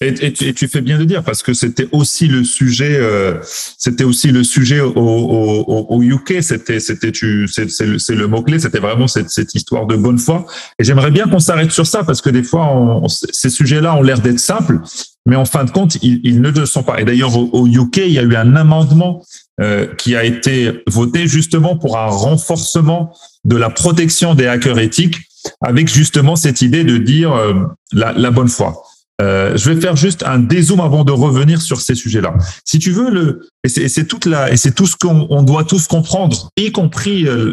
Et, 0.00 0.14
tu, 0.14 0.46
et, 0.46 0.54
tu, 0.54 0.68
fais 0.68 0.80
bien 0.80 0.96
de 0.96 1.04
dire 1.04 1.24
parce 1.24 1.42
que 1.42 1.52
c'était 1.52 1.88
aussi 1.90 2.28
le 2.28 2.44
sujet, 2.44 2.96
euh, 3.00 3.34
c'était 3.42 4.04
aussi 4.04 4.30
le 4.30 4.44
sujet 4.44 4.78
au, 4.78 4.92
au, 4.94 5.86
au 5.88 6.02
UK. 6.02 6.36
C'était, 6.40 6.78
c'était, 6.78 7.10
tu, 7.10 7.48
c'est, 7.48 7.68
c'est 7.68 8.14
le, 8.14 8.28
mot 8.28 8.42
clé. 8.42 8.60
C'était 8.60 8.78
vraiment 8.78 9.08
cette, 9.08 9.30
cette 9.30 9.56
histoire 9.56 9.86
de 9.86 9.96
bonne 9.96 10.18
foi. 10.18 10.46
Et 10.78 10.84
j'aimerais 10.84 11.10
bien 11.10 11.26
qu'on 11.26 11.40
s'arrête 11.40 11.72
sur 11.72 11.86
ça 11.86 12.04
parce 12.04 12.20
que 12.20 12.30
des 12.30 12.44
fois, 12.44 13.02
ces 13.08 13.50
sujets-là 13.50 13.96
ont 13.96 14.02
l'air 14.02 14.20
d'être 14.20 14.38
simples, 14.38 14.78
mais 15.26 15.34
en 15.34 15.44
fin 15.44 15.64
de 15.64 15.70
compte, 15.72 15.96
ils, 15.96 16.20
ils 16.22 16.40
ne 16.40 16.50
le 16.50 16.64
sont 16.64 16.84
pas. 16.84 17.00
Et 17.00 17.04
d'ailleurs, 17.04 17.36
au, 17.36 17.66
UK, 17.66 17.96
il 17.96 18.12
y 18.12 18.20
a 18.20 18.22
eu 18.22 18.36
un 18.36 18.54
amendement 18.54 19.24
euh, 19.60 19.92
qui 19.96 20.14
a 20.14 20.22
été 20.22 20.80
voté 20.86 21.26
justement 21.26 21.76
pour 21.76 21.98
un 21.98 22.06
renforcement 22.06 23.12
de 23.44 23.56
la 23.56 23.68
protection 23.68 24.36
des 24.36 24.46
hackers 24.46 24.78
éthiques, 24.78 25.18
avec 25.60 25.88
justement 25.88 26.36
cette 26.36 26.62
idée 26.62 26.84
de 26.84 26.98
dire 26.98 27.32
euh, 27.32 27.54
la, 27.92 28.12
la 28.12 28.30
bonne 28.30 28.48
foi. 28.48 28.84
Euh, 29.20 29.56
je 29.56 29.70
vais 29.70 29.80
faire 29.80 29.96
juste 29.96 30.22
un 30.22 30.38
dézoom 30.38 30.80
avant 30.80 31.04
de 31.04 31.10
revenir 31.10 31.60
sur 31.60 31.80
ces 31.80 31.96
sujets-là. 31.96 32.34
Si 32.64 32.78
tu 32.78 32.92
veux, 32.92 33.10
le 33.10 33.48
et 33.64 33.68
c'est 33.68 34.06
toute 34.06 34.26
la 34.26 34.52
et 34.52 34.56
c'est 34.56 34.72
tout 34.72 34.86
ce 34.86 34.96
qu'on 34.96 35.42
doit 35.42 35.64
tous 35.64 35.88
comprendre, 35.88 36.50
y 36.56 36.70
compris 36.70 37.26
euh, 37.26 37.52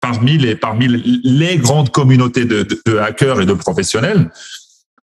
parmi 0.00 0.38
les 0.38 0.56
parmi 0.56 0.88
les 0.88 1.58
grandes 1.58 1.90
communautés 1.90 2.46
de, 2.46 2.66
de, 2.86 2.96
hackers 2.96 3.42
et 3.42 3.46
de 3.46 3.52
professionnels. 3.52 4.30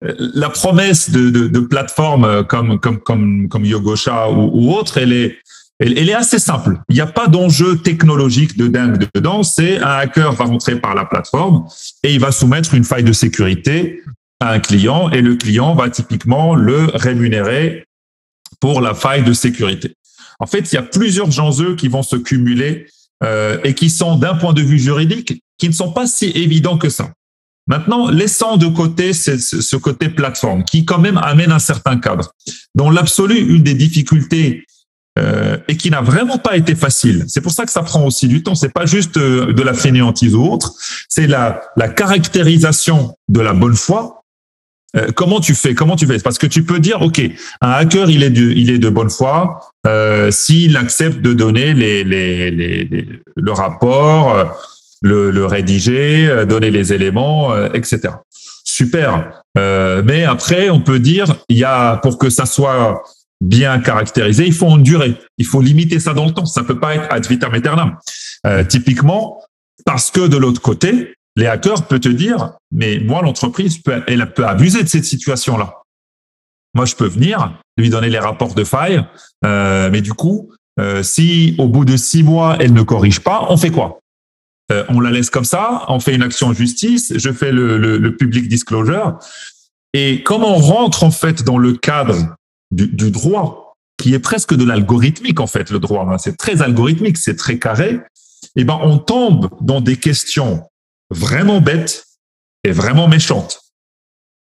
Euh, 0.04 0.14
la 0.34 0.50
promesse 0.50 1.10
de, 1.10 1.30
de, 1.30 1.60
plateformes 1.60 2.44
comme 2.44 2.78
comme 2.78 3.00
comme 3.00 3.48
comme 3.48 3.64
Yogosha 3.64 4.30
ou, 4.30 4.50
ou 4.54 4.74
autre, 4.74 4.98
elle 4.98 5.12
est 5.12 5.38
elle, 5.80 6.08
est 6.08 6.14
assez 6.14 6.38
simple. 6.38 6.78
Il 6.88 6.94
n'y 6.94 7.00
a 7.00 7.06
pas 7.06 7.26
d'enjeu 7.26 7.76
technologique 7.76 8.56
de 8.56 8.68
dingue 8.68 9.04
dedans. 9.12 9.42
C'est 9.42 9.78
un 9.78 9.96
hacker 9.96 10.32
va 10.32 10.44
rentrer 10.44 10.76
par 10.76 10.94
la 10.94 11.04
plateforme 11.04 11.64
et 12.04 12.14
il 12.14 12.20
va 12.20 12.30
soumettre 12.30 12.74
une 12.74 12.84
faille 12.84 13.02
de 13.02 13.12
sécurité 13.12 14.00
un 14.48 14.60
client 14.60 15.10
et 15.10 15.20
le 15.20 15.36
client 15.36 15.74
va 15.74 15.90
typiquement 15.90 16.54
le 16.54 16.86
rémunérer 16.94 17.86
pour 18.60 18.80
la 18.80 18.94
faille 18.94 19.24
de 19.24 19.32
sécurité. 19.32 19.94
En 20.38 20.46
fait, 20.46 20.72
il 20.72 20.74
y 20.74 20.78
a 20.78 20.82
plusieurs 20.82 21.38
enjeux 21.40 21.76
qui 21.76 21.88
vont 21.88 22.02
se 22.02 22.16
cumuler 22.16 22.86
euh, 23.22 23.58
et 23.64 23.74
qui 23.74 23.90
sont 23.90 24.16
d'un 24.16 24.34
point 24.34 24.52
de 24.52 24.62
vue 24.62 24.78
juridique 24.78 25.42
qui 25.58 25.68
ne 25.68 25.74
sont 25.74 25.92
pas 25.92 26.06
si 26.06 26.26
évidents 26.26 26.78
que 26.78 26.88
ça. 26.88 27.12
Maintenant, 27.68 28.10
laissant 28.10 28.56
de 28.56 28.66
côté 28.66 29.12
ce, 29.12 29.38
ce 29.38 29.76
côté 29.76 30.08
plateforme 30.08 30.64
qui 30.64 30.84
quand 30.84 30.98
même 30.98 31.18
amène 31.18 31.52
un 31.52 31.60
certain 31.60 31.96
cadre. 31.98 32.32
Dans 32.74 32.90
l'absolu, 32.90 33.36
une 33.36 33.62
des 33.62 33.74
difficultés 33.74 34.64
euh, 35.18 35.58
et 35.68 35.76
qui 35.76 35.90
n'a 35.90 36.00
vraiment 36.00 36.38
pas 36.38 36.56
été 36.56 36.74
facile. 36.74 37.24
C'est 37.28 37.42
pour 37.42 37.52
ça 37.52 37.64
que 37.64 37.70
ça 37.70 37.82
prend 37.82 38.04
aussi 38.04 38.28
du 38.28 38.42
temps. 38.42 38.54
C'est 38.54 38.72
pas 38.72 38.86
juste 38.86 39.16
euh, 39.18 39.52
de 39.52 39.62
la 39.62 39.74
fainéantise 39.74 40.34
ou 40.34 40.42
autre. 40.44 40.72
C'est 41.08 41.26
la, 41.26 41.60
la 41.76 41.88
caractérisation 41.88 43.14
de 43.28 43.40
la 43.40 43.52
bonne 43.52 43.76
foi 43.76 44.21
euh, 44.96 45.08
comment 45.14 45.40
tu 45.40 45.54
fais? 45.54 45.74
Comment 45.74 45.96
tu 45.96 46.06
fais? 46.06 46.18
Parce 46.18 46.38
que 46.38 46.46
tu 46.46 46.64
peux 46.64 46.78
dire, 46.78 47.00
ok, 47.00 47.20
un 47.60 47.70
hacker, 47.70 48.10
il 48.10 48.22
est 48.22 48.30
de, 48.78 48.88
bonne 48.88 49.10
foi 49.10 49.60
euh, 49.86 50.30
s'il 50.30 50.76
accepte 50.76 51.20
de 51.20 51.32
donner 51.32 51.72
les, 51.72 52.04
le 52.04 53.52
rapport, 53.52 54.34
euh, 54.34 54.44
le, 55.00 55.30
le, 55.30 55.46
rédiger, 55.46 56.28
euh, 56.28 56.44
donner 56.44 56.70
les 56.70 56.92
éléments, 56.92 57.54
etc. 57.72 58.14
Super. 58.64 59.42
mais 59.56 60.24
après, 60.24 60.70
on 60.70 60.80
peut 60.80 60.98
dire, 60.98 61.26
il 61.48 61.58
y 61.58 61.64
a 61.64 61.96
pour 61.96 62.18
que 62.18 62.30
ça 62.30 62.46
soit 62.46 63.02
bien 63.40 63.80
caractérisé, 63.80 64.46
il 64.46 64.54
faut 64.54 64.68
en 64.68 64.78
durer. 64.78 65.14
Il 65.36 65.46
faut 65.46 65.60
limiter 65.60 65.98
ça 65.98 66.14
dans 66.14 66.26
le 66.26 66.32
temps. 66.32 66.46
Ça 66.46 66.62
peut 66.62 66.78
pas 66.78 66.94
être 66.94 67.06
ad 67.10 67.26
vitam 67.26 67.52
aeternam. 67.54 67.96
typiquement, 68.68 69.42
parce 69.84 70.10
que 70.10 70.26
de 70.26 70.36
l'autre 70.36 70.62
côté, 70.62 71.14
les 71.36 71.46
hackers 71.46 71.86
peuvent 71.86 72.00
te 72.00 72.08
dire, 72.08 72.52
mais 72.70 73.00
moi, 73.00 73.22
l'entreprise, 73.22 73.78
peut, 73.78 74.02
elle 74.06 74.32
peut 74.32 74.46
abuser 74.46 74.82
de 74.82 74.88
cette 74.88 75.04
situation-là. 75.04 75.74
Moi, 76.74 76.84
je 76.84 76.94
peux 76.94 77.06
venir, 77.06 77.58
lui 77.76 77.90
donner 77.90 78.08
les 78.08 78.18
rapports 78.18 78.54
de 78.54 78.64
faille, 78.64 79.04
euh, 79.44 79.90
mais 79.90 80.00
du 80.00 80.14
coup, 80.14 80.52
euh, 80.80 81.02
si 81.02 81.54
au 81.58 81.68
bout 81.68 81.84
de 81.84 81.96
six 81.96 82.22
mois, 82.22 82.56
elle 82.60 82.72
ne 82.72 82.82
corrige 82.82 83.20
pas, 83.20 83.46
on 83.50 83.56
fait 83.56 83.70
quoi? 83.70 84.00
Euh, 84.70 84.84
On 84.88 85.00
la 85.00 85.10
laisse 85.10 85.28
comme 85.28 85.44
ça, 85.44 85.84
on 85.88 86.00
fait 86.00 86.14
une 86.14 86.22
action 86.22 86.48
en 86.48 86.52
justice, 86.54 87.12
je 87.16 87.32
fais 87.32 87.52
le, 87.52 87.76
le, 87.78 87.98
le 87.98 88.16
public 88.16 88.48
disclosure. 88.48 89.18
Et 89.92 90.22
comme 90.22 90.44
on 90.44 90.56
rentre 90.56 91.04
en 91.04 91.10
fait 91.10 91.42
dans 91.42 91.58
le 91.58 91.74
cadre 91.74 92.36
du, 92.70 92.86
du 92.88 93.10
droit, 93.10 93.76
qui 93.98 94.14
est 94.14 94.18
presque 94.18 94.54
de 94.54 94.64
l'algorithmique 94.64 95.40
en 95.40 95.46
fait, 95.46 95.70
le 95.70 95.78
droit, 95.78 96.06
hein, 96.10 96.16
c'est 96.16 96.36
très 96.36 96.62
algorithmique, 96.62 97.18
c'est 97.18 97.36
très 97.36 97.58
carré, 97.58 98.00
eh 98.56 98.64
ben 98.64 98.78
on 98.82 98.98
tombe 98.98 99.50
dans 99.60 99.80
des 99.80 99.96
questions 99.96 100.64
vraiment 101.12 101.60
bête 101.60 102.04
et 102.64 102.72
vraiment 102.72 103.08
méchante. 103.08 103.60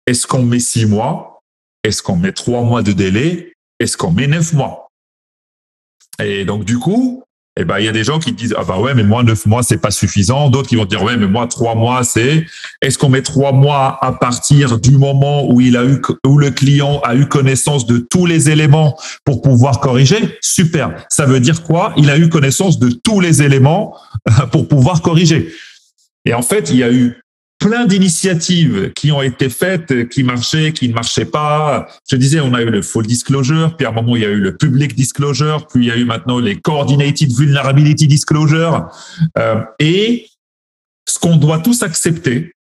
Est-ce 0.06 0.26
qu'on 0.26 0.42
met 0.42 0.60
six 0.60 0.86
mois? 0.86 1.40
Est-ce 1.84 2.02
qu'on 2.02 2.16
met 2.16 2.32
trois 2.32 2.62
mois 2.62 2.82
de 2.82 2.92
délai? 2.92 3.52
Est-ce 3.78 3.96
qu'on 3.96 4.12
met 4.12 4.26
neuf 4.26 4.52
mois? 4.52 4.88
Et 6.22 6.44
donc, 6.44 6.64
du 6.64 6.78
coup, 6.78 7.22
eh 7.56 7.64
ben, 7.64 7.78
il 7.78 7.84
y 7.84 7.88
a 7.88 7.92
des 7.92 8.04
gens 8.04 8.18
qui 8.18 8.32
disent, 8.32 8.54
ah 8.56 8.64
bah 8.64 8.78
ouais, 8.78 8.94
mais 8.94 9.02
moi, 9.02 9.22
neuf 9.22 9.46
mois, 9.46 9.62
c'est 9.62 9.78
pas 9.78 9.90
suffisant. 9.90 10.50
D'autres 10.50 10.68
qui 10.68 10.76
vont 10.76 10.84
dire, 10.84 11.02
ouais, 11.02 11.16
mais 11.16 11.26
moi, 11.26 11.46
trois 11.46 11.74
mois, 11.74 12.04
c'est, 12.04 12.46
est-ce 12.82 12.98
qu'on 12.98 13.08
met 13.08 13.22
trois 13.22 13.52
mois 13.52 13.98
à 14.04 14.12
partir 14.12 14.78
du 14.78 14.92
moment 14.92 15.50
où 15.50 15.60
il 15.60 15.76
a 15.76 15.84
eu, 15.84 16.00
où 16.26 16.38
le 16.38 16.50
client 16.50 17.00
a 17.00 17.14
eu 17.14 17.26
connaissance 17.26 17.86
de 17.86 17.98
tous 17.98 18.26
les 18.26 18.50
éléments 18.50 18.98
pour 19.24 19.42
pouvoir 19.42 19.80
corriger? 19.80 20.38
Super. 20.40 21.06
Ça 21.08 21.26
veut 21.26 21.40
dire 21.40 21.62
quoi? 21.62 21.92
Il 21.96 22.10
a 22.10 22.18
eu 22.18 22.28
connaissance 22.28 22.78
de 22.78 22.90
tous 22.90 23.20
les 23.20 23.42
éléments 23.42 23.96
pour 24.52 24.68
pouvoir 24.68 25.02
corriger. 25.02 25.52
Et 26.24 26.34
en 26.34 26.42
fait, 26.42 26.70
il 26.70 26.76
y 26.76 26.82
a 26.82 26.92
eu 26.92 27.20
plein 27.60 27.84
d'initiatives 27.84 28.92
qui 28.94 29.12
ont 29.12 29.20
été 29.20 29.50
faites, 29.50 30.08
qui 30.08 30.22
marchaient, 30.22 30.72
qui 30.72 30.88
ne 30.88 30.94
marchaient 30.94 31.26
pas. 31.26 31.86
Je 32.10 32.16
disais, 32.16 32.40
on 32.40 32.54
a 32.54 32.62
eu 32.62 32.70
le 32.70 32.82
full 32.82 33.06
disclosure, 33.06 33.76
puis 33.76 33.86
à 33.86 33.90
un 33.90 33.92
moment, 33.92 34.16
il 34.16 34.22
y 34.22 34.24
a 34.24 34.30
eu 34.30 34.40
le 34.40 34.56
public 34.56 34.94
disclosure, 34.94 35.66
puis 35.66 35.84
il 35.84 35.88
y 35.88 35.90
a 35.90 35.96
eu 35.96 36.04
maintenant 36.04 36.38
les 36.38 36.58
coordinated 36.58 37.30
vulnerability 37.30 38.06
disclosure. 38.06 38.88
Euh, 39.38 39.62
et 39.78 40.26
ce 41.06 41.18
qu'on 41.18 41.36
doit 41.36 41.58
tous 41.58 41.82
accepter, 41.82 42.52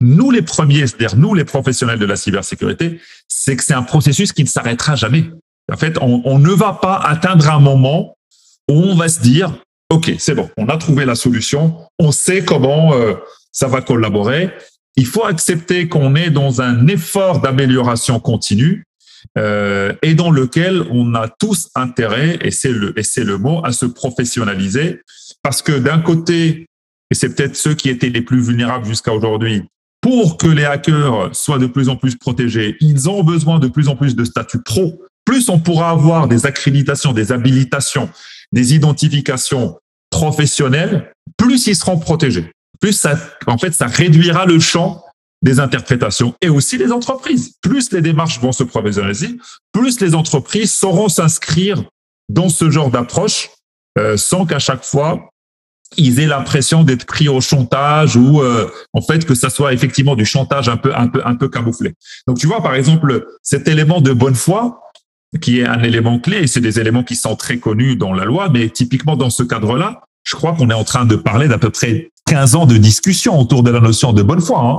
nous 0.00 0.30
les 0.30 0.42
premiers, 0.42 0.86
c'est-à-dire 0.86 1.16
nous 1.16 1.34
les 1.34 1.44
professionnels 1.44 1.98
de 1.98 2.06
la 2.06 2.16
cybersécurité, 2.16 3.00
c'est 3.28 3.56
que 3.56 3.64
c'est 3.64 3.74
un 3.74 3.82
processus 3.82 4.32
qui 4.32 4.42
ne 4.42 4.48
s'arrêtera 4.48 4.94
jamais. 4.94 5.30
En 5.72 5.78
fait, 5.78 5.96
on, 6.02 6.20
on 6.26 6.38
ne 6.38 6.50
va 6.50 6.74
pas 6.74 6.96
atteindre 6.96 7.48
un 7.48 7.60
moment 7.60 8.14
où 8.68 8.74
on 8.74 8.94
va 8.94 9.08
se 9.08 9.20
dire, 9.20 9.54
OK, 9.90 10.12
c'est 10.18 10.34
bon, 10.34 10.50
on 10.56 10.68
a 10.68 10.76
trouvé 10.76 11.04
la 11.04 11.14
solution, 11.14 11.76
on 11.98 12.10
sait 12.10 12.44
comment 12.44 12.94
euh, 12.94 13.14
ça 13.52 13.68
va 13.68 13.80
collaborer. 13.80 14.50
Il 14.96 15.06
faut 15.06 15.24
accepter 15.24 15.88
qu'on 15.88 16.14
est 16.14 16.30
dans 16.30 16.62
un 16.62 16.86
effort 16.86 17.40
d'amélioration 17.40 18.20
continue 18.20 18.84
euh, 19.36 19.92
et 20.02 20.14
dans 20.14 20.30
lequel 20.30 20.84
on 20.90 21.14
a 21.14 21.28
tous 21.28 21.68
intérêt, 21.74 22.38
et 22.42 22.50
c'est 22.50 22.72
le, 22.72 22.98
et 22.98 23.02
c'est 23.02 23.24
le 23.24 23.38
mot, 23.38 23.64
à 23.64 23.72
se 23.72 23.86
professionnaliser, 23.86 25.00
parce 25.42 25.62
que 25.62 25.72
d'un 25.72 25.98
côté, 25.98 26.66
et 27.10 27.14
c'est 27.14 27.34
peut-être 27.34 27.56
ceux 27.56 27.74
qui 27.74 27.88
étaient 27.88 28.10
les 28.10 28.22
plus 28.22 28.40
vulnérables 28.40 28.86
jusqu'à 28.86 29.12
aujourd'hui, 29.12 29.62
pour 30.00 30.36
que 30.36 30.46
les 30.46 30.64
hackers 30.64 31.34
soient 31.34 31.58
de 31.58 31.66
plus 31.66 31.88
en 31.88 31.96
plus 31.96 32.16
protégés, 32.16 32.76
ils 32.80 33.08
ont 33.08 33.24
besoin 33.24 33.58
de 33.58 33.68
plus 33.68 33.88
en 33.88 33.96
plus 33.96 34.14
de 34.14 34.24
statuts 34.24 34.62
pro. 34.62 35.02
Plus 35.24 35.48
on 35.48 35.58
pourra 35.58 35.90
avoir 35.90 36.28
des 36.28 36.44
accréditations, 36.44 37.12
des 37.12 37.32
habilitations, 37.32 38.10
des 38.54 38.74
identifications 38.74 39.78
professionnelles, 40.10 41.12
plus 41.36 41.66
ils 41.66 41.76
seront 41.76 41.98
protégés. 41.98 42.52
Plus 42.80 42.92
ça, 42.92 43.18
en 43.46 43.58
fait, 43.58 43.72
ça 43.72 43.86
réduira 43.86 44.46
le 44.46 44.60
champ 44.60 45.04
des 45.42 45.58
interprétations 45.60 46.34
et 46.40 46.48
aussi 46.48 46.78
les 46.78 46.92
entreprises. 46.92 47.56
Plus 47.60 47.92
les 47.92 48.00
démarches 48.00 48.40
vont 48.40 48.52
se 48.52 48.62
professionnaliser, 48.62 49.36
plus 49.72 50.00
les 50.00 50.14
entreprises 50.14 50.72
sauront 50.72 51.08
s'inscrire 51.08 51.84
dans 52.28 52.48
ce 52.48 52.70
genre 52.70 52.90
d'approche 52.90 53.50
euh, 53.98 54.16
sans 54.16 54.46
qu'à 54.46 54.58
chaque 54.58 54.84
fois 54.84 55.28
ils 55.96 56.18
aient 56.18 56.26
l'impression 56.26 56.82
d'être 56.82 57.04
pris 57.04 57.28
au 57.28 57.40
chantage 57.40 58.16
ou 58.16 58.40
euh, 58.40 58.68
en 58.94 59.02
fait 59.02 59.24
que 59.24 59.34
ça 59.34 59.50
soit 59.50 59.72
effectivement 59.72 60.16
du 60.16 60.24
chantage 60.24 60.68
un 60.68 60.76
peu 60.76 60.92
un 60.94 61.08
peu 61.08 61.22
un 61.24 61.36
peu 61.36 61.48
camouflé. 61.48 61.92
Donc 62.26 62.38
tu 62.38 62.46
vois 62.46 62.62
par 62.62 62.74
exemple 62.74 63.26
cet 63.42 63.68
élément 63.68 64.00
de 64.00 64.12
bonne 64.12 64.34
foi 64.34 64.80
qui 65.40 65.60
est 65.60 65.66
un 65.66 65.82
élément 65.82 66.18
clé 66.18 66.38
et 66.38 66.46
c'est 66.46 66.60
des 66.60 66.78
éléments 66.80 67.02
qui 67.02 67.16
sont 67.16 67.36
très 67.36 67.58
connus 67.58 67.96
dans 67.96 68.12
la 68.12 68.24
loi 68.24 68.48
mais 68.52 68.68
typiquement 68.68 69.16
dans 69.16 69.30
ce 69.30 69.42
cadre-là, 69.42 70.02
je 70.24 70.36
crois 70.36 70.52
qu'on 70.52 70.70
est 70.70 70.74
en 70.74 70.84
train 70.84 71.04
de 71.04 71.16
parler 71.16 71.48
d'à 71.48 71.58
peu 71.58 71.70
près 71.70 72.10
15 72.26 72.54
ans 72.54 72.66
de 72.66 72.76
discussion 72.76 73.38
autour 73.38 73.62
de 73.62 73.70
la 73.70 73.80
notion 73.80 74.12
de 74.12 74.22
bonne 74.22 74.40
foi 74.40 74.60
hein. 74.60 74.76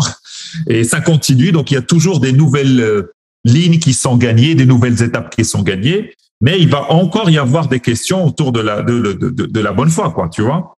et 0.67 0.83
ça 0.83 1.01
continue 1.01 1.51
donc 1.51 1.71
il 1.71 1.75
y 1.75 1.77
a 1.77 1.81
toujours 1.81 2.19
des 2.19 2.31
nouvelles 2.31 2.79
euh, 2.79 3.13
lignes 3.43 3.79
qui 3.79 3.93
sont 3.93 4.17
gagnées, 4.17 4.55
des 4.55 4.65
nouvelles 4.65 5.01
étapes 5.03 5.35
qui 5.35 5.45
sont 5.45 5.61
gagnées 5.61 6.11
mais 6.41 6.59
il 6.59 6.69
va 6.69 6.91
encore 6.91 7.29
y 7.29 7.37
avoir 7.37 7.67
des 7.67 7.79
questions 7.79 8.25
autour 8.25 8.51
de 8.51 8.59
la 8.59 8.81
de, 8.81 9.59
la 9.59 9.71
bonne 9.71 9.89
foi 9.89 10.11
quoi, 10.11 10.29
tu 10.29 10.41
vois. 10.41 10.74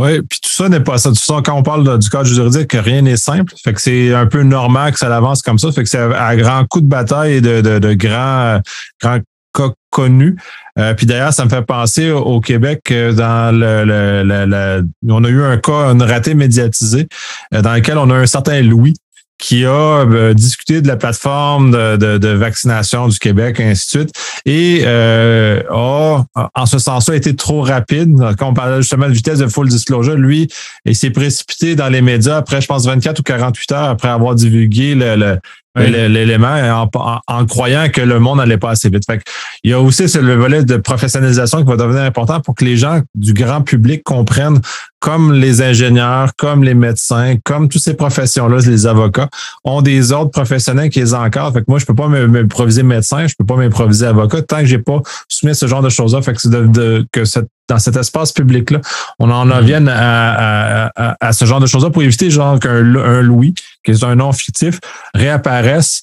Oui, 0.00 0.22
puis 0.22 0.40
tout 0.42 0.48
ça 0.48 0.70
n'est 0.70 0.80
pas 0.80 0.96
ça. 0.96 1.10
Tout 1.10 1.16
ça, 1.16 1.42
quand 1.44 1.52
on 1.52 1.62
parle 1.62 1.98
du 1.98 2.08
cadre 2.08 2.24
juridique, 2.24 2.72
rien 2.72 3.02
n'est 3.02 3.18
simple. 3.18 3.52
Fait 3.62 3.74
que 3.74 3.80
c'est 3.82 4.14
un 4.14 4.24
peu 4.24 4.42
normal 4.42 4.92
que 4.92 4.98
ça 4.98 5.14
avance 5.14 5.42
comme 5.42 5.58
ça. 5.58 5.70
Fait 5.72 5.82
que 5.82 5.90
c'est 5.90 5.98
à 5.98 6.36
grand 6.36 6.64
coup 6.64 6.80
de 6.80 6.86
bataille 6.86 7.34
et 7.34 7.40
de, 7.42 7.60
de, 7.60 7.78
de 7.78 7.92
grands, 7.92 8.60
cas 9.02 9.68
connus. 9.90 10.36
Euh, 10.78 10.94
puis 10.94 11.04
d'ailleurs, 11.04 11.34
ça 11.34 11.44
me 11.44 11.50
fait 11.50 11.62
penser 11.62 12.10
au 12.10 12.40
Québec 12.40 12.80
euh, 12.90 13.12
dans 13.12 13.54
le, 13.54 14.86
on 15.06 15.24
a 15.24 15.28
eu 15.28 15.42
un 15.42 15.58
cas, 15.58 15.92
une 15.92 16.02
ratée 16.02 16.34
médiatisée 16.34 17.08
euh, 17.52 17.60
dans 17.60 17.74
lequel 17.74 17.98
on 17.98 18.08
a 18.08 18.14
un 18.14 18.26
certain 18.26 18.62
Louis 18.62 18.94
qui 19.40 19.64
a 19.64 19.70
euh, 19.70 20.34
discuté 20.34 20.82
de 20.82 20.86
la 20.86 20.96
plateforme 20.96 21.70
de, 21.70 21.96
de, 21.96 22.18
de, 22.18 22.28
vaccination 22.28 23.08
du 23.08 23.18
Québec, 23.18 23.58
ainsi 23.58 23.86
de 23.86 24.00
suite, 24.02 24.14
et 24.44 24.82
euh, 24.84 25.62
a, 25.70 26.26
en 26.54 26.66
ce 26.66 26.78
sens-là, 26.78 27.16
été 27.16 27.34
trop 27.34 27.62
rapide. 27.62 28.14
Quand 28.38 28.50
on 28.50 28.54
parlait 28.54 28.78
justement 28.78 29.08
de 29.08 29.12
vitesse 29.12 29.38
de 29.38 29.48
full 29.48 29.68
disclosure, 29.68 30.16
lui, 30.16 30.48
il 30.84 30.94
s'est 30.94 31.10
précipité 31.10 31.74
dans 31.74 31.88
les 31.88 32.02
médias 32.02 32.36
après, 32.36 32.60
je 32.60 32.66
pense, 32.66 32.86
24 32.86 33.18
ou 33.18 33.22
48 33.22 33.72
heures 33.72 33.88
après 33.88 34.08
avoir 34.08 34.34
divulgué 34.34 34.94
le, 34.94 35.16
le 35.16 35.38
l'élément 35.76 36.88
en, 37.28 37.46
croyant 37.46 37.88
que 37.90 38.00
le 38.00 38.18
monde 38.18 38.38
n'allait 38.38 38.58
pas 38.58 38.70
assez 38.70 38.88
vite. 38.88 39.04
Fait 39.06 39.22
il 39.62 39.70
y 39.70 39.74
a 39.74 39.80
aussi 39.80 40.04
le 40.18 40.34
volet 40.34 40.64
de 40.64 40.76
professionnalisation 40.76 41.58
qui 41.62 41.68
va 41.68 41.76
devenir 41.76 42.02
important 42.02 42.40
pour 42.40 42.54
que 42.54 42.64
les 42.64 42.76
gens 42.76 43.00
du 43.14 43.34
grand 43.34 43.62
public 43.62 44.02
comprennent, 44.02 44.60
comme 45.00 45.32
les 45.32 45.62
ingénieurs, 45.62 46.30
comme 46.36 46.64
les 46.64 46.74
médecins, 46.74 47.36
comme 47.44 47.68
toutes 47.68 47.82
ces 47.82 47.94
professions-là, 47.94 48.58
les 48.66 48.86
avocats, 48.86 49.28
ont 49.64 49.82
des 49.82 50.12
ordres 50.12 50.30
professionnels 50.30 50.90
qui 50.90 51.00
les 51.00 51.14
encadrent. 51.14 51.52
Fait 51.52 51.60
que 51.60 51.66
moi, 51.68 51.78
je 51.78 51.86
peux 51.86 51.94
pas 51.94 52.08
m'improviser 52.08 52.82
médecin, 52.82 53.26
je 53.26 53.34
peux 53.38 53.46
pas 53.46 53.56
m'improviser 53.56 54.06
avocat 54.06 54.42
tant 54.42 54.58
que 54.58 54.66
j'ai 54.66 54.78
pas 54.78 55.00
soumis 55.28 55.54
ce 55.54 55.66
genre 55.66 55.82
de 55.82 55.88
choses-là. 55.88 56.22
Fait 56.22 56.32
que 56.32 56.40
c'est 56.40 56.50
de, 56.50 57.06
que 57.12 57.24
cette 57.24 57.48
dans 57.70 57.78
cet 57.78 57.96
espace 57.96 58.32
public-là, 58.32 58.80
on 59.18 59.30
en 59.30 59.46
mm. 59.46 59.60
vienne 59.64 59.88
à, 59.88 60.92
à, 61.20 61.32
ce 61.32 61.44
genre 61.44 61.60
de 61.60 61.66
choses-là 61.66 61.90
pour 61.90 62.02
éviter 62.02 62.30
genre 62.30 62.58
qu'un 62.58 62.94
un 62.96 63.22
Louis, 63.22 63.54
qui 63.84 63.92
est 63.92 64.04
un 64.04 64.16
nom 64.16 64.32
fictif, 64.32 64.78
réapparaisse 65.14 66.02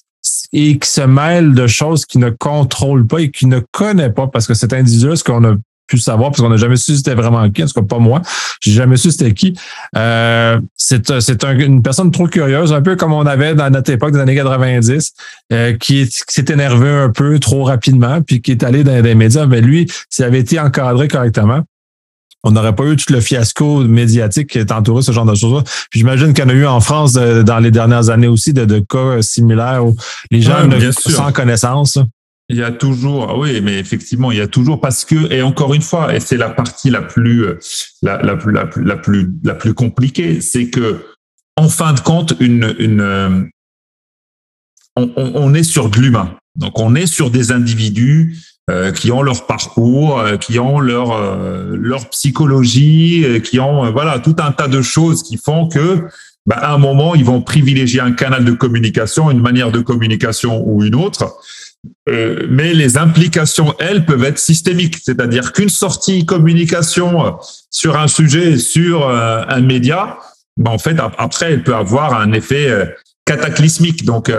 et 0.52 0.78
qui 0.78 0.88
se 0.88 1.02
mêle 1.02 1.54
de 1.54 1.66
choses 1.66 2.04
qu'il 2.06 2.20
ne 2.20 2.30
contrôle 2.30 3.06
pas 3.06 3.20
et 3.20 3.30
qu'il 3.30 3.48
ne 3.48 3.60
connaît 3.72 4.10
pas 4.10 4.26
parce 4.26 4.46
que 4.46 4.54
cet 4.54 4.72
individu 4.72 5.16
ce 5.16 5.22
qu'on 5.22 5.44
a 5.44 5.54
pu 5.88 5.98
savoir 5.98 6.30
parce 6.30 6.40
qu'on 6.40 6.50
n'a 6.50 6.56
jamais 6.56 6.76
su 6.76 6.96
c'était 6.96 7.14
vraiment 7.14 7.50
qui, 7.50 7.64
en 7.64 7.66
tout 7.66 7.80
cas 7.80 7.82
pas 7.82 7.98
moi, 7.98 8.22
j'ai 8.60 8.72
jamais 8.72 8.96
su 8.96 9.10
c'était 9.10 9.32
qui. 9.32 9.58
Euh, 9.96 10.60
c'est 10.76 11.20
c'est 11.20 11.42
une 11.44 11.82
personne 11.82 12.10
trop 12.10 12.28
curieuse, 12.28 12.72
un 12.72 12.82
peu 12.82 12.94
comme 12.94 13.12
on 13.12 13.26
avait 13.26 13.54
dans 13.54 13.70
notre 13.70 13.90
époque 13.90 14.12
des 14.12 14.20
années 14.20 14.36
90, 14.36 15.12
euh, 15.52 15.76
qui, 15.76 16.08
s'est 16.10 16.44
énervé 16.48 16.88
un 16.88 17.10
peu 17.10 17.38
trop 17.40 17.64
rapidement, 17.64 18.20
puis 18.22 18.40
qui 18.40 18.52
est 18.52 18.62
allé 18.62 18.84
dans 18.84 19.02
les 19.02 19.14
médias. 19.14 19.46
Mais 19.46 19.60
lui, 19.60 19.90
s'il 20.10 20.24
avait 20.24 20.40
été 20.40 20.60
encadré 20.60 21.08
correctement, 21.08 21.62
on 22.44 22.52
n'aurait 22.52 22.74
pas 22.74 22.84
eu 22.84 22.96
tout 22.96 23.12
le 23.12 23.20
fiasco 23.20 23.80
médiatique 23.80 24.50
qui 24.50 24.58
est 24.58 24.70
entouré 24.70 25.02
ce 25.02 25.10
genre 25.10 25.26
de 25.26 25.34
choses-là. 25.34 25.62
Puis 25.90 26.00
j'imagine 26.00 26.34
qu'il 26.34 26.44
y 26.44 26.46
en 26.46 26.50
a 26.50 26.54
eu 26.54 26.66
en 26.66 26.80
France 26.80 27.14
dans 27.14 27.58
les 27.58 27.70
dernières 27.70 28.10
années 28.10 28.28
aussi 28.28 28.52
de, 28.52 28.64
de 28.64 28.78
cas 28.78 29.22
similaires 29.22 29.84
où 29.84 29.96
les 30.30 30.42
gens 30.42 30.66
ne, 30.66 30.90
sans 30.92 31.32
connaissance. 31.32 31.98
Il 32.50 32.56
y 32.56 32.62
a 32.62 32.70
toujours, 32.70 33.28
ah 33.30 33.38
oui, 33.38 33.60
mais 33.60 33.78
effectivement, 33.78 34.32
il 34.32 34.38
y 34.38 34.40
a 34.40 34.46
toujours 34.46 34.80
parce 34.80 35.04
que, 35.04 35.30
et 35.30 35.42
encore 35.42 35.74
une 35.74 35.82
fois, 35.82 36.14
et 36.14 36.20
c'est 36.20 36.38
la 36.38 36.48
partie 36.48 36.88
la 36.88 37.02
plus, 37.02 37.44
la, 38.00 38.22
la, 38.22 38.36
plus, 38.36 38.52
la 38.52 38.66
plus, 38.66 38.84
la 38.84 38.96
plus, 38.96 39.30
la 39.44 39.54
plus 39.54 39.74
compliquée, 39.74 40.40
c'est 40.40 40.70
que, 40.70 41.04
en 41.56 41.68
fin 41.68 41.92
de 41.92 42.00
compte, 42.00 42.34
une, 42.40 42.74
une, 42.78 43.50
on, 44.96 45.12
on 45.16 45.54
est 45.54 45.62
sur 45.62 45.90
de 45.90 45.98
l'humain. 45.98 46.36
Donc, 46.56 46.78
on 46.78 46.94
est 46.94 47.06
sur 47.06 47.30
des 47.30 47.52
individus 47.52 48.36
euh, 48.70 48.92
qui 48.92 49.10
ont 49.10 49.22
leur 49.22 49.46
parcours, 49.46 50.18
euh, 50.18 50.36
qui 50.36 50.58
ont 50.58 50.78
leur 50.78 51.12
euh, 51.12 51.74
leur 51.74 52.10
psychologie, 52.10 53.24
qui 53.42 53.60
ont 53.60 53.90
voilà 53.92 54.18
tout 54.18 54.36
un 54.40 54.52
tas 54.52 54.68
de 54.68 54.82
choses 54.82 55.22
qui 55.22 55.38
font 55.38 55.68
que 55.68 56.04
bah, 56.44 56.56
à 56.56 56.74
un 56.74 56.78
moment 56.78 57.14
ils 57.14 57.24
vont 57.24 57.40
privilégier 57.40 58.00
un 58.00 58.12
canal 58.12 58.44
de 58.44 58.52
communication, 58.52 59.30
une 59.30 59.40
manière 59.40 59.72
de 59.72 59.80
communication 59.80 60.62
ou 60.66 60.84
une 60.84 60.96
autre. 60.96 61.34
Euh, 62.08 62.46
mais 62.50 62.74
les 62.74 62.98
implications, 62.98 63.74
elles, 63.78 64.04
peuvent 64.04 64.24
être 64.24 64.38
systémiques. 64.38 64.98
C'est-à-dire 65.02 65.52
qu'une 65.52 65.68
sortie 65.68 66.26
communication 66.26 67.36
sur 67.70 67.98
un 67.98 68.08
sujet, 68.08 68.58
sur 68.58 69.08
un 69.08 69.60
média, 69.60 70.18
bah, 70.56 70.70
en 70.70 70.78
fait, 70.78 70.96
après, 71.18 71.52
elle 71.52 71.62
peut 71.62 71.74
avoir 71.74 72.18
un 72.18 72.32
effet 72.32 72.94
cataclysmique. 73.24 74.04
Donc, 74.04 74.30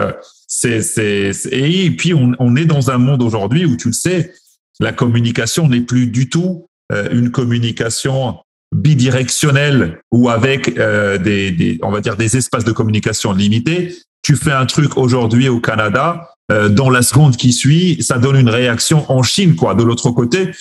c'est, 0.52 0.82
c'est, 0.82 1.32
et 1.52 1.92
puis 1.92 2.14
on, 2.16 2.56
est 2.56 2.66
dans 2.66 2.90
un 2.90 2.98
monde 2.98 3.22
aujourd'hui 3.22 3.66
où 3.66 3.78
tu 3.78 3.90
le 3.90 3.94
sais, 3.94 4.34
la 4.80 4.92
communication 4.92 5.68
n'est 5.68 5.82
plus 5.82 6.08
du 6.08 6.28
tout 6.28 6.68
euh, 6.92 7.08
une 7.12 7.30
communication 7.30 8.40
bidirectionnelle 8.76 10.02
ou 10.12 10.30
avec 10.30 10.80
euh, 10.80 11.20
des, 11.20 11.52
des, 11.52 11.80
on 11.84 11.92
va 11.92 12.02
dire 12.02 12.18
des 12.18 12.36
espaces 12.36 12.64
de 12.64 12.72
communication 12.72 13.32
limités. 13.32 13.96
Tu 14.24 14.36
fais 14.36 14.52
un 14.52 14.66
truc 14.66 14.98
aujourd'hui 14.98 15.50
au 15.50 15.60
Canada, 15.60 16.32
euh, 16.32 16.39
dans 16.50 16.90
la 16.90 17.04
seconde 17.04 17.38
qui 17.38 17.54
suit, 17.54 18.02
ça 18.02 18.18
donne 18.18 18.36
une 18.36 18.50
réaction 18.50 19.06
en 19.12 19.22
Chine, 19.22 19.56
quoi, 19.56 19.76
de 19.76 19.84
l'autre 19.84 20.10
côté. 20.10 20.52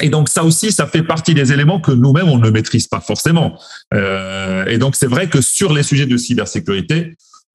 Et 0.00 0.08
donc 0.08 0.28
ça 0.28 0.42
aussi, 0.44 0.72
ça 0.72 0.86
fait 0.86 1.02
partie 1.02 1.34
des 1.34 1.52
éléments 1.52 1.80
que 1.80 1.92
nous-mêmes 1.92 2.28
on 2.28 2.38
ne 2.38 2.50
maîtrise 2.50 2.86
pas 2.86 3.00
forcément. 3.00 3.58
Euh, 3.94 4.64
et 4.66 4.78
donc 4.78 4.96
c'est 4.96 5.06
vrai 5.06 5.28
que 5.28 5.40
sur 5.40 5.72
les 5.72 5.82
sujets 5.82 6.06
de 6.06 6.16
cybersécurité, 6.16 7.14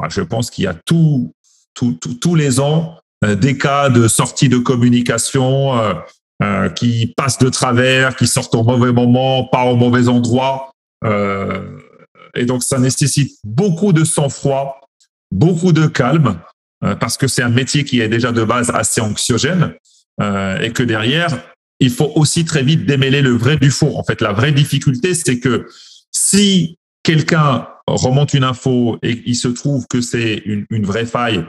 je 0.09 0.21
pense 0.21 0.49
qu'il 0.49 0.63
y 0.63 0.67
a 0.67 0.73
tout, 0.73 1.33
tous 1.73 2.35
les 2.35 2.59
ans 2.59 2.97
euh, 3.23 3.35
des 3.35 3.57
cas 3.57 3.89
de 3.89 4.07
sortie 4.07 4.49
de 4.49 4.57
communication 4.57 5.77
euh, 5.77 5.93
euh, 6.41 6.69
qui 6.69 7.13
passent 7.15 7.37
de 7.37 7.49
travers, 7.49 8.15
qui 8.15 8.27
sortent 8.27 8.55
au 8.55 8.63
mauvais 8.63 8.91
moment, 8.91 9.45
pas 9.45 9.65
au 9.65 9.75
mauvais 9.75 10.07
endroit. 10.07 10.71
et 12.35 12.45
donc, 12.45 12.63
ça 12.63 12.79
nécessite 12.79 13.37
beaucoup 13.43 13.93
de 13.93 14.03
sang-froid, 14.03 14.79
beaucoup 15.31 15.71
de 15.71 15.87
calme, 15.87 16.39
parce 16.82 17.17
que 17.17 17.27
c'est 17.27 17.43
un 17.43 17.49
métier 17.49 17.84
qui 17.84 18.01
est 18.01 18.09
déjà 18.09 18.32
de 18.32 18.43
base 18.43 18.71
assez 18.71 19.01
anxiogène, 19.01 19.73
et 20.19 20.71
que 20.71 20.84
derrière, 20.84 21.39
il 21.79 21.89
faut 21.89 22.11
aussi 22.15 22.45
très 22.45 22.63
vite 22.63 22.86
démêler 22.86 23.21
le 23.21 23.32
vrai 23.32 23.57
du 23.57 23.71
faux. 23.71 23.97
En 23.97 24.03
fait, 24.03 24.21
la 24.21 24.34
vraie 24.34 24.51
difficulté, 24.51 25.13
c'est 25.15 25.39
que 25.39 25.67
si 26.11 26.77
quelqu'un 27.03 27.67
remonte 27.88 28.34
une 28.34 28.43
info 28.43 28.99
et 29.01 29.21
il 29.25 29.36
se 29.36 29.47
trouve 29.47 29.88
que 29.88 29.99
c'est 29.99 30.43
une, 30.45 30.65
une, 30.69 30.86
vraie 30.86 31.07
faille, 31.07 31.43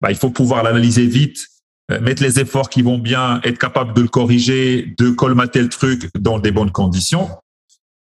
bah, 0.00 0.10
il 0.10 0.16
faut 0.16 0.30
pouvoir 0.30 0.62
l'analyser 0.62 1.06
vite, 1.06 1.48
euh, 1.90 2.00
mettre 2.00 2.22
les 2.22 2.38
efforts 2.38 2.68
qui 2.68 2.82
vont 2.82 2.98
bien, 2.98 3.40
être 3.42 3.58
capable 3.58 3.94
de 3.94 4.02
le 4.02 4.08
corriger, 4.08 4.94
de 4.98 5.10
colmater 5.10 5.62
le 5.62 5.68
truc 5.68 6.10
dans 6.18 6.38
des 6.38 6.52
bonnes 6.52 6.70
conditions. 6.70 7.28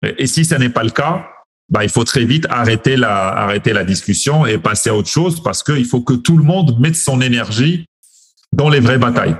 Et 0.04 0.28
si 0.28 0.46
ce 0.46 0.56
n'est 0.56 0.70
pas 0.70 0.84
le 0.84 0.92
cas, 0.92 1.28
bah, 1.70 1.84
il 1.84 1.90
faut 1.90 2.04
très 2.04 2.26
vite 2.26 2.46
arrêter 2.50 2.96
la, 2.96 3.28
arrêter 3.28 3.74
la 3.74 3.84
discussion 3.84 4.46
et 4.46 4.58
passer 4.58 4.90
à 4.90 4.96
autre 4.96 5.10
chose 5.10 5.42
parce 5.44 5.64
qu'il 5.64 5.86
faut 5.86 6.02
que 6.02 6.14
tout 6.14 6.38
le 6.38 6.44
monde 6.44 6.80
mette 6.80 6.96
son 6.96 7.22
énergie 7.22 7.86
dans 8.54 8.70
les 8.70 8.80
vraies 8.80 8.98
batailles. 8.98 9.36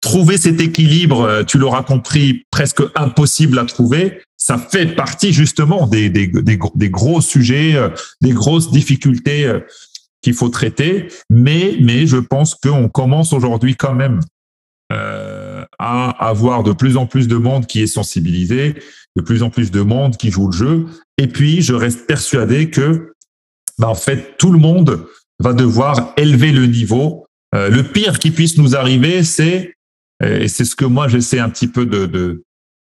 Trouver 0.00 0.38
cet 0.38 0.60
équilibre, 0.60 1.22
euh, 1.22 1.44
tu 1.44 1.58
l'auras 1.58 1.82
compris, 1.82 2.44
presque 2.50 2.82
impossible 2.94 3.58
à 3.58 3.64
trouver. 3.64 4.22
Ça 4.36 4.56
fait 4.56 4.94
partie 4.94 5.32
justement 5.32 5.86
des, 5.86 6.08
des, 6.08 6.26
des, 6.26 6.58
des 6.74 6.90
gros 6.90 7.20
sujets, 7.20 7.74
euh, 7.76 7.90
des 8.20 8.32
grosses 8.32 8.70
difficultés 8.70 9.50
qu'il 10.22 10.34
faut 10.34 10.48
traiter, 10.48 11.08
mais, 11.28 11.76
mais 11.80 12.06
je 12.06 12.16
pense 12.16 12.54
qu'on 12.54 12.88
commence 12.88 13.32
aujourd'hui 13.32 13.76
quand 13.76 13.94
même 13.94 14.20
euh, 14.92 15.64
à 15.78 16.10
avoir 16.26 16.62
de 16.62 16.72
plus 16.72 16.96
en 16.96 17.06
plus 17.06 17.28
de 17.28 17.36
monde 17.36 17.66
qui 17.66 17.80
est 17.80 17.86
sensibilisé, 17.86 18.74
de 19.16 19.22
plus 19.22 19.42
en 19.42 19.50
plus 19.50 19.70
de 19.70 19.80
monde 19.80 20.16
qui 20.16 20.30
joue 20.30 20.46
le 20.46 20.56
jeu. 20.56 20.86
Et 21.18 21.26
puis, 21.26 21.62
je 21.62 21.74
reste 21.74 22.06
persuadé 22.06 22.70
que, 22.70 23.14
bah, 23.78 23.88
en 23.88 23.94
fait, 23.94 24.36
tout 24.38 24.52
le 24.52 24.58
monde 24.58 25.06
va 25.38 25.52
devoir 25.52 26.12
élever 26.16 26.52
le 26.52 26.66
niveau. 26.66 27.26
Euh, 27.54 27.68
le 27.68 27.82
pire 27.82 28.18
qui 28.18 28.30
puisse 28.30 28.58
nous 28.58 28.76
arriver, 28.76 29.24
c'est, 29.24 29.74
et 30.22 30.48
c'est 30.48 30.64
ce 30.64 30.76
que 30.76 30.84
moi 30.84 31.08
j'essaie 31.08 31.40
un 31.40 31.48
petit 31.48 31.66
peu 31.66 31.86
de, 31.86 32.04
de, 32.04 32.44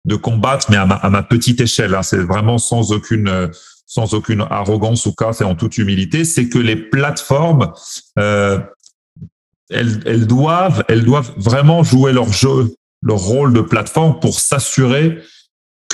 de 0.05 0.15
combattre, 0.15 0.67
mais 0.69 0.77
à 0.77 0.85
ma, 0.85 1.23
petite 1.23 1.59
échelle. 1.59 1.95
Hein, 1.95 2.03
c'est 2.03 2.19
vraiment 2.19 2.59
sans 2.59 2.91
aucune 2.91 3.49
sans 3.85 4.13
aucune 4.13 4.41
arrogance 4.49 5.05
ou 5.05 5.13
cas, 5.13 5.33
c'est 5.33 5.43
en 5.43 5.55
toute 5.55 5.77
humilité, 5.77 6.25
c'est 6.25 6.49
que 6.49 6.57
les 6.57 6.75
plateformes, 6.75 7.71
euh, 8.17 8.59
elles, 9.69 10.01
elles, 10.05 10.27
doivent, 10.27 10.83
elles 10.87 11.05
doivent 11.05 11.33
vraiment 11.37 11.83
jouer 11.83 12.11
leur 12.11 12.31
jeu, 12.33 12.75
leur 13.03 13.19
rôle 13.19 13.53
de 13.53 13.61
plateforme 13.61 14.19
pour 14.19 14.39
s'assurer 14.39 15.19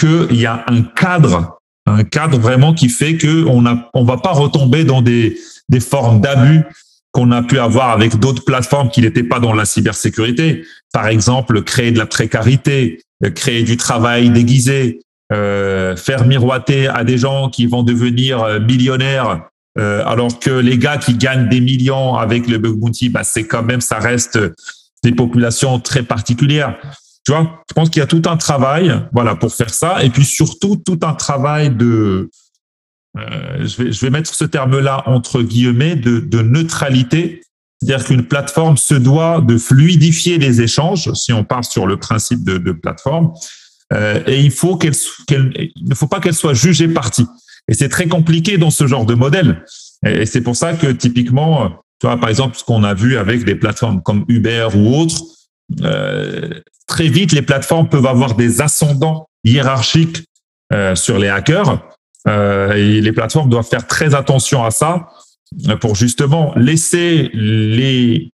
qu'il 0.02 0.40
y 0.40 0.46
a 0.46 0.64
un 0.68 0.82
cadre, 0.82 1.60
un 1.86 2.04
cadre 2.04 2.38
vraiment 2.40 2.74
qui 2.74 2.90
fait 2.90 3.16
que 3.18 3.46
on 3.46 3.66
a, 3.66 3.90
on 3.94 4.04
va 4.04 4.18
pas 4.18 4.32
retomber 4.32 4.84
dans 4.84 5.02
des, 5.02 5.38
des 5.70 5.80
formes 5.80 6.22
d'abus 6.22 6.64
qu'on 7.12 7.32
a 7.32 7.44
pu 7.44 7.60
avoir 7.60 7.90
avec 7.92 8.18
d'autres 8.18 8.44
plateformes 8.44 8.90
qui 8.90 9.02
n'étaient 9.02 9.24
pas 9.24 9.40
dans 9.40 9.54
la 9.54 9.66
cybersécurité. 9.66 10.64
Par 10.94 11.08
exemple, 11.08 11.62
créer 11.64 11.92
de 11.92 12.00
la 12.00 12.06
précarité, 12.06 13.02
créer 13.36 13.64
du 13.64 13.78
travail 13.78 14.30
déguisé, 14.30 15.02
euh, 15.32 15.96
faire 15.96 16.26
miroiter 16.26 16.88
à 16.88 17.04
des 17.04 17.18
gens 17.18 17.50
qui 17.50 17.66
vont 17.66 17.84
devenir 17.84 18.42
euh, 18.44 18.60
millionnaires, 18.60 19.50
euh, 19.78 20.04
alors 20.06 20.40
que 20.40 20.50
les 20.50 20.78
gars 20.78 20.98
qui 20.98 21.14
gagnent 21.14 21.48
des 21.48 21.62
millions 21.62 22.16
avec 22.16 22.48
le 22.48 22.58
bug 22.58 22.76
bounty, 22.76 23.10
bah, 23.10 23.24
c'est 23.24 23.46
quand 23.46 23.64
même, 23.64 23.80
ça 23.80 24.00
reste 24.00 24.40
des 25.04 25.14
populations 25.14 25.80
très 25.80 26.04
particulières. 26.04 26.78
Tu 27.26 27.32
vois, 27.32 27.64
je 27.70 27.74
pense 27.74 27.90
qu'il 27.90 28.00
y 28.00 28.04
a 28.04 28.08
tout 28.08 28.24
un 28.26 28.38
travail, 28.38 28.94
voilà, 29.12 29.36
pour 29.36 29.54
faire 29.54 29.74
ça, 29.74 30.04
et 30.04 30.10
puis 30.10 30.26
surtout 30.26 30.76
tout 30.76 31.00
un 31.04 31.14
travail 31.14 31.70
de, 31.70 32.30
euh, 33.18 33.68
je 33.68 33.84
vais, 33.84 33.92
je 33.92 34.02
vais 34.02 34.10
mettre 34.10 34.34
ce 34.34 34.46
terme-là 34.46 35.04
entre 35.06 35.42
guillemets 35.42 35.96
de, 35.96 36.20
de 36.20 36.42
neutralité, 36.42 37.42
c'est-à-dire 37.82 38.06
qu'une 38.06 38.24
plateforme 38.24 38.78
se 38.78 38.94
doit 38.94 39.42
de 39.42 39.58
fluidifier 39.58 40.38
les 40.38 40.62
échanges, 40.62 41.12
si 41.14 41.34
on 41.34 41.44
part 41.44 41.66
sur 41.66 41.88
le 41.88 41.98
principe 41.98 42.44
de, 42.44 42.58
de 42.58 42.72
plateforme, 42.72 43.34
euh, 43.94 44.22
et 44.26 44.40
il 44.40 44.52
faut 44.52 44.78
qu'elle, 44.78 44.94
il 45.30 45.72
ne 45.90 45.96
faut 45.96 46.08
pas 46.08 46.20
qu'elle 46.20 46.36
soit 46.36 46.54
jugée 46.54 46.88
partie. 46.88 47.26
Et 47.68 47.74
c'est 47.74 47.90
très 47.90 48.08
compliqué 48.08 48.58
dans 48.58 48.72
ce 48.72 48.88
genre 48.88 49.06
de 49.06 49.14
modèle. 49.14 49.64
Et, 50.06 50.26
c'est 50.26 50.42
pour 50.42 50.56
ça 50.56 50.74
que 50.74 50.88
typiquement, 50.88 51.70
tu 52.00 52.08
vois, 52.08 52.18
par 52.18 52.30
exemple, 52.30 52.58
ce 52.58 52.64
qu'on 52.64 52.84
a 52.84 52.94
vu 52.94 53.18
avec 53.18 53.44
des 53.44 53.56
plateformes 53.56 54.02
comme 54.02 54.26
Uber 54.28 54.68
ou 54.76 54.96
autres, 54.96 55.22
très 56.88 57.08
vite, 57.08 57.32
les 57.32 57.42
plateformes 57.42 57.88
peuvent 57.88 58.06
avoir 58.06 58.36
des 58.36 58.62
ascendants 58.62 59.28
hiérarchiques 59.44 60.24
euh, 60.74 60.96
sur 60.96 61.20
les 61.20 61.28
hackers. 61.28 61.82
Euh, 62.28 62.74
les 62.74 63.12
plateformes 63.12 63.50
doivent 63.50 63.68
faire 63.68 63.88
très 63.88 64.14
attention 64.14 64.64
à 64.64 64.72
ça 64.72 65.08
pour 65.80 65.96
justement 65.96 66.54
laisser 66.56 67.30
les 67.34 68.32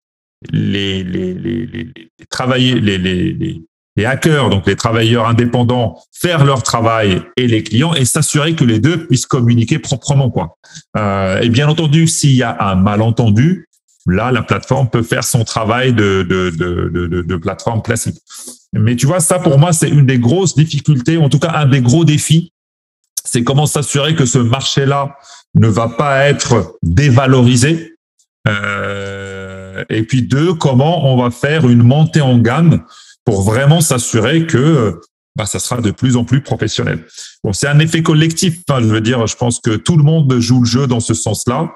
les 0.51 1.03
les 1.03 1.33
les, 1.33 2.97
les, 2.97 3.61
les 3.97 4.05
hackers, 4.05 4.49
donc 4.49 4.67
les 4.67 4.75
travailleurs 4.75 5.27
indépendants, 5.27 5.97
faire 6.11 6.43
leur 6.43 6.63
travail 6.63 7.21
et 7.37 7.47
les 7.47 7.63
clients 7.63 7.93
et 7.93 8.03
s'assurer 8.03 8.53
que 8.53 8.65
les 8.65 8.79
deux 8.79 9.07
puissent 9.07 9.25
communiquer 9.25 9.79
proprement. 9.79 10.29
quoi. 10.29 10.57
Euh, 10.97 11.39
et 11.41 11.49
bien 11.49 11.69
entendu, 11.69 12.07
s'il 12.07 12.35
y 12.35 12.43
a 12.43 12.57
un 12.59 12.75
malentendu, 12.75 13.67
là, 14.05 14.31
la 14.31 14.43
plateforme 14.43 14.89
peut 14.89 15.03
faire 15.03 15.23
son 15.23 15.43
travail 15.43 15.93
de, 15.93 16.25
de, 16.27 16.49
de, 16.51 17.21
de, 17.21 17.35
plateforme 17.37 17.81
classique. 17.81 18.17
Mais 18.73 18.95
tu 18.95 19.05
vois, 19.05 19.19
ça 19.19 19.39
pour 19.39 19.57
moi, 19.57 19.73
c'est 19.73 19.89
une 19.89 20.05
des 20.05 20.19
grosses 20.19 20.55
difficultés, 20.55 21.17
en 21.17 21.29
tout 21.29 21.39
cas 21.39 21.51
un 21.55 21.65
des 21.65 21.81
gros 21.81 22.05
défis, 22.05 22.51
c'est 23.23 23.43
comment 23.43 23.65
s'assurer 23.65 24.15
que 24.15 24.25
ce 24.25 24.37
marché-là 24.37 25.17
ne 25.55 25.67
va 25.67 25.89
pas 25.89 26.25
être 26.25 26.77
dévalorisé. 26.83 27.95
Euh, 28.47 29.83
et 29.89 30.03
puis 30.03 30.21
deux, 30.21 30.53
comment 30.53 31.11
on 31.11 31.21
va 31.21 31.31
faire 31.31 31.67
une 31.67 31.81
montée 31.81 32.21
en 32.21 32.37
gamme 32.37 32.83
pour 33.25 33.41
vraiment 33.41 33.81
s'assurer 33.81 34.45
que 34.45 35.01
bah, 35.35 35.45
ça 35.45 35.59
sera 35.59 35.81
de 35.81 35.91
plus 35.91 36.15
en 36.15 36.23
plus 36.23 36.41
professionnel. 36.41 37.05
Bon, 37.43 37.51
c'est 37.51 37.67
un 37.67 37.79
effet 37.79 38.03
collectif. 38.03 38.59
Hein, 38.69 38.79
je 38.81 38.85
veux 38.85 39.01
dire, 39.01 39.25
je 39.27 39.35
pense 39.35 39.59
que 39.59 39.75
tout 39.75 39.97
le 39.97 40.03
monde 40.03 40.39
joue 40.39 40.61
le 40.61 40.65
jeu 40.65 40.87
dans 40.87 40.99
ce 40.99 41.13
sens-là. 41.13 41.73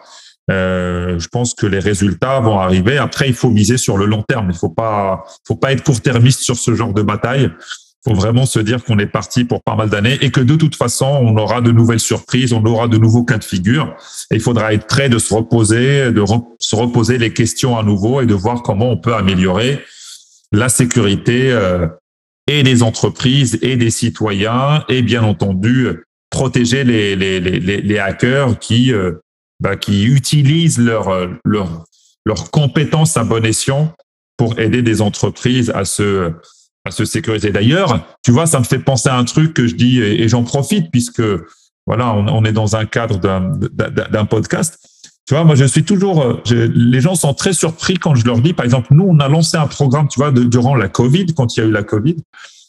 Euh, 0.49 1.19
je 1.19 1.27
pense 1.27 1.53
que 1.53 1.65
les 1.65 1.79
résultats 1.79 2.39
vont 2.39 2.59
arriver. 2.59 2.97
Après, 2.97 3.27
il 3.27 3.33
faut 3.33 3.51
miser 3.51 3.77
sur 3.77 3.97
le 3.97 4.05
long 4.05 4.23
terme. 4.23 4.49
Il 4.51 4.57
faut 4.57 4.69
pas, 4.69 5.23
faut 5.47 5.55
pas 5.55 5.71
être 5.71 5.83
court-termiste 5.83 6.41
sur 6.41 6.55
ce 6.55 6.73
genre 6.73 6.93
de 6.93 7.01
bataille. 7.01 7.51
Il 8.05 8.11
faut 8.11 8.15
vraiment 8.15 8.45
se 8.45 8.59
dire 8.59 8.83
qu'on 8.83 8.97
est 8.97 9.07
parti 9.07 9.43
pour 9.43 9.61
pas 9.61 9.75
mal 9.75 9.89
d'années 9.89 10.17
et 10.21 10.31
que 10.31 10.39
de 10.39 10.55
toute 10.55 10.75
façon, 10.75 11.05
on 11.05 11.35
aura 11.37 11.61
de 11.61 11.71
nouvelles 11.71 11.99
surprises, 11.99 12.53
on 12.53 12.63
aura 12.63 12.87
de 12.87 12.97
nouveaux 12.97 13.25
cas 13.25 13.37
de 13.37 13.43
figure. 13.43 13.95
Il 14.31 14.39
faudra 14.39 14.73
être 14.73 14.87
prêt 14.87 15.09
de 15.09 15.19
se 15.19 15.33
reposer, 15.33 16.11
de 16.11 16.23
se 16.59 16.75
reposer 16.75 17.17
les 17.17 17.33
questions 17.33 17.77
à 17.77 17.83
nouveau 17.83 18.21
et 18.21 18.25
de 18.25 18.33
voir 18.33 18.63
comment 18.63 18.89
on 18.89 18.97
peut 18.97 19.13
améliorer 19.13 19.83
la 20.51 20.69
sécurité 20.69 21.51
euh, 21.51 21.87
et 22.47 22.63
des 22.63 22.81
entreprises 22.83 23.59
et 23.61 23.75
des 23.75 23.91
citoyens 23.91 24.83
et 24.87 25.01
bien 25.01 25.21
entendu 25.23 25.89
protéger 26.29 26.83
les, 26.83 27.15
les, 27.15 27.39
les, 27.39 27.59
les 27.59 27.99
hackers 27.99 28.57
qui, 28.59 28.93
euh, 28.93 29.19
bah, 29.59 29.75
qui 29.75 30.05
utilisent 30.05 30.79
leur, 30.79 31.09
leur, 31.45 31.85
leurs 32.25 32.51
compétences 32.51 33.17
à 33.17 33.23
bon 33.23 33.45
escient 33.45 33.93
pour 34.37 34.57
aider 34.59 34.81
des 34.81 35.01
entreprises 35.01 35.69
à 35.71 35.83
se, 35.85 36.31
à 36.85 36.91
se 36.91 37.05
sécuriser. 37.05 37.51
D'ailleurs, 37.51 38.05
tu 38.23 38.31
vois, 38.31 38.47
ça 38.47 38.59
me 38.59 38.63
fait 38.63 38.79
penser 38.79 39.09
à 39.09 39.17
un 39.17 39.25
truc 39.25 39.53
que 39.53 39.67
je 39.67 39.75
dis 39.75 39.99
et, 39.99 40.27
j'en 40.29 40.43
profite 40.43 40.91
puisque 40.91 41.23
voilà, 41.85 42.13
on, 42.13 42.45
est 42.45 42.51
dans 42.51 42.75
un 42.75 42.85
cadre 42.85 43.19
d'un 43.19 44.25
podcast. 44.25 44.79
Tu 45.27 45.33
vois, 45.33 45.43
moi, 45.43 45.55
je 45.55 45.65
suis 45.65 45.83
toujours. 45.83 46.23
Euh, 46.23 46.41
les 46.73 47.01
gens 47.01 47.15
sont 47.15 47.33
très 47.33 47.53
surpris 47.53 47.95
quand 47.95 48.15
je 48.15 48.25
leur 48.25 48.39
dis, 48.39 48.53
par 48.53 48.65
exemple, 48.65 48.87
nous, 48.91 49.05
on 49.07 49.19
a 49.19 49.27
lancé 49.27 49.57
un 49.57 49.67
programme, 49.67 50.07
tu 50.07 50.19
vois, 50.19 50.31
durant 50.31 50.75
la 50.75 50.87
Covid, 50.87 51.27
quand 51.35 51.55
il 51.55 51.59
y 51.59 51.63
a 51.63 51.65
eu 51.67 51.71
la 51.71 51.83
Covid, 51.83 52.15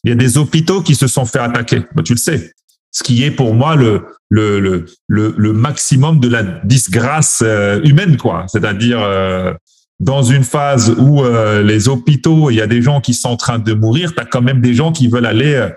il 0.05 0.11
y 0.11 0.13
a 0.13 0.17
des 0.17 0.39
hôpitaux 0.39 0.83
qui 0.83 0.95
se 0.95 1.07
sont 1.07 1.25
fait 1.25 1.39
attaquer. 1.39 1.83
Bah, 1.95 2.03
tu 2.03 2.13
le 2.13 2.19
sais. 2.19 2.53
Ce 2.93 3.03
qui 3.03 3.23
est 3.25 3.31
pour 3.31 3.55
moi 3.55 3.77
le 3.77 4.05
le 4.31 4.61
le 4.61 4.87
le, 5.09 5.53
maximum 5.53 6.21
de 6.21 6.29
la 6.29 6.43
disgrâce 6.43 7.43
euh, 7.45 7.81
humaine, 7.85 8.17
quoi. 8.17 8.47
C'est-à-dire 8.49 9.01
euh, 9.01 9.53
dans 10.01 10.23
une 10.23 10.45
phase 10.45 10.91
où 10.99 11.23
les 11.63 11.89
hôpitaux, 11.89 12.51
il 12.51 12.57
y 12.57 12.63
a 12.63 12.67
des 12.67 12.81
gens 12.81 13.03
qui 13.03 13.13
sont 13.13 13.29
en 13.29 13.37
train 13.37 13.59
de 13.59 13.75
mourir, 13.75 14.15
tu 14.15 14.21
as 14.21 14.25
quand 14.25 14.41
même 14.41 14.63
des 14.63 14.73
gens 14.73 14.93
qui 14.93 15.09
veulent 15.09 15.27
aller 15.27 15.69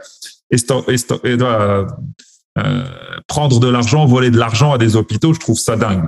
prendre 3.27 3.59
de 3.59 3.67
l'argent, 3.67 4.05
voler 4.05 4.31
de 4.31 4.37
l'argent 4.37 4.71
à 4.71 4.77
des 4.77 4.95
hôpitaux. 4.95 5.33
Je 5.33 5.41
trouve 5.41 5.59
ça 5.59 5.75
dingue. 5.75 6.05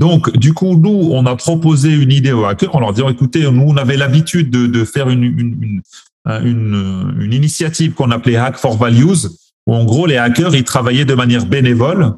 Donc, 0.00 0.34
du 0.38 0.54
coup, 0.54 0.76
nous, 0.76 1.10
on 1.12 1.26
a 1.26 1.36
proposé 1.36 1.92
une 1.92 2.10
idée 2.10 2.32
aux 2.32 2.46
hackers 2.46 2.74
en 2.74 2.80
leur 2.80 2.94
disant, 2.94 3.10
écoutez, 3.10 3.42
nous, 3.50 3.64
on 3.68 3.76
avait 3.76 3.98
l'habitude 3.98 4.48
de, 4.48 4.66
de, 4.66 4.84
faire 4.86 5.10
une, 5.10 5.24
une, 5.24 5.82
une, 6.26 7.14
une 7.20 7.32
initiative 7.34 7.92
qu'on 7.92 8.10
appelait 8.10 8.36
Hack 8.36 8.56
for 8.56 8.78
Values, 8.78 9.28
où 9.66 9.74
en 9.74 9.84
gros, 9.84 10.06
les 10.06 10.16
hackers, 10.16 10.54
ils 10.54 10.64
travaillaient 10.64 11.04
de 11.04 11.14
manière 11.14 11.46
bénévole 11.46 12.14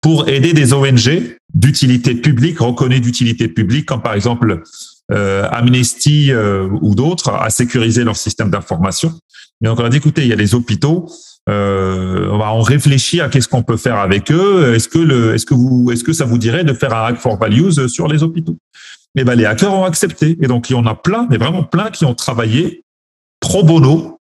pour 0.00 0.28
aider 0.28 0.52
des 0.52 0.72
ONG 0.72 1.36
d'utilité 1.54 2.14
publique, 2.14 2.58
reconnues 2.58 3.00
d'utilité 3.00 3.48
publique, 3.48 3.86
comme 3.86 4.02
par 4.02 4.14
exemple 4.14 4.62
euh, 5.12 5.46
Amnesty 5.50 6.32
euh, 6.32 6.68
ou 6.80 6.94
d'autres, 6.94 7.30
à 7.30 7.50
sécuriser 7.50 8.04
leur 8.04 8.16
système 8.16 8.50
d'information. 8.50 9.12
Et 9.62 9.66
donc, 9.66 9.78
on 9.78 9.84
a 9.84 9.88
dit, 9.88 9.98
écoutez, 9.98 10.22
il 10.22 10.28
y 10.28 10.32
a 10.32 10.36
les 10.36 10.54
hôpitaux, 10.54 11.08
euh, 11.48 12.28
on 12.30 12.38
va 12.38 12.52
en 12.52 12.62
réfléchir 12.62 13.24
à 13.24 13.28
qu'est-ce 13.28 13.48
qu'on 13.48 13.62
peut 13.62 13.76
faire 13.76 13.96
avec 13.96 14.30
eux. 14.30 14.74
Est-ce 14.74 14.88
que 14.88 14.98
le, 14.98 15.34
est-ce 15.34 15.46
que 15.46 15.54
vous, 15.54 15.90
est-ce 15.92 16.04
que 16.04 16.12
ça 16.12 16.24
vous 16.24 16.38
dirait 16.38 16.64
de 16.64 16.72
faire 16.72 16.94
un 16.94 17.06
hack 17.06 17.18
for 17.18 17.36
values 17.38 17.88
sur 17.88 18.08
les 18.08 18.22
hôpitaux? 18.22 18.56
Mais 19.14 19.24
ben 19.24 19.34
les 19.34 19.44
hackers 19.44 19.72
ont 19.72 19.84
accepté 19.84 20.38
et 20.40 20.46
donc 20.46 20.70
il 20.70 20.72
y 20.72 20.76
en 20.76 20.86
a 20.86 20.94
plein, 20.94 21.26
mais 21.28 21.36
vraiment 21.36 21.64
plein 21.64 21.90
qui 21.90 22.04
ont 22.04 22.14
travaillé 22.14 22.82
pro 23.40 23.62
bono 23.62 24.20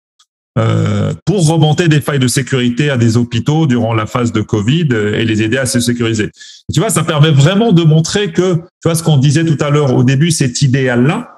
euh, 0.57 1.13
pour 1.25 1.47
remonter 1.47 1.87
des 1.87 2.01
failles 2.01 2.19
de 2.19 2.27
sécurité 2.27 2.89
à 2.89 2.97
des 2.97 3.15
hôpitaux 3.15 3.67
durant 3.67 3.93
la 3.93 4.05
phase 4.05 4.31
de 4.31 4.41
Covid 4.41 4.89
et 4.91 5.23
les 5.23 5.41
aider 5.41 5.57
à 5.57 5.65
se 5.65 5.79
sécuriser. 5.79 6.29
tu 6.73 6.79
vois, 6.79 6.89
ça 6.89 7.03
permet 7.03 7.31
vraiment 7.31 7.71
de 7.71 7.83
montrer 7.83 8.31
que, 8.31 8.55
tu 8.55 8.61
vois, 8.83 8.95
ce 8.95 9.03
qu'on 9.03 9.17
disait 9.17 9.45
tout 9.45 9.57
à 9.63 9.69
l'heure 9.69 9.93
au 9.95 10.03
début, 10.03 10.31
cet 10.31 10.61
idéal-là, 10.61 11.31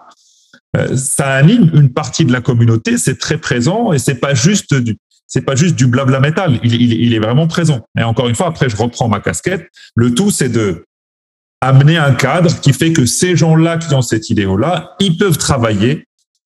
euh, 0.76 0.95
ça 0.97 1.32
anime 1.34 1.70
une 1.74 1.93
partie 1.93 2.26
de 2.26 2.32
la 2.32 2.41
communauté, 2.41 2.97
c'est 2.97 3.20
très 3.20 3.38
présent 3.38 3.93
et 3.93 3.99
c'est 3.99 4.16
pas 4.16 4.34
juste 4.34 4.74
du, 4.74 4.97
c'est 5.28 5.41
pas 5.41 5.55
juste 5.55 5.76
du 5.76 5.88
blabla 5.88 6.20
métal, 6.20 6.59
il, 6.64 7.14
est 7.14 7.20
vraiment 7.20 7.47
présent. 7.47 7.82
Et 7.97 8.03
encore 8.03 8.30
une 8.30 8.36
fois, 8.36 8.47
après, 8.47 8.70
je 8.70 8.76
reprends 8.76 9.07
ma 9.07 9.20
casquette. 9.20 9.68
Le 9.95 10.14
tout, 10.14 10.32
c'est 10.32 10.49
de 10.49 10.86
amener 11.61 11.97
un 11.97 12.14
cadre 12.14 12.59
qui 12.59 12.74
fait 12.74 12.91
que 12.91 13.05
ces 13.05 13.36
gens-là 13.36 13.78
qui 13.78 13.93
ont 13.93 14.01
cette 14.01 14.30
idéo-là, 14.30 14.95
ils 14.99 15.18
peuvent 15.18 15.38
travailler 15.38 16.05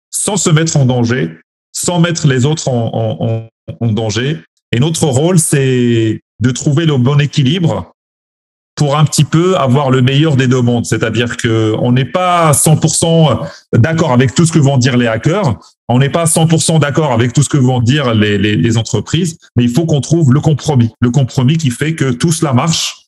sans 0.10 0.38
se 0.38 0.50
mettre 0.50 0.76
en 0.78 0.86
danger, 0.86 1.38
sans 1.74 2.00
mettre 2.00 2.28
les 2.28 2.46
autres 2.46 2.70
en, 2.70 3.48
danger. 3.82 4.40
Et 4.72 4.80
notre 4.80 5.06
rôle, 5.06 5.40
c'est 5.40 6.22
de 6.40 6.52
trouver 6.52 6.86
le 6.86 6.98
bon 6.98 7.20
équilibre 7.20 7.94
pour 8.76 8.98
un 8.98 9.06
petit 9.06 9.24
peu 9.24 9.56
avoir 9.58 9.92
le 9.92 10.02
meilleur 10.02 10.36
des 10.36 10.48
deux 10.48 10.62
mondes. 10.62 10.86
C'est-à-dire 10.86 11.38
que 11.38 11.76
on 11.80 11.92
n'est 11.92 12.06
pas 12.06 12.52
100% 12.52 13.48
d'accord 13.74 14.12
avec 14.12 14.34
tout 14.34 14.46
ce 14.46 14.52
que 14.52 14.60
vont 14.60 14.78
dire 14.78 14.98
les 14.98 15.08
hackers, 15.08 15.56
on 15.90 16.00
n'est 16.00 16.10
pas 16.10 16.26
100% 16.26 16.80
d'accord 16.80 17.12
avec 17.12 17.34
tout 17.34 17.44
ce 17.44 17.50
que 17.50 17.58
vont 17.58 17.82
dire 17.82 18.14
les, 18.14 18.78
entreprises, 18.78 19.38
mais 19.56 19.64
il 19.64 19.70
faut 19.70 19.86
qu'on 19.86 20.02
trouve 20.02 20.34
le 20.34 20.40
compromis, 20.40 20.90
le 21.00 21.12
compromis 21.12 21.58
qui 21.58 21.70
fait 21.70 21.94
que 21.94 22.12
tout 22.12 22.32
cela 22.32 22.54
marche, 22.54 23.03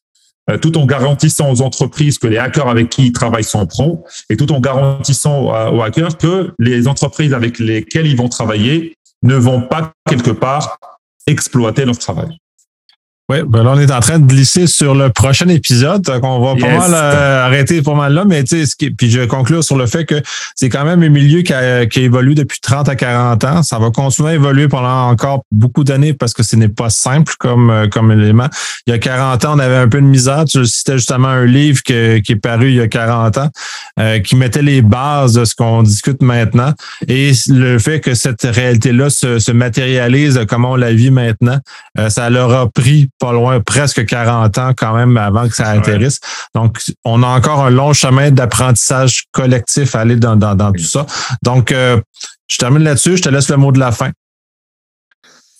tout 0.62 0.78
en 0.78 0.86
garantissant 0.86 1.52
aux 1.52 1.62
entreprises 1.62 2.20
que 2.20 2.28
les 2.28 2.38
hackers 2.38 2.68
avec 2.68 2.89
qui 2.89 3.08
ils 3.08 3.12
travaillent 3.12 3.43
sont 3.43 3.66
pros, 3.66 4.06
et 4.30 4.38
tout 4.38 4.52
en 4.52 4.60
garantissant 4.60 5.46
aux 5.74 5.82
hackers 5.82 6.18
que 6.18 6.54
les 6.60 6.88
entreprises 6.88 7.34
avec 7.34 7.60
lesquelles 7.60 8.08
ils 8.08 8.18
vont 8.18 8.30
travailler 8.30 8.96
ne 9.24 9.36
vont 9.36 9.62
pas 9.62 9.91
quelque 10.08 10.32
part 10.32 10.78
exploiter 11.28 11.86
leur 11.86 11.98
travail. 11.98 12.38
Oui, 13.28 13.38
ben 13.47 13.63
là, 13.63 13.71
on 13.73 13.80
est 13.80 13.91
en 13.91 14.01
train 14.01 14.19
de 14.19 14.28
glisser 14.28 14.67
sur 14.67 14.93
le 14.93 15.09
prochain 15.09 15.47
épisode. 15.47 16.07
On 16.21 16.45
va 16.45 16.61
pas 16.61 16.78
mal 16.78 16.91
euh, 16.93 17.43
arrêter 17.43 17.82
pas 17.82 17.95
mal 17.95 18.13
là, 18.13 18.23
mais 18.23 18.43
tu 18.43 18.63
sais, 18.63 18.91
puis 18.95 19.09
je 19.09 19.19
vais 19.19 19.28
conclure 19.28 19.63
sur 19.63 19.78
le 19.78 19.88
fait 19.88 20.05
que 20.05 20.21
c'est 20.53 20.69
quand 20.69 20.86
même 20.86 21.01
un 21.01 21.09
milieu 21.09 21.41
qui 21.41 21.51
a, 21.51 21.88
qui 21.88 22.01
évolue 22.01 22.36
depuis 22.36 22.59
30 22.61 22.88
à 22.88 22.95
40 22.95 23.43
ans. 23.45 23.63
Ça 23.63 23.80
va 23.80 23.89
continuer 23.89 24.30
à 24.30 24.34
évoluer 24.36 24.67
pendant 24.67 25.09
encore 25.09 25.43
beaucoup 25.51 25.84
d'années 25.84 26.13
parce 26.13 26.34
que 26.34 26.43
ce 26.43 26.55
n'est 26.55 26.69
pas 26.69 26.91
simple 26.91 27.34
comme, 27.39 27.71
euh, 27.71 27.88
comme 27.88 28.11
élément. 28.11 28.47
Il 28.86 28.91
y 28.91 28.93
a 28.93 28.99
40 28.99 29.43
ans, 29.45 29.55
on 29.55 29.59
avait 29.59 29.78
un 29.78 29.89
peu 29.89 30.01
de 30.01 30.05
misère. 30.05 30.43
C'était 30.47 30.99
justement 30.99 31.30
un 31.30 31.45
livre 31.45 31.82
qui 31.82 31.93
est 31.93 32.39
paru 32.39 32.69
il 32.69 32.76
y 32.76 32.82
a 32.82 32.88
40 32.88 33.39
ans, 33.39 33.49
euh, 33.99 34.19
qui 34.19 34.36
mettait 34.36 34.61
les 34.61 34.84
bases 34.84 35.34
de 35.34 35.45
ce 35.45 35.55
qu'on 35.55 35.82
discute 35.82 36.21
maintenant. 36.21 36.73
Et 37.07 37.32
le 37.47 37.80
fait 37.80 38.01
que 38.01 38.13
cette 38.13 38.43
réalité-là 38.43 39.09
se, 39.09 39.39
se 39.39 39.51
matérialise 39.51 40.41
comme 40.47 40.63
on 40.63 40.76
la 40.76 40.93
vit 40.93 41.09
maintenant, 41.09 41.57
ça 42.09 42.30
leur 42.30 42.53
a 42.53 42.69
pris 42.69 43.09
pas 43.20 43.32
loin, 43.32 43.59
presque 43.61 44.05
40 44.05 44.57
ans 44.57 44.72
quand 44.76 44.95
même 44.95 45.18
avant 45.18 45.47
que 45.47 45.55
ça 45.55 45.70
atterrisse. 45.70 46.20
Donc, 46.53 46.80
on 47.03 47.24
a 47.24 47.28
encore 47.28 47.66
un 47.66 47.70
long 47.70 47.93
chemin 47.93 48.32
d'apprentissage 48.32 49.26
collectif 49.32 49.95
à 49.95 50.01
aller 50.01 50.16
dans, 50.16 50.36
dans, 50.36 50.72
tout 50.72 50.84
ça. 50.84 51.05
Donc, 51.41 51.72
euh, 51.72 51.99
je 52.47 52.57
termine 52.57 52.84
là-dessus. 52.84 53.18
Je 53.18 53.24
te 53.24 53.30
laisse 53.30 53.49
le 53.49 53.57
mot 53.57 53.72
de 53.72 53.80
la 53.80 53.91
fin. 53.91 54.11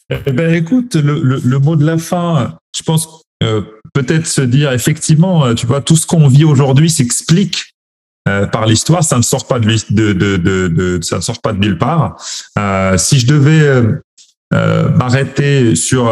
Eh 0.10 0.32
ben, 0.32 0.54
écoute, 0.54 0.96
le, 0.96 1.42
le, 1.44 1.60
mot 1.60 1.76
de 1.76 1.86
la 1.86 1.98
fin, 1.98 2.56
je 2.78 2.84
pense 2.84 3.24
euh, 3.44 3.62
peut-être 3.94 4.28
se 4.28 4.42
dire 4.42 4.72
effectivement, 4.72 5.46
euh, 5.46 5.54
tu 5.56 5.66
vois, 5.66 5.82
tout 5.82 5.96
ce 5.96 6.06
qu'on 6.06 6.28
vit 6.28 6.46
aujourd'hui 6.46 6.90
s'explique 6.90 7.72
par 8.52 8.66
l'histoire. 8.66 9.04
Ça 9.04 9.18
ne 9.18 9.22
sort 9.22 9.46
pas 9.46 9.60
de, 9.60 9.68
de, 9.92 10.14
de, 10.14 10.38
de, 10.38 11.00
ça 11.04 11.18
ne 11.18 11.22
sort 11.22 11.40
pas 11.42 11.54
de 11.54 11.60
nulle 11.60 11.78
part. 11.78 12.16
si 12.98 13.20
je 13.20 13.28
devais 13.28 13.84
m'arrêter 14.52 15.76
sur 15.76 16.12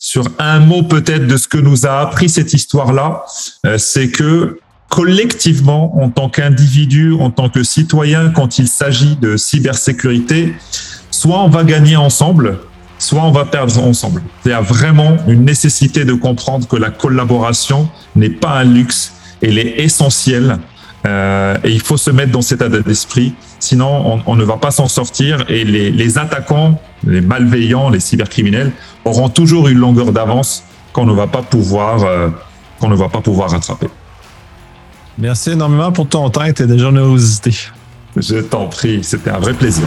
sur 0.00 0.24
un 0.38 0.60
mot 0.60 0.82
peut-être 0.82 1.26
de 1.26 1.36
ce 1.36 1.46
que 1.46 1.58
nous 1.58 1.86
a 1.86 2.00
appris 2.00 2.30
cette 2.30 2.54
histoire-là, 2.54 3.22
euh, 3.66 3.76
c'est 3.76 4.08
que 4.08 4.58
collectivement, 4.88 6.02
en 6.02 6.08
tant 6.08 6.30
qu'individu, 6.30 7.12
en 7.12 7.30
tant 7.30 7.50
que 7.50 7.62
citoyen, 7.62 8.30
quand 8.30 8.58
il 8.58 8.66
s'agit 8.66 9.14
de 9.16 9.36
cybersécurité, 9.36 10.54
soit 11.10 11.38
on 11.40 11.48
va 11.48 11.64
gagner 11.64 11.96
ensemble, 11.96 12.58
soit 12.98 13.22
on 13.22 13.30
va 13.30 13.44
perdre 13.44 13.78
ensemble. 13.84 14.22
Il 14.46 14.50
y 14.50 14.54
a 14.54 14.62
vraiment 14.62 15.18
une 15.28 15.44
nécessité 15.44 16.06
de 16.06 16.14
comprendre 16.14 16.66
que 16.66 16.76
la 16.76 16.90
collaboration 16.90 17.88
n'est 18.16 18.30
pas 18.30 18.58
un 18.58 18.64
luxe, 18.64 19.12
elle 19.42 19.58
est 19.58 19.80
essentielle 19.82 20.58
euh, 21.06 21.56
et 21.64 21.70
il 21.70 21.80
faut 21.80 21.96
se 21.96 22.10
mettre 22.10 22.32
dans 22.32 22.42
cet 22.42 22.60
état 22.60 22.68
d'esprit, 22.68 23.34
sinon 23.58 24.20
on, 24.26 24.36
ne 24.36 24.44
va 24.44 24.58
pas 24.58 24.70
s'en 24.70 24.88
sortir 24.88 25.44
et 25.48 25.64
les, 25.64 25.90
les, 25.90 26.18
attaquants, 26.18 26.80
les 27.06 27.22
malveillants, 27.22 27.88
les 27.88 28.00
cybercriminels 28.00 28.72
auront 29.04 29.30
toujours 29.30 29.68
une 29.68 29.78
longueur 29.78 30.12
d'avance 30.12 30.62
qu'on 30.92 31.06
ne 31.06 31.12
va 31.12 31.26
pas 31.26 31.42
pouvoir 31.42 32.04
euh, 32.04 32.28
qu'on 32.80 32.88
ne 32.88 32.96
va 32.96 33.08
pas 33.08 33.20
pouvoir 33.20 33.50
rattraper. 33.50 33.88
Merci 35.18 35.50
énormément 35.50 35.92
pour 35.92 36.08
ton 36.08 36.28
temps 36.30 36.44
et 36.44 36.54
ta 36.54 36.66
générosité. 36.66 37.54
Je 38.16 38.38
t'en 38.38 38.66
prie, 38.66 39.04
c'était 39.04 39.30
un 39.30 39.38
vrai 39.38 39.52
plaisir. 39.52 39.86